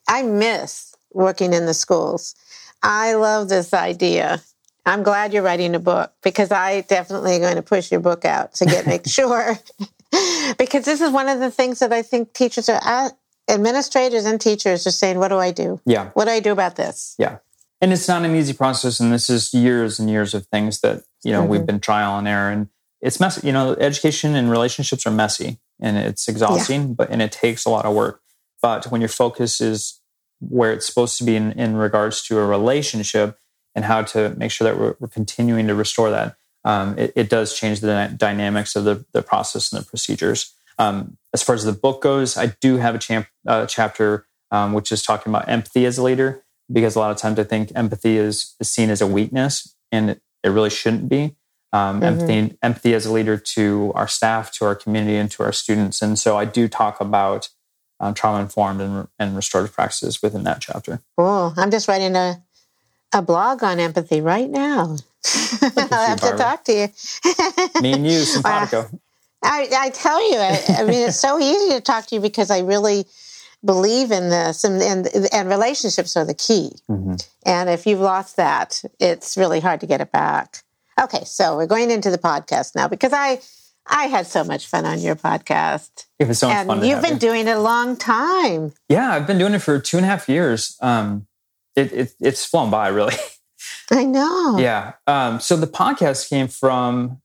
I 0.09 0.22
miss 0.22 0.92
working 1.12 1.52
in 1.52 1.66
the 1.66 1.72
schools. 1.74 2.35
I 2.83 3.14
love 3.14 3.48
this 3.48 3.72
idea. 3.72 4.42
I'm 4.85 5.04
glad 5.04 5.33
you're 5.33 5.44
writing 5.44 5.76
a 5.76 5.78
book 5.78 6.12
because 6.24 6.50
I 6.50 6.81
definitely 6.81 7.37
am 7.37 7.42
going 7.42 7.54
to 7.54 7.62
push 7.62 7.92
your 7.92 8.00
book 8.00 8.24
out 8.24 8.54
to 8.54 8.64
get 8.66 8.88
make 8.88 9.07
sure 9.09 9.57
because 10.59 10.85
this 10.85 11.00
is 11.00 11.12
one 11.12 11.28
of 11.28 11.38
the 11.38 11.52
things 11.52 11.78
that 11.78 11.92
I 11.92 12.02
think 12.02 12.33
teachers 12.33 12.68
are 12.68 12.81
at, 12.83 13.12
administrators 13.48 14.24
and 14.24 14.40
teachers 14.40 14.85
are 14.85 14.90
saying, 14.90 15.20
"What 15.20 15.28
do 15.28 15.37
I 15.38 15.52
do? 15.52 15.81
yeah. 15.87 16.11
What 16.14 16.24
do 16.24 16.33
I 16.33 16.40
do 16.40 16.50
about 16.50 16.74
this?" 16.74 17.14
Yeah. 17.20 17.38
And 17.81 17.92
it's 17.92 18.09
not 18.09 18.24
an 18.24 18.35
easy 18.35 18.52
process. 18.52 18.98
And 18.98 19.12
this 19.12 19.31
is 19.31 19.54
years 19.54 20.00
and 20.00 20.11
years 20.11 20.35
of 20.35 20.44
things 20.46 20.81
that, 20.81 21.04
you 21.22 21.31
know, 21.31 21.42
Mm-hmm. 21.42 21.50
we've 21.50 21.66
been 21.66 21.78
trial 21.78 22.18
and 22.18 22.26
error. 22.26 22.50
And 22.50 22.68
it's 23.00 23.20
messy. 23.20 23.46
You 23.46 23.52
know, 23.52 23.74
education 23.74 24.35
and 24.35 24.50
relationships 24.50 25.07
are 25.07 25.12
messy 25.12 25.61
and 25.80 25.96
it's 25.96 26.28
exhausting, 26.28 26.94
but 26.94 27.10
and 27.10 27.22
it 27.22 27.32
takes 27.32 27.64
a 27.64 27.70
lot 27.70 27.84
of 27.84 27.94
work. 27.94 28.20
But 28.60 28.86
when 28.86 29.00
your 29.00 29.08
focus 29.08 29.60
is 29.60 30.00
where 30.40 30.72
it's 30.72 30.86
supposed 30.86 31.18
to 31.18 31.24
be 31.24 31.36
in, 31.36 31.52
in 31.52 31.76
regards 31.76 32.22
to 32.22 32.38
a 32.38 32.46
relationship 32.46 33.38
and 33.74 33.84
how 33.84 34.02
to 34.02 34.30
make 34.36 34.50
sure 34.50 34.66
that 34.68 34.78
we're, 34.78 34.94
we're 34.98 35.08
continuing 35.08 35.66
to 35.68 35.74
restore 35.74 36.10
that, 36.10 36.36
um, 36.64 36.98
it, 36.98 37.12
it 37.14 37.30
does 37.30 37.58
change 37.58 37.80
the 37.80 38.14
dynamics 38.16 38.76
of 38.76 38.84
the, 38.84 39.04
the 39.12 39.22
process 39.22 39.72
and 39.72 39.82
the 39.82 39.86
procedures. 39.86 40.54
Um, 40.78 41.16
as 41.32 41.42
far 41.42 41.54
as 41.54 41.64
the 41.64 41.72
book 41.72 42.02
goes, 42.02 42.36
I 42.36 42.54
do 42.60 42.76
have 42.76 42.94
a 42.94 42.98
champ, 42.98 43.26
uh, 43.46 43.66
chapter 43.66 44.26
um, 44.50 44.72
which 44.72 44.92
is 44.92 45.02
talking 45.02 45.30
about 45.30 45.48
empathy 45.48 45.86
as 45.86 45.98
a 45.98 46.02
leader 46.02 46.44
because 46.70 46.96
a 46.96 46.98
lot 46.98 47.10
of 47.10 47.16
times 47.16 47.38
I 47.38 47.44
think 47.44 47.72
empathy 47.74 48.16
is, 48.16 48.54
is 48.60 48.70
seen 48.70 48.90
as 48.90 49.00
a 49.00 49.06
weakness 49.06 49.74
and 49.92 50.10
it, 50.10 50.22
it 50.42 50.48
really 50.50 50.70
shouldn't 50.70 51.08
be. 51.08 51.36
Um, 51.70 52.02
Empathy, 52.02 52.57
empathy 52.62 52.94
as 52.94 53.04
a 53.04 53.12
leader 53.12 53.37
to 53.37 53.92
our 53.94 54.09
staff, 54.09 54.50
to 54.52 54.64
our 54.64 54.74
community, 54.74 55.16
and 55.16 55.31
to 55.33 55.42
our 55.42 55.52
students. 55.52 56.00
And 56.00 56.18
so 56.18 56.38
I 56.38 56.46
do 56.46 56.66
talk 56.66 56.98
about 56.98 57.50
um, 58.00 58.14
trauma 58.14 58.40
informed 58.40 58.81
and, 58.81 59.09
and 59.18 59.37
restorative 59.37 59.74
practices 59.74 60.22
within 60.22 60.44
that 60.44 60.61
chapter. 60.62 61.00
Cool. 61.18 61.52
I'm 61.57 61.70
just 61.70 61.87
writing 61.88 62.16
a 62.16 62.42
a 63.12 63.22
blog 63.22 63.62
on 63.62 63.81
empathy 63.81 64.20
right 64.20 64.48
now. 64.48 64.96
I'll 65.62 66.07
have 66.07 66.20
to 66.20 66.37
talk 66.37 66.64
to 66.64 66.72
you. 66.72 66.88
Me 67.83 67.92
and 67.92 68.07
you, 68.07 68.20
simpatico. 68.20 68.88
I, 69.42 69.68
I 69.72 69.90
tell 69.90 70.20
you, 70.31 70.38
I, 70.38 70.62
I 70.78 70.85
mean, 70.85 71.09
it's 71.09 71.18
so 71.18 71.38
easy 71.38 71.74
to 71.74 71.81
talk 71.81 72.07
to 72.07 72.14
you 72.14 72.20
because 72.20 72.50
I 72.50 72.61
really 72.61 73.07
believe 73.64 74.11
in 74.11 74.31
this, 74.31 74.64
and 74.64 74.81
and, 74.83 75.09
and 75.33 75.48
relationships 75.48 76.16
are 76.16 76.24
the 76.24 76.35
key. 76.35 76.72
Mhm. 76.88 77.26
And 77.44 77.70
if 77.70 77.87
you've 77.87 78.00
lost 78.00 78.37
that, 78.37 78.83
it's 79.00 79.37
really 79.37 79.61
hard 79.61 79.81
to 79.81 79.87
get 79.87 80.00
it 80.00 80.12
back. 80.12 80.62
Okay, 81.00 81.24
so 81.24 81.56
we're 81.56 81.66
going 81.66 81.90
into 81.90 82.11
the 82.11 82.18
podcast 82.18 82.74
now 82.74 82.88
because 82.88 83.12
I 83.12 83.40
I 83.87 84.04
had 84.06 84.26
so 84.26 84.44
much 84.44 84.66
fun 84.66 84.84
on 84.84 84.98
your 85.00 85.16
podcast, 85.16 86.06
It 86.18 86.28
was 86.28 86.38
so 86.40 86.48
much 86.48 86.56
and 86.58 86.66
fun. 86.68 86.84
you've 86.84 87.00
been 87.00 87.14
you. 87.14 87.18
doing 87.18 87.48
it 87.48 87.56
a 87.56 87.61
long 87.61 87.96
time. 87.96 88.72
yeah, 88.88 89.12
I've 89.12 89.26
been 89.26 89.38
doing 89.38 89.54
it 89.54 89.61
for 89.61 89.78
two 89.78 89.96
and 89.96 90.04
a 90.04 90.08
half 90.08 90.28
years. 90.28 90.76
Um, 90.82 91.26
it, 91.74 91.92
it, 91.92 92.12
it's 92.20 92.44
flown 92.44 92.70
by, 92.70 92.88
really. 92.88 93.14
I 93.90 94.04
know. 94.04 94.58
Yeah. 94.58 94.92
Um, 95.06 95.40
so 95.40 95.56
the 95.56 95.66
podcast 95.66 96.28
came 96.28 96.48
from, 96.48 97.22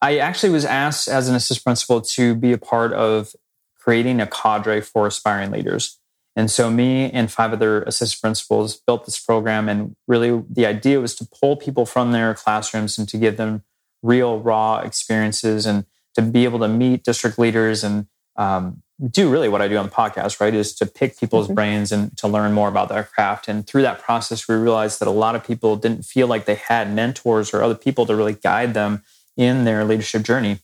I 0.00 0.18
actually 0.18 0.50
was 0.52 0.64
asked 0.64 1.08
as 1.08 1.28
an 1.28 1.34
assistant 1.34 1.64
principal 1.64 2.00
to 2.02 2.34
be 2.36 2.52
a 2.52 2.58
part 2.58 2.92
of 2.92 3.34
creating 3.76 4.20
a 4.20 4.26
cadre 4.28 4.80
for 4.80 5.06
aspiring 5.08 5.50
leaders. 5.50 5.98
And 6.36 6.50
so 6.50 6.70
me 6.70 7.10
and 7.10 7.30
five 7.30 7.52
other 7.52 7.82
assistant 7.82 8.20
principals 8.20 8.76
built 8.76 9.04
this 9.06 9.20
program. 9.20 9.68
And 9.68 9.94
really 10.08 10.42
the 10.50 10.66
idea 10.66 11.00
was 11.00 11.14
to 11.16 11.28
pull 11.40 11.56
people 11.56 11.86
from 11.86 12.12
their 12.12 12.34
classrooms 12.34 12.98
and 12.98 13.08
to 13.08 13.16
give 13.18 13.36
them 13.36 13.62
real, 14.02 14.40
raw 14.40 14.78
experiences 14.78 15.64
and 15.64 15.84
to 16.14 16.22
be 16.22 16.44
able 16.44 16.58
to 16.60 16.68
meet 16.68 17.04
district 17.04 17.38
leaders 17.38 17.84
and 17.84 18.06
um, 18.36 18.82
do 19.10 19.30
really 19.30 19.48
what 19.48 19.62
I 19.62 19.68
do 19.68 19.76
on 19.76 19.86
the 19.86 19.90
podcast, 19.92 20.40
right? 20.40 20.54
Is 20.54 20.74
to 20.76 20.86
pick 20.86 21.18
people's 21.18 21.48
Mhm. 21.48 21.54
brains 21.54 21.92
and 21.92 22.16
to 22.18 22.28
learn 22.28 22.52
more 22.52 22.68
about 22.68 22.88
their 22.88 23.04
craft. 23.04 23.48
And 23.48 23.66
through 23.66 23.82
that 23.82 24.00
process, 24.00 24.46
we 24.48 24.54
realized 24.54 25.00
that 25.00 25.08
a 25.08 25.12
lot 25.12 25.34
of 25.34 25.44
people 25.44 25.76
didn't 25.76 26.04
feel 26.04 26.26
like 26.26 26.44
they 26.44 26.54
had 26.56 26.92
mentors 26.92 27.52
or 27.54 27.62
other 27.62 27.74
people 27.74 28.06
to 28.06 28.14
really 28.14 28.34
guide 28.34 28.74
them 28.74 29.02
in 29.36 29.64
their 29.64 29.84
leadership 29.84 30.22
journey. 30.22 30.60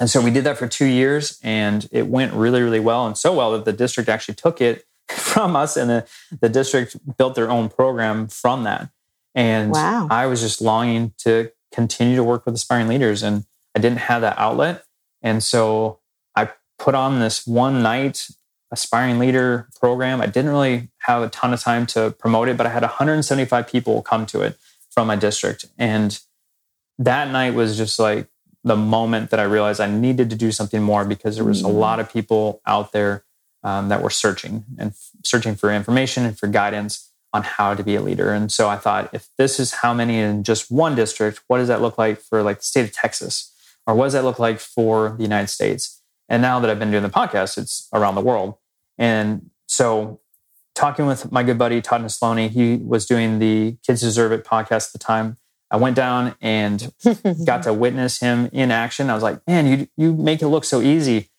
And 0.00 0.10
so 0.10 0.20
we 0.20 0.30
did 0.32 0.42
that 0.44 0.58
for 0.58 0.66
two 0.66 0.86
years 0.86 1.38
and 1.42 1.88
it 1.92 2.08
went 2.08 2.32
really, 2.32 2.62
really 2.62 2.80
well. 2.80 3.06
And 3.06 3.16
so 3.16 3.32
well 3.32 3.52
that 3.52 3.64
the 3.64 3.72
district 3.72 4.08
actually 4.08 4.34
took 4.34 4.60
it 4.60 4.84
from 5.16 5.56
us 5.56 5.76
and 5.76 5.90
the, 5.90 6.06
the 6.40 6.48
district 6.48 6.96
built 7.18 7.34
their 7.34 7.50
own 7.50 7.68
program 7.68 8.28
from 8.28 8.64
that. 8.64 8.90
And 9.34 9.72
Wow. 9.72 10.08
I 10.10 10.26
was 10.26 10.40
just 10.40 10.60
longing 10.60 11.12
to 11.18 11.50
continue 11.72 12.16
to 12.16 12.24
work 12.24 12.44
with 12.46 12.54
aspiring 12.54 12.88
leaders 12.88 13.22
and 13.22 13.44
I 13.74 13.80
didn't 13.80 13.98
have 14.00 14.20
that 14.22 14.38
outlet. 14.38 14.84
And 15.22 15.42
so 15.42 16.00
I 16.36 16.50
put 16.78 16.94
on 16.94 17.20
this 17.20 17.46
one 17.46 17.82
night 17.82 18.28
aspiring 18.70 19.18
leader 19.18 19.68
program. 19.78 20.20
I 20.20 20.26
didn't 20.26 20.50
really 20.50 20.90
have 20.98 21.22
a 21.22 21.28
ton 21.28 21.52
of 21.52 21.60
time 21.60 21.86
to 21.86 22.10
promote 22.18 22.48
it, 22.48 22.56
but 22.56 22.66
I 22.66 22.70
had 22.70 22.82
175 22.82 23.66
people 23.68 24.02
come 24.02 24.26
to 24.26 24.42
it 24.42 24.58
from 24.90 25.06
my 25.06 25.16
district. 25.16 25.66
And 25.78 26.18
that 26.98 27.30
night 27.30 27.54
was 27.54 27.76
just 27.76 27.98
like 27.98 28.28
the 28.64 28.76
moment 28.76 29.30
that 29.30 29.40
I 29.40 29.44
realized 29.44 29.80
I 29.80 29.86
needed 29.90 30.30
to 30.30 30.36
do 30.36 30.52
something 30.52 30.82
more 30.82 31.04
because 31.04 31.36
there 31.36 31.44
was 31.44 31.62
a 31.62 31.66
Mm. 31.66 31.74
lot 31.78 32.00
of 32.00 32.10
people 32.12 32.60
out 32.66 32.92
there 32.92 33.24
um, 33.64 33.88
that 33.88 34.02
were 34.02 34.10
searching 34.10 34.64
and 34.78 34.92
searching 35.24 35.54
for 35.54 35.70
information 35.72 36.24
and 36.24 36.38
for 36.38 36.46
guidance 36.46 37.10
on 37.32 37.42
how 37.42 37.74
to 37.74 37.82
be 37.82 37.94
a 37.94 38.00
leader. 38.02 38.32
And 38.32 38.52
so 38.52 38.68
I 38.68 38.76
thought, 38.76 39.08
if 39.12 39.28
this 39.38 39.58
is 39.58 39.72
how 39.74 39.94
many 39.94 40.18
in 40.18 40.42
just 40.42 40.70
one 40.70 40.94
district, 40.94 41.42
what 41.46 41.58
does 41.58 41.68
that 41.68 41.80
look 41.80 41.96
like 41.96 42.20
for 42.20 42.42
like 42.42 42.58
the 42.58 42.64
state 42.64 42.84
of 42.84 42.92
Texas? 42.92 43.52
Or 43.86 43.94
what 43.94 44.04
does 44.04 44.12
that 44.12 44.24
look 44.24 44.38
like 44.38 44.58
for 44.58 45.14
the 45.16 45.22
United 45.22 45.48
States? 45.48 46.02
And 46.28 46.42
now 46.42 46.60
that 46.60 46.70
I've 46.70 46.78
been 46.78 46.90
doing 46.90 47.02
the 47.02 47.08
podcast, 47.08 47.58
it's 47.58 47.88
around 47.92 48.14
the 48.14 48.20
world. 48.20 48.54
And 48.98 49.50
so 49.66 50.20
talking 50.74 51.06
with 51.06 51.32
my 51.32 51.42
good 51.42 51.58
buddy 51.58 51.80
Todd 51.80 52.02
Nesloney, 52.02 52.50
he 52.50 52.76
was 52.76 53.06
doing 53.06 53.38
the 53.38 53.76
Kids 53.86 54.00
Deserve 54.00 54.32
It 54.32 54.44
podcast 54.44 54.88
at 54.88 54.92
the 54.92 54.98
time. 54.98 55.38
I 55.70 55.76
went 55.76 55.96
down 55.96 56.36
and 56.40 56.92
got 57.46 57.62
to 57.62 57.72
witness 57.72 58.20
him 58.20 58.50
in 58.52 58.70
action. 58.70 59.08
I 59.08 59.14
was 59.14 59.22
like, 59.22 59.40
man, 59.46 59.66
you 59.66 59.88
you 59.96 60.12
make 60.12 60.42
it 60.42 60.48
look 60.48 60.64
so 60.64 60.82
easy. 60.82 61.30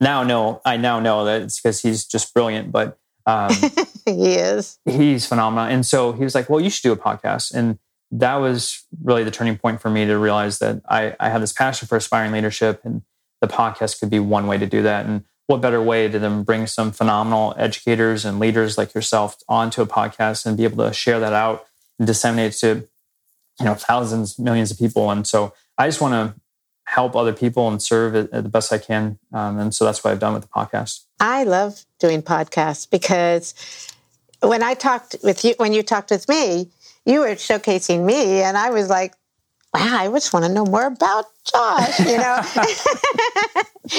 Now 0.00 0.22
no, 0.22 0.60
I 0.64 0.76
now 0.76 1.00
know 1.00 1.24
that 1.24 1.42
it's 1.42 1.60
because 1.60 1.80
he's 1.80 2.04
just 2.04 2.34
brilliant, 2.34 2.72
but 2.72 2.98
um, 3.26 3.50
he 4.06 4.34
is. 4.34 4.78
he's 4.84 5.26
phenomenal. 5.26 5.68
And 5.68 5.84
so 5.84 6.12
he 6.12 6.22
was 6.24 6.34
like, 6.34 6.48
well, 6.48 6.60
you 6.60 6.70
should 6.70 6.82
do 6.82 6.92
a 6.92 6.96
podcast. 6.96 7.52
And 7.52 7.78
that 8.12 8.36
was 8.36 8.84
really 9.02 9.24
the 9.24 9.30
turning 9.30 9.58
point 9.58 9.80
for 9.80 9.90
me 9.90 10.06
to 10.06 10.16
realize 10.16 10.58
that 10.60 10.82
I, 10.88 11.16
I 11.18 11.28
have 11.28 11.40
this 11.40 11.52
passion 11.52 11.88
for 11.88 11.96
aspiring 11.96 12.32
leadership 12.32 12.80
and 12.84 13.02
the 13.40 13.48
podcast 13.48 14.00
could 14.00 14.10
be 14.10 14.20
one 14.20 14.46
way 14.46 14.58
to 14.58 14.66
do 14.66 14.82
that. 14.82 15.06
And 15.06 15.24
what 15.46 15.60
better 15.60 15.82
way 15.82 16.08
to 16.08 16.18
then 16.18 16.42
bring 16.42 16.66
some 16.66 16.92
phenomenal 16.92 17.54
educators 17.56 18.24
and 18.24 18.38
leaders 18.38 18.78
like 18.78 18.94
yourself 18.94 19.36
onto 19.48 19.82
a 19.82 19.86
podcast 19.86 20.46
and 20.46 20.56
be 20.56 20.64
able 20.64 20.86
to 20.86 20.92
share 20.92 21.20
that 21.20 21.32
out 21.32 21.66
and 21.98 22.06
disseminate 22.06 22.54
it 22.54 22.58
to, 22.58 22.88
you 23.58 23.64
know, 23.64 23.74
thousands, 23.74 24.38
millions 24.38 24.70
of 24.70 24.78
people. 24.78 25.10
And 25.10 25.26
so 25.26 25.52
I 25.78 25.86
just 25.86 26.00
want 26.00 26.14
to 26.14 26.40
help 26.86 27.14
other 27.14 27.32
people 27.32 27.68
and 27.68 27.82
serve 27.82 28.14
it 28.14 28.30
the 28.30 28.48
best 28.48 28.72
I 28.72 28.78
can. 28.78 29.18
Um, 29.32 29.58
and 29.58 29.74
so 29.74 29.84
that's 29.84 30.02
what 30.02 30.12
I've 30.12 30.18
done 30.18 30.34
with 30.34 30.42
the 30.42 30.48
podcast. 30.48 31.04
I 31.20 31.44
love 31.44 31.84
doing 31.98 32.22
podcasts 32.22 32.88
because 32.88 33.54
when 34.40 34.62
I 34.62 34.74
talked 34.74 35.16
with 35.22 35.44
you, 35.44 35.54
when 35.58 35.72
you 35.72 35.82
talked 35.82 36.10
with 36.10 36.28
me, 36.28 36.70
you 37.04 37.20
were 37.20 37.28
showcasing 37.28 38.04
me, 38.04 38.42
and 38.42 38.56
I 38.56 38.70
was 38.70 38.88
like, 38.88 39.14
"Wow, 39.72 39.98
I 39.98 40.08
just 40.08 40.32
want 40.32 40.44
to 40.44 40.52
know 40.52 40.64
more 40.64 40.86
about 40.86 41.26
Josh," 41.44 42.00
you 42.00 42.18
know. 42.18 42.40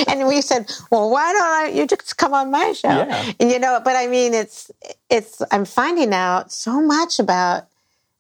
and 0.08 0.28
we 0.28 0.42
said, 0.42 0.70
"Well, 0.92 1.10
why 1.10 1.32
don't 1.34 1.44
I, 1.44 1.72
you 1.74 1.88
just 1.88 2.18
come 2.18 2.34
on 2.34 2.52
my 2.52 2.74
show?" 2.74 2.90
Yeah. 2.90 3.34
And, 3.40 3.50
you 3.52 3.60
know, 3.60 3.80
but 3.84 3.96
I 3.96 4.08
mean, 4.08 4.34
it's 4.34 4.70
it's 5.10 5.42
I'm 5.52 5.66
finding 5.66 6.14
out 6.14 6.52
so 6.52 6.82
much 6.82 7.20
about 7.20 7.68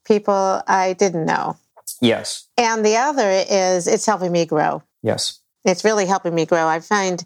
people 0.06 0.62
I 0.68 0.94
didn't 0.94 1.26
know, 1.26 1.58
Yes. 2.02 2.48
and 2.58 2.86
the 2.86 2.98
other 2.98 3.30
is 3.50 3.88
it's 3.88 4.06
helping 4.06 4.32
me 4.32 4.46
grow 4.46 4.84
Yes. 5.04 5.40
it's 5.66 5.84
really 5.84 6.06
helping 6.06 6.36
me 6.36 6.46
grow. 6.46 6.68
I 6.68 6.80
find 6.80 7.24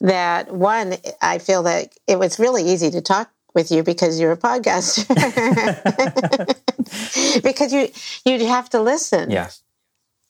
that 0.00 0.52
one, 0.52 0.94
I 1.20 1.38
feel 1.38 1.62
that 1.64 1.92
it 2.06 2.18
was 2.18 2.38
really 2.38 2.64
easy 2.64 2.90
to 2.90 3.00
talk 3.00 3.30
with 3.54 3.70
you 3.70 3.82
because 3.82 4.20
you're 4.20 4.32
a 4.32 4.36
podcaster. 4.36 5.06
because 7.42 7.72
you 7.72 7.88
you 8.24 8.46
have 8.46 8.70
to 8.70 8.80
listen. 8.80 9.30
Yes. 9.30 9.62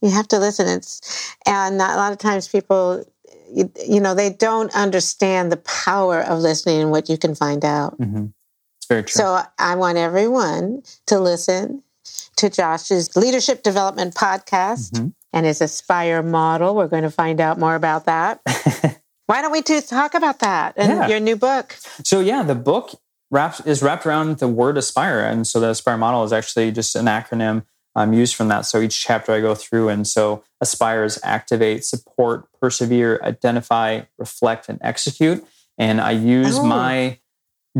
You 0.01 0.11
have 0.11 0.29
to 0.29 0.39
listen. 0.39 0.69
It's 0.69 1.35
and 1.47 1.77
a 1.77 1.97
lot 1.97 2.13
of 2.13 2.19
times 2.19 2.49
people, 2.49 3.05
you, 3.53 3.71
you 3.87 4.01
know, 4.01 4.15
they 4.15 4.31
don't 4.31 4.75
understand 4.75 5.53
the 5.53 5.59
power 5.59 6.23
of 6.23 6.41
listening 6.41 6.83
and 6.83 6.91
what 6.91 7.09
you 7.09 7.17
can 7.17 7.35
find 7.35 7.65
out. 7.65 7.99
Mm-hmm. 7.99 8.27
It's 8.79 8.87
very 8.89 9.03
true. 9.05 9.21
So 9.21 9.41
I 9.59 9.77
want 9.77 9.99
everyone 9.99 10.83
to 11.07 11.21
listen 11.21 11.83
to 12.43 12.51
Josh's 12.51 13.15
leadership 13.17 13.63
development 13.63 14.15
podcast 14.15 14.91
Mm-hmm. 14.93 15.09
and 15.33 15.47
his 15.47 15.61
Aspire 15.61 16.23
model. 16.23 16.75
We're 16.75 16.89
going 16.89 17.05
to 17.05 17.11
find 17.11 17.41
out 17.41 17.59
more 17.59 17.75
about 17.75 18.07
that. 18.07 18.41
Why 19.27 19.41
don't 19.41 19.53
we 19.53 19.63
two 19.63 19.81
talk 19.81 20.15
about 20.15 20.41
that 20.41 20.75
and 20.77 20.91
Yeah. 20.91 21.07
your 21.09 21.21
new 21.21 21.37
book? 21.37 21.77
So 22.05 22.21
yeah, 22.21 22.43
the 22.43 22.55
book 22.57 22.91
wraps 23.31 23.61
is 23.61 23.81
wrapped 23.83 24.05
around 24.07 24.39
the 24.39 24.49
word 24.49 24.77
aspire, 24.77 25.21
and 25.21 25.47
so 25.47 25.61
the 25.61 25.71
aspire 25.71 25.97
model 25.97 26.25
is 26.25 26.33
actually 26.33 26.71
just 26.73 26.95
an 26.97 27.07
acronym 27.07 27.65
um, 27.95 28.13
used 28.13 28.35
from 28.35 28.49
that. 28.49 28.63
So 28.67 28.81
each 28.81 29.01
chapter 29.03 29.33
I 29.33 29.41
go 29.41 29.55
through, 29.55 29.89
and 29.89 30.07
so 30.07 30.43
aspire 30.61 31.05
is 31.05 31.21
activate, 31.23 31.85
support, 31.85 32.49
persevere, 32.61 33.21
identify, 33.23 34.03
reflect, 34.19 34.69
and 34.69 34.79
execute. 34.83 35.47
And 35.79 36.01
I 36.01 36.11
use 36.11 36.59
Oh. 36.59 36.65
my 36.65 37.19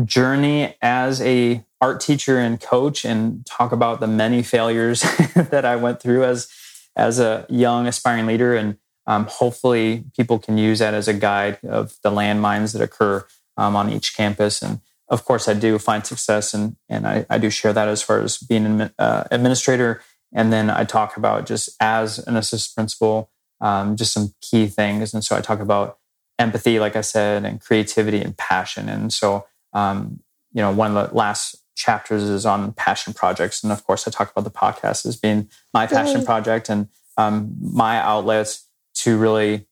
journey 0.03 0.75
as 0.81 1.21
a 1.21 1.65
art 1.81 1.99
teacher 1.99 2.39
and 2.39 2.59
coach, 2.61 3.05
and 3.05 3.45
talk 3.45 3.71
about 3.71 3.99
the 3.99 4.07
many 4.07 4.41
failures 4.41 5.01
that 5.35 5.65
I 5.65 5.75
went 5.75 6.01
through 6.01 6.23
as 6.23 6.51
as 6.95 7.19
a 7.19 7.45
young 7.49 7.87
aspiring 7.87 8.25
leader, 8.25 8.55
and 8.55 8.77
um, 9.07 9.25
hopefully 9.27 10.05
people 10.15 10.39
can 10.39 10.57
use 10.57 10.79
that 10.79 10.93
as 10.93 11.07
a 11.07 11.13
guide 11.13 11.59
of 11.63 11.97
the 12.03 12.11
landmines 12.11 12.73
that 12.73 12.81
occur 12.81 13.25
um, 13.57 13.75
on 13.75 13.91
each 13.91 14.15
campus. 14.15 14.61
And 14.61 14.79
of 15.09 15.25
course, 15.25 15.47
I 15.47 15.53
do 15.53 15.77
find 15.79 16.05
success, 16.05 16.53
and 16.53 16.75
and 16.89 17.07
I, 17.07 17.25
I 17.29 17.37
do 17.37 17.49
share 17.49 17.73
that 17.73 17.87
as 17.87 18.01
far 18.01 18.19
as 18.21 18.37
being 18.37 18.65
an 18.65 18.93
uh, 18.97 19.25
administrator. 19.31 20.01
And 20.33 20.51
then 20.51 20.69
I 20.69 20.83
talk 20.83 21.15
about 21.15 21.45
just 21.45 21.69
as 21.79 22.19
an 22.19 22.35
assistant 22.35 22.75
principal, 22.75 23.29
um, 23.61 23.95
just 23.95 24.13
some 24.13 24.33
key 24.41 24.67
things. 24.67 25.13
And 25.13 25.23
so 25.23 25.35
I 25.35 25.41
talk 25.41 25.59
about 25.59 25.99
empathy, 26.39 26.79
like 26.79 26.95
I 26.95 27.01
said, 27.01 27.45
and 27.45 27.61
creativity 27.61 28.19
and 28.21 28.35
passion. 28.35 28.89
And 28.89 29.13
so, 29.13 29.45
um, 29.73 30.19
you 30.53 30.61
know, 30.61 30.71
one 30.71 30.95
of 30.95 31.09
the 31.09 31.15
last 31.15 31.55
chapters 31.75 32.23
is 32.23 32.45
on 32.45 32.73
passion 32.73 33.13
projects, 33.13 33.63
and 33.63 33.71
of 33.71 33.83
course, 33.83 34.07
I 34.07 34.11
talk 34.11 34.31
about 34.31 34.43
the 34.43 34.51
podcast 34.51 35.05
as 35.05 35.15
being 35.15 35.49
my 35.73 35.87
passion 35.87 36.23
project 36.25 36.69
and 36.69 36.87
um, 37.17 37.55
my 37.59 37.97
outlets 37.97 38.67
to 38.95 39.17
really 39.17 39.65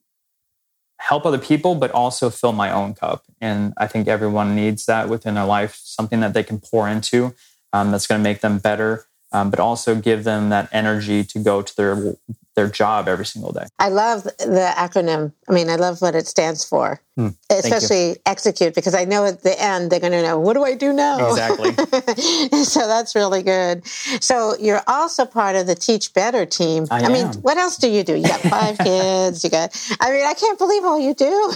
help 0.98 1.26
other 1.26 1.40
people, 1.40 1.76
but 1.76 1.92
also 1.92 2.30
fill 2.30 2.54
my 2.54 2.72
own 2.72 2.94
cup. 2.94 3.24
And 3.40 3.74
I 3.78 3.88
think 3.88 4.08
everyone 4.08 4.56
needs 4.56 4.86
that 4.86 5.10
within 5.10 5.34
their 5.34 5.46
life, 5.46 5.80
something 5.84 6.20
that 6.20 6.34
they 6.34 6.44
can 6.44 6.60
pour 6.60 6.88
into 6.88 7.34
um, 7.74 7.92
that's 7.92 8.06
going 8.06 8.20
to 8.20 8.24
make 8.24 8.42
them 8.42 8.60
better, 8.60 9.08
um, 9.32 9.50
but 9.50 9.60
also 9.60 9.96
give 9.96 10.24
them 10.24 10.50
that 10.50 10.70
energy 10.72 11.24
to 11.24 11.40
go 11.40 11.62
to 11.62 11.76
their 11.76 12.16
their 12.54 12.68
job 12.68 13.08
every 13.08 13.26
single 13.26 13.54
day. 13.54 13.66
I 13.80 13.88
love 13.88 14.24
the 14.24 14.74
acronym. 14.76 15.32
I 15.48 15.54
mean, 15.54 15.70
I 15.70 15.78
love 15.78 16.02
what 16.02 16.16
it 16.16 16.28
stands 16.28 16.66
for, 16.66 17.00
Hmm. 17.16 17.30
especially 17.50 18.18
execute, 18.26 18.76
because 18.76 18.94
I 18.94 19.06
know 19.06 19.26
at 19.26 19.42
the 19.44 19.60
end 19.62 19.90
they're 19.90 20.02
going 20.02 20.12
to 20.12 20.22
know, 20.22 20.38
what 20.38 20.56
do 20.56 20.64
I 20.66 20.76
do 20.76 20.92
now? 20.92 21.30
Exactly. 21.30 21.72
so 22.66 22.88
that's 22.88 23.16
really 23.16 23.42
good. 23.42 23.88
So 23.88 24.56
you're 24.60 24.82
also 24.86 25.26
part 25.26 25.56
of 25.56 25.66
the 25.66 25.76
Teach 25.76 26.14
Better 26.14 26.46
team. 26.46 26.88
I 26.92 27.08
mean, 27.08 27.28
am. 27.28 27.34
what 27.36 27.58
else 27.58 27.78
do 27.78 27.88
you 27.90 28.04
do? 28.04 28.16
You 28.16 28.28
got 28.28 28.42
five 28.42 28.78
kids. 28.84 29.46
You 29.46 29.50
got, 29.50 29.72
I 30.02 30.12
mean, 30.12 30.26
I 30.26 30.34
can't 30.34 30.58
believe 30.58 30.84
all 30.84 31.00
you 31.00 31.14
do. 31.14 31.54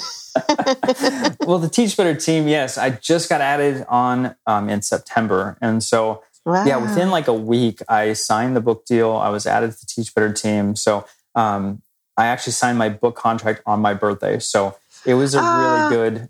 well, 1.46 1.60
the 1.60 1.70
Teach 1.72 1.98
Better 1.98 2.16
team, 2.16 2.48
yes, 2.48 2.78
I 2.78 2.92
just 2.92 3.28
got 3.28 3.42
added 3.42 3.86
on 3.90 4.36
um, 4.48 4.70
in 4.70 4.82
September, 4.82 5.58
and 5.62 5.84
so 5.84 6.24
Wow. 6.46 6.64
yeah, 6.66 6.78
within 6.78 7.10
like 7.10 7.28
a 7.28 7.34
week, 7.34 7.82
I 7.90 8.14
signed 8.14 8.56
the 8.56 8.62
book 8.62 8.86
deal. 8.86 9.12
I 9.14 9.30
was 9.30 9.48
added 9.48 9.72
to 9.72 9.78
the 9.80 9.86
Teach 9.88 10.14
Better 10.14 10.32
team. 10.32 10.76
So 10.76 11.06
um, 11.34 11.82
I 12.18 12.28
actually 12.28 12.54
signed 12.54 12.78
my 12.78 12.90
book 12.90 13.16
contract 13.16 13.62
on 13.66 13.80
my 13.82 13.94
birthday. 13.96 14.38
So 14.40 14.76
it 15.06 15.16
was 15.16 15.34
a 15.36 15.40
Ah. 15.42 15.90
really 15.90 15.96
good, 15.96 16.30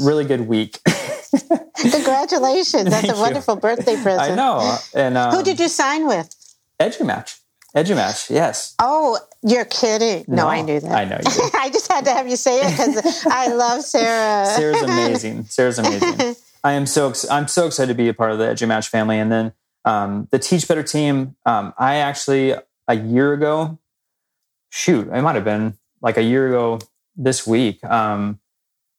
really 0.00 0.24
good 0.24 0.46
week. 0.48 0.78
Congratulations. 1.76 2.84
That's 2.90 3.02
Thank 3.02 3.12
a 3.12 3.16
you. 3.16 3.20
wonderful 3.22 3.56
birthday 3.56 3.94
present. 4.02 4.32
I 4.32 4.34
know. 4.34 4.76
And 4.94 5.16
um, 5.16 5.34
Who 5.34 5.42
did 5.42 5.58
you 5.60 5.68
sign 5.68 6.06
with? 6.06 6.34
EduMatch. 6.80 7.38
EduMatch, 7.76 8.30
yes. 8.30 8.74
Oh, 8.78 9.18
you're 9.42 9.64
kidding. 9.66 10.24
No, 10.26 10.44
No, 10.44 10.48
I 10.48 10.62
knew 10.62 10.80
that. 10.80 10.90
I 10.90 11.04
know 11.04 11.18
you. 11.22 11.50
I 11.54 11.70
just 11.70 11.90
had 11.92 12.04
to 12.06 12.12
have 12.12 12.26
you 12.28 12.36
say 12.36 12.60
it 12.62 12.70
because 12.70 13.26
I 13.26 13.48
love 13.48 13.82
Sarah. 13.82 14.46
Sarah's 14.56 14.82
amazing. 14.82 15.44
Sarah's 15.44 15.78
amazing. 15.78 16.34
I 16.64 16.72
am 16.72 16.86
so 16.86 17.08
ex- 17.10 17.28
I'm 17.30 17.48
so 17.48 17.66
excited 17.66 17.92
to 17.92 17.96
be 17.96 18.08
a 18.08 18.14
part 18.14 18.32
of 18.32 18.38
the 18.38 18.46
EduMatch 18.46 18.88
family. 18.88 19.18
And 19.18 19.30
then 19.30 19.52
um, 19.84 20.28
the 20.30 20.38
Teach 20.38 20.68
Better 20.68 20.82
team. 20.82 21.36
Um, 21.46 21.72
I 21.78 21.96
actually 21.96 22.54
a 22.86 22.94
year 22.94 23.32
ago, 23.32 23.78
shoot, 24.70 25.08
it 25.08 25.22
might 25.22 25.34
have 25.34 25.44
been 25.44 25.78
like 26.00 26.16
a 26.16 26.22
year 26.22 26.48
ago 26.48 26.80
this 27.16 27.46
week. 27.46 27.82
Um, 27.84 28.40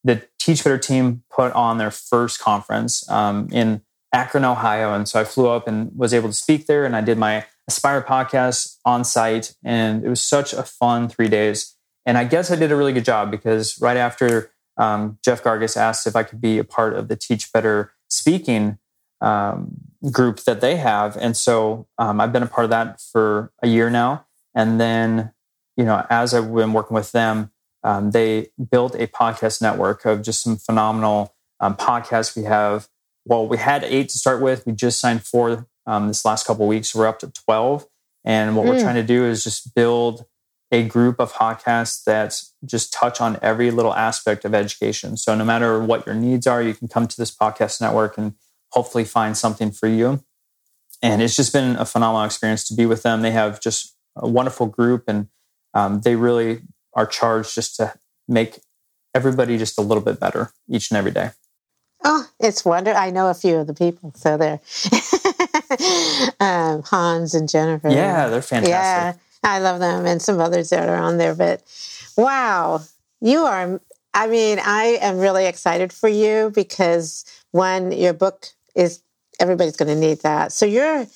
the 0.04 0.24
Teach 0.39 0.63
Better 0.63 0.78
team 0.78 1.24
put 1.30 1.54
on 1.54 1.78
their 1.78 1.91
first 1.91 2.39
conference 2.39 3.10
um, 3.10 3.50
in 3.52 3.82
Akron, 4.13 4.45
Ohio, 4.45 4.93
and 4.93 5.08
so 5.08 5.19
I 5.19 5.24
flew 5.24 5.48
up 5.50 5.67
and 5.67 5.91
was 5.95 6.13
able 6.13 6.30
to 6.30 6.34
speak 6.34 6.65
there. 6.65 6.86
And 6.86 6.95
I 6.95 7.02
did 7.02 7.17
my 7.17 7.45
Aspire 7.67 8.02
podcast 8.02 8.78
on 8.84 9.04
site, 9.04 9.54
and 9.63 10.04
it 10.04 10.10
was 10.10 10.22
such 10.22 10.54
a 10.54 10.63
fun 10.63 11.08
three 11.08 11.28
days. 11.28 11.76
And 12.06 12.17
I 12.17 12.24
guess 12.24 12.50
I 12.50 12.56
did 12.56 12.72
a 12.72 12.76
really 12.76 12.93
good 12.93 13.06
job 13.06 13.30
because 13.30 13.80
right 13.80 13.98
after 13.98 14.52
um, 14.80 15.20
Jeff 15.24 15.44
Gargas 15.44 15.78
asked 15.78 16.08
if 16.08 16.15
I 16.15 16.24
could 16.24 16.42
be 16.42 16.58
a 16.58 16.63
part 16.63 16.94
of 16.96 17.08
the 17.08 17.15
Teach 17.15 17.52
Better 17.54 17.92
speaking 18.10 18.80
um, 19.22 19.78
group 20.12 20.39
that 20.46 20.62
they 20.62 20.78
have. 20.78 21.15
And 21.18 21.36
so 21.38 21.88
um, 21.98 22.20
I've 22.22 22.32
been 22.34 22.44
a 22.44 22.48
part 22.48 22.63
of 22.65 22.70
that 22.72 23.02
for 23.02 23.52
a 23.62 23.68
year 23.68 23.89
now. 23.89 24.26
And 24.56 24.80
then, 24.80 25.32
you 25.78 25.84
know, 25.86 26.06
as 26.10 26.34
I've 26.34 26.54
been 26.54 26.74
working 26.74 26.96
with 26.96 27.12
them, 27.12 27.52
um, 27.84 28.12
they 28.12 28.48
built 28.72 28.96
a 28.96 29.08
podcast 29.08 29.62
network 29.62 30.06
of 30.06 30.22
just 30.22 30.42
some 30.42 30.58
phenomenal 30.58 31.36
um, 31.60 31.76
podcasts. 31.76 32.36
We 32.36 32.44
have, 32.44 32.88
well, 33.26 33.48
we 33.48 33.58
had 33.58 33.84
eight 33.84 34.10
to 34.10 34.18
start 34.18 34.42
with. 34.42 34.65
We 34.65 34.74
just 34.74 35.00
signed 35.00 35.24
four 35.24 35.68
um, 35.86 36.08
this 36.08 36.24
last 36.26 36.48
couple 36.48 36.63
of 36.63 36.70
weeks. 36.70 36.96
We're 36.96 37.08
up 37.08 37.20
to 37.20 37.32
12. 37.32 37.86
And 38.26 38.56
what 38.56 38.65
we're 38.65 38.76
Mm. 38.76 38.82
trying 38.84 38.96
to 38.96 39.04
do 39.04 39.26
is 39.26 39.44
just 39.44 39.74
build 39.76 40.26
a 40.71 40.84
group 40.84 41.19
of 41.19 41.34
podcasts 41.34 42.03
that 42.03 42.41
just 42.65 42.93
touch 42.93 43.19
on 43.19 43.39
every 43.41 43.71
little 43.71 43.93
aspect 43.93 44.45
of 44.45 44.53
education. 44.53 45.17
So 45.17 45.36
no 45.36 45.43
matter 45.43 45.82
what 45.82 46.05
your 46.05 46.15
needs 46.15 46.45
are, 46.45 46.62
you 46.62 46.73
can 46.73 46.88
come 46.88 47.08
to 47.08 47.17
this 47.17 47.36
podcast 47.36 47.82
network 47.82 48.17
and 48.17 48.36
hopefully 48.71 49.03
find 49.03 49.36
something 49.36 49.71
for 49.71 49.88
you. 49.88 50.23
And 51.01 51.21
it's 51.21 51.36
just 51.36 51.53
been 51.53 51.75
a 51.77 51.86
phenomenal 51.86 52.25
experience 52.25 52.67
to 52.67 52.75
be 52.75 52.86
with 52.86 53.03
them. 53.03 53.21
They 53.21 53.32
have 53.32 53.62
just 53.62 53.95
a 54.15 54.27
wonderful 54.27 54.67
group 54.67 55.05
and 55.08 55.27
um, 55.73 56.01
they 56.01 56.15
really 56.15 56.62
are 56.93 57.05
charged 57.05 57.55
just 57.55 57.75
to 57.77 57.93
make 58.27 58.60
everybody 59.15 59.58
just 59.58 59.77
a 59.79 59.82
little 59.82 60.03
bit 60.03 60.19
better 60.19 60.51
each 60.67 60.91
and 60.91 60.97
every 60.97 61.12
day. 61.12 61.32
Oh, 62.03 62.27
it's 62.39 62.63
wonderful. 62.63 62.99
I 62.99 63.10
know 63.10 63.29
a 63.29 63.34
few 63.34 63.58
of 63.58 63.67
the 63.67 63.73
people, 63.73 64.13
so 64.15 64.38
they're 64.38 64.62
um, 66.39 66.84
Hans 66.84 67.34
and 67.34 67.49
Jennifer. 67.49 67.89
Yeah, 67.89 68.29
they're 68.29 68.41
fantastic. 68.41 68.71
Yeah, 68.71 69.13
I 69.43 69.60
love 69.60 69.80
them, 69.80 70.06
and 70.06 70.21
some 70.21 70.39
others 70.39 70.69
that 70.69 70.89
are 70.89 70.97
on 70.97 71.17
there. 71.17 71.36
But 71.36 71.63
wow, 72.17 72.82
you 73.21 73.39
are. 73.39 73.82
I 74.13 74.28
mean, 74.28 74.60
I 74.62 74.97
am 75.02 75.19
really 75.19 75.45
excited 75.45 75.93
for 75.93 76.10
you 76.10 76.52
because 76.54 77.25
one, 77.52 77.91
your 77.91 78.13
book 78.13 78.47
is 78.75 79.02
everybody's 79.39 79.78
going 79.78 79.93
to 79.93 79.99
need 79.99 80.21
that. 80.21 80.52
So 80.52 80.65
you're 80.65 81.08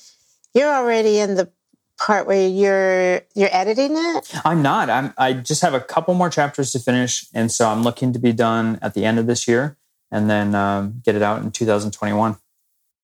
you're 0.54 0.72
already 0.72 1.18
in 1.18 1.34
the 1.34 1.50
part 1.98 2.26
where 2.26 2.48
you're 2.48 3.22
you're 3.34 3.50
editing 3.52 3.92
it. 3.92 4.34
I'm 4.44 4.62
not. 4.62 4.90
I'm. 4.90 5.12
I 5.18 5.32
just 5.34 5.62
have 5.62 5.74
a 5.74 5.80
couple 5.80 6.14
more 6.14 6.30
chapters 6.30 6.72
to 6.72 6.78
finish, 6.78 7.26
and 7.34 7.50
so 7.50 7.68
I'm 7.68 7.82
looking 7.82 8.12
to 8.12 8.18
be 8.18 8.32
done 8.32 8.78
at 8.82 8.94
the 8.94 9.04
end 9.04 9.18
of 9.18 9.26
this 9.26 9.46
year, 9.46 9.76
and 10.10 10.30
then 10.30 10.54
um, 10.54 11.02
get 11.04 11.14
it 11.14 11.22
out 11.22 11.42
in 11.42 11.50
2021. 11.50 12.36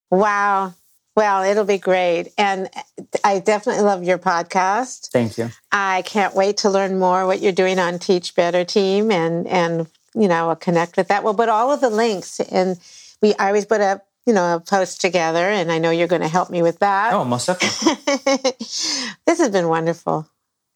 Wow. 0.09 0.73
Well, 1.15 1.43
it'll 1.43 1.65
be 1.65 1.77
great. 1.77 2.31
And 2.37 2.69
uh, 2.75 3.03
I 3.23 3.39
definitely 3.39 3.83
love 3.83 4.03
your 4.03 4.17
podcast. 4.17 5.09
Thank 5.09 5.37
you. 5.37 5.49
I 5.71 6.03
can't 6.03 6.35
wait 6.35 6.57
to 6.57 6.69
learn 6.69 6.99
more 6.99 7.25
what 7.25 7.41
you're 7.41 7.51
doing 7.51 7.79
on 7.79 7.99
Teach 7.99 8.35
Better 8.35 8.63
Team 8.63 9.11
and 9.11 9.47
and 9.47 9.87
you 10.15 10.27
know 10.27 10.49
I'll 10.49 10.55
connect 10.55 10.97
with 10.97 11.09
that. 11.09 11.23
We'll 11.23 11.33
put 11.33 11.49
all 11.49 11.71
of 11.71 11.81
the 11.81 11.89
links 11.89 12.39
and 12.39 12.79
we 13.21 13.33
I 13.35 13.47
always 13.47 13.65
put 13.65 13.81
up 13.81 14.07
you 14.25 14.33
know 14.33 14.55
a 14.55 14.59
post 14.59 15.01
together 15.01 15.49
and 15.49 15.71
I 15.71 15.79
know 15.79 15.91
you're 15.91 16.07
going 16.07 16.21
to 16.21 16.27
help 16.27 16.49
me 16.49 16.61
with 16.61 16.79
that. 16.79 17.13
Oh, 17.13 17.25
most 17.25 17.47
definitely. 17.47 18.51
this 18.57 19.39
has 19.39 19.49
been 19.49 19.67
wonderful. 19.67 20.29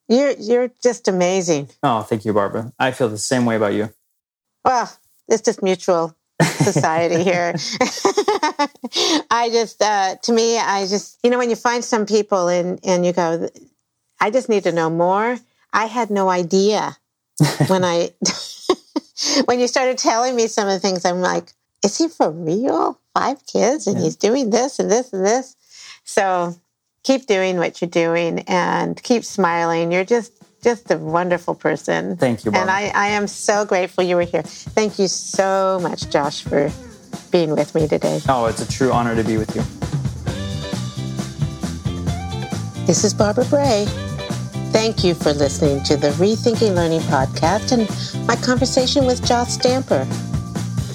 You're 0.09 0.31
you're 0.31 0.71
just 0.83 1.07
amazing. 1.07 1.69
Oh, 1.81 2.01
thank 2.01 2.25
you, 2.25 2.33
Barbara. 2.33 2.73
I 2.77 2.91
feel 2.91 3.09
the 3.09 3.17
same 3.17 3.45
way 3.45 3.55
about 3.55 3.73
you. 3.73 3.93
Well, 4.65 4.91
it's 5.27 5.41
just 5.41 5.63
mutual 5.63 6.15
society 6.43 7.23
here. 7.23 7.53
I 9.31 9.49
just, 9.51 9.81
uh, 9.81 10.15
to 10.23 10.33
me, 10.33 10.57
I 10.57 10.85
just, 10.87 11.19
you 11.23 11.29
know, 11.29 11.37
when 11.37 11.49
you 11.49 11.55
find 11.55 11.83
some 11.83 12.05
people 12.05 12.47
and 12.47 12.79
and 12.83 13.05
you 13.05 13.13
go, 13.13 13.49
I 14.19 14.31
just 14.31 14.49
need 14.49 14.63
to 14.63 14.71
know 14.71 14.89
more. 14.89 15.37
I 15.73 15.85
had 15.85 16.09
no 16.09 16.29
idea 16.29 16.97
when 17.67 17.83
I 17.83 18.11
when 19.45 19.59
you 19.59 19.67
started 19.67 19.97
telling 19.97 20.35
me 20.35 20.47
some 20.47 20.67
of 20.67 20.73
the 20.73 20.79
things. 20.79 21.05
I'm 21.05 21.21
like, 21.21 21.51
is 21.83 21.97
he 21.97 22.07
for 22.07 22.29
real? 22.31 22.99
Five 23.13 23.45
kids 23.45 23.87
and 23.87 23.97
Yeah. 23.97 24.03
he's 24.03 24.15
doing 24.17 24.49
this 24.49 24.79
and 24.79 24.91
this 24.91 25.13
and 25.13 25.25
this. 25.25 25.55
So 26.03 26.55
keep 27.03 27.27
doing 27.27 27.57
what 27.57 27.81
you're 27.81 27.89
doing 27.89 28.39
and 28.47 29.01
keep 29.01 29.23
smiling. 29.23 29.91
You're 29.91 30.03
just 30.05 30.33
just 30.65 30.89
a 30.89 30.97
wonderful 30.97 31.53
person. 31.53 32.17
Thank 32.17 32.43
you, 32.43 32.51
And 32.51 32.71
I, 32.71 32.87
I 32.95 33.09
am 33.09 33.27
so 33.27 33.65
grateful 33.65 34.03
you 34.03 34.15
were 34.15 34.23
here. 34.23 34.41
Thank 34.41 34.97
you 34.97 35.07
so 35.07 35.79
much, 35.79 36.09
Josh, 36.09 36.41
for 36.41 36.71
being 37.31 37.51
with 37.51 37.75
me 37.75 37.87
today. 37.87 38.19
Oh, 38.27 38.47
it's 38.47 38.67
a 38.67 38.67
true 38.67 38.91
honor 38.91 39.15
to 39.15 39.23
be 39.23 39.37
with 39.37 39.55
you. 39.55 39.61
This 42.87 43.03
is 43.03 43.13
Barbara 43.13 43.45
Bray. 43.45 43.85
Thank 44.71 45.03
you 45.03 45.13
for 45.13 45.33
listening 45.33 45.83
to 45.83 45.97
the 45.97 46.09
Rethinking 46.17 46.73
Learning 46.73 47.01
podcast 47.01 47.71
and 47.71 48.27
my 48.27 48.35
conversation 48.35 49.05
with 49.05 49.23
Josh 49.23 49.49
Stamper. 49.49 50.07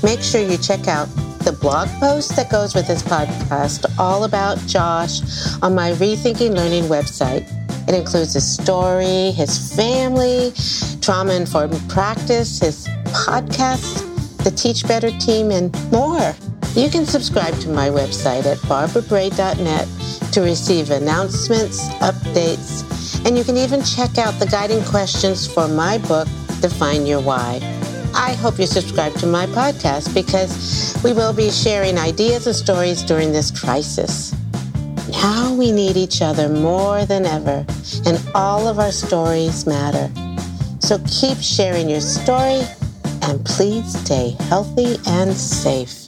Make 0.02 0.20
sure 0.20 0.40
you 0.40 0.58
check 0.58 0.88
out 0.88 1.06
the 1.44 1.56
blog 1.60 1.88
post 2.00 2.34
that 2.34 2.50
goes 2.50 2.74
with 2.74 2.88
this 2.88 3.04
podcast, 3.04 3.86
all 4.00 4.24
about 4.24 4.58
Josh, 4.66 5.20
on 5.62 5.76
my 5.76 5.92
Rethinking 5.92 6.56
Learning 6.56 6.84
website. 6.84 7.59
It 7.90 7.96
includes 7.96 8.34
his 8.34 8.48
story, 8.48 9.32
his 9.32 9.74
family, 9.74 10.52
trauma 11.00 11.32
informed 11.32 11.76
practice, 11.90 12.60
his 12.60 12.86
podcast, 13.06 14.06
the 14.44 14.52
Teach 14.52 14.86
Better 14.86 15.10
team, 15.18 15.50
and 15.50 15.74
more. 15.90 16.32
You 16.76 16.88
can 16.88 17.04
subscribe 17.04 17.58
to 17.62 17.68
my 17.68 17.88
website 17.88 18.46
at 18.46 18.58
barbarabray.net 18.58 20.32
to 20.32 20.40
receive 20.40 20.92
announcements, 20.92 21.88
updates, 21.98 23.26
and 23.26 23.36
you 23.36 23.42
can 23.42 23.56
even 23.56 23.82
check 23.82 24.18
out 24.18 24.38
the 24.38 24.46
guiding 24.46 24.84
questions 24.84 25.52
for 25.52 25.66
my 25.66 25.98
book, 25.98 26.28
Define 26.60 27.06
Your 27.06 27.20
Why. 27.20 27.58
I 28.14 28.34
hope 28.34 28.60
you 28.60 28.66
subscribe 28.66 29.14
to 29.14 29.26
my 29.26 29.46
podcast 29.46 30.14
because 30.14 30.96
we 31.02 31.12
will 31.12 31.32
be 31.32 31.50
sharing 31.50 31.98
ideas 31.98 32.46
and 32.46 32.54
stories 32.54 33.02
during 33.02 33.32
this 33.32 33.50
crisis. 33.50 34.32
Now 35.10 35.52
we 35.52 35.72
need 35.72 35.96
each 35.96 36.22
other 36.22 36.48
more 36.48 37.04
than 37.04 37.26
ever, 37.26 37.66
and 38.06 38.22
all 38.34 38.68
of 38.68 38.78
our 38.78 38.92
stories 38.92 39.66
matter. 39.66 40.10
So 40.78 40.98
keep 41.06 41.38
sharing 41.38 41.90
your 41.90 42.00
story, 42.00 42.62
and 43.22 43.44
please 43.44 43.98
stay 44.00 44.36
healthy 44.48 44.96
and 45.06 45.34
safe. 45.34 45.99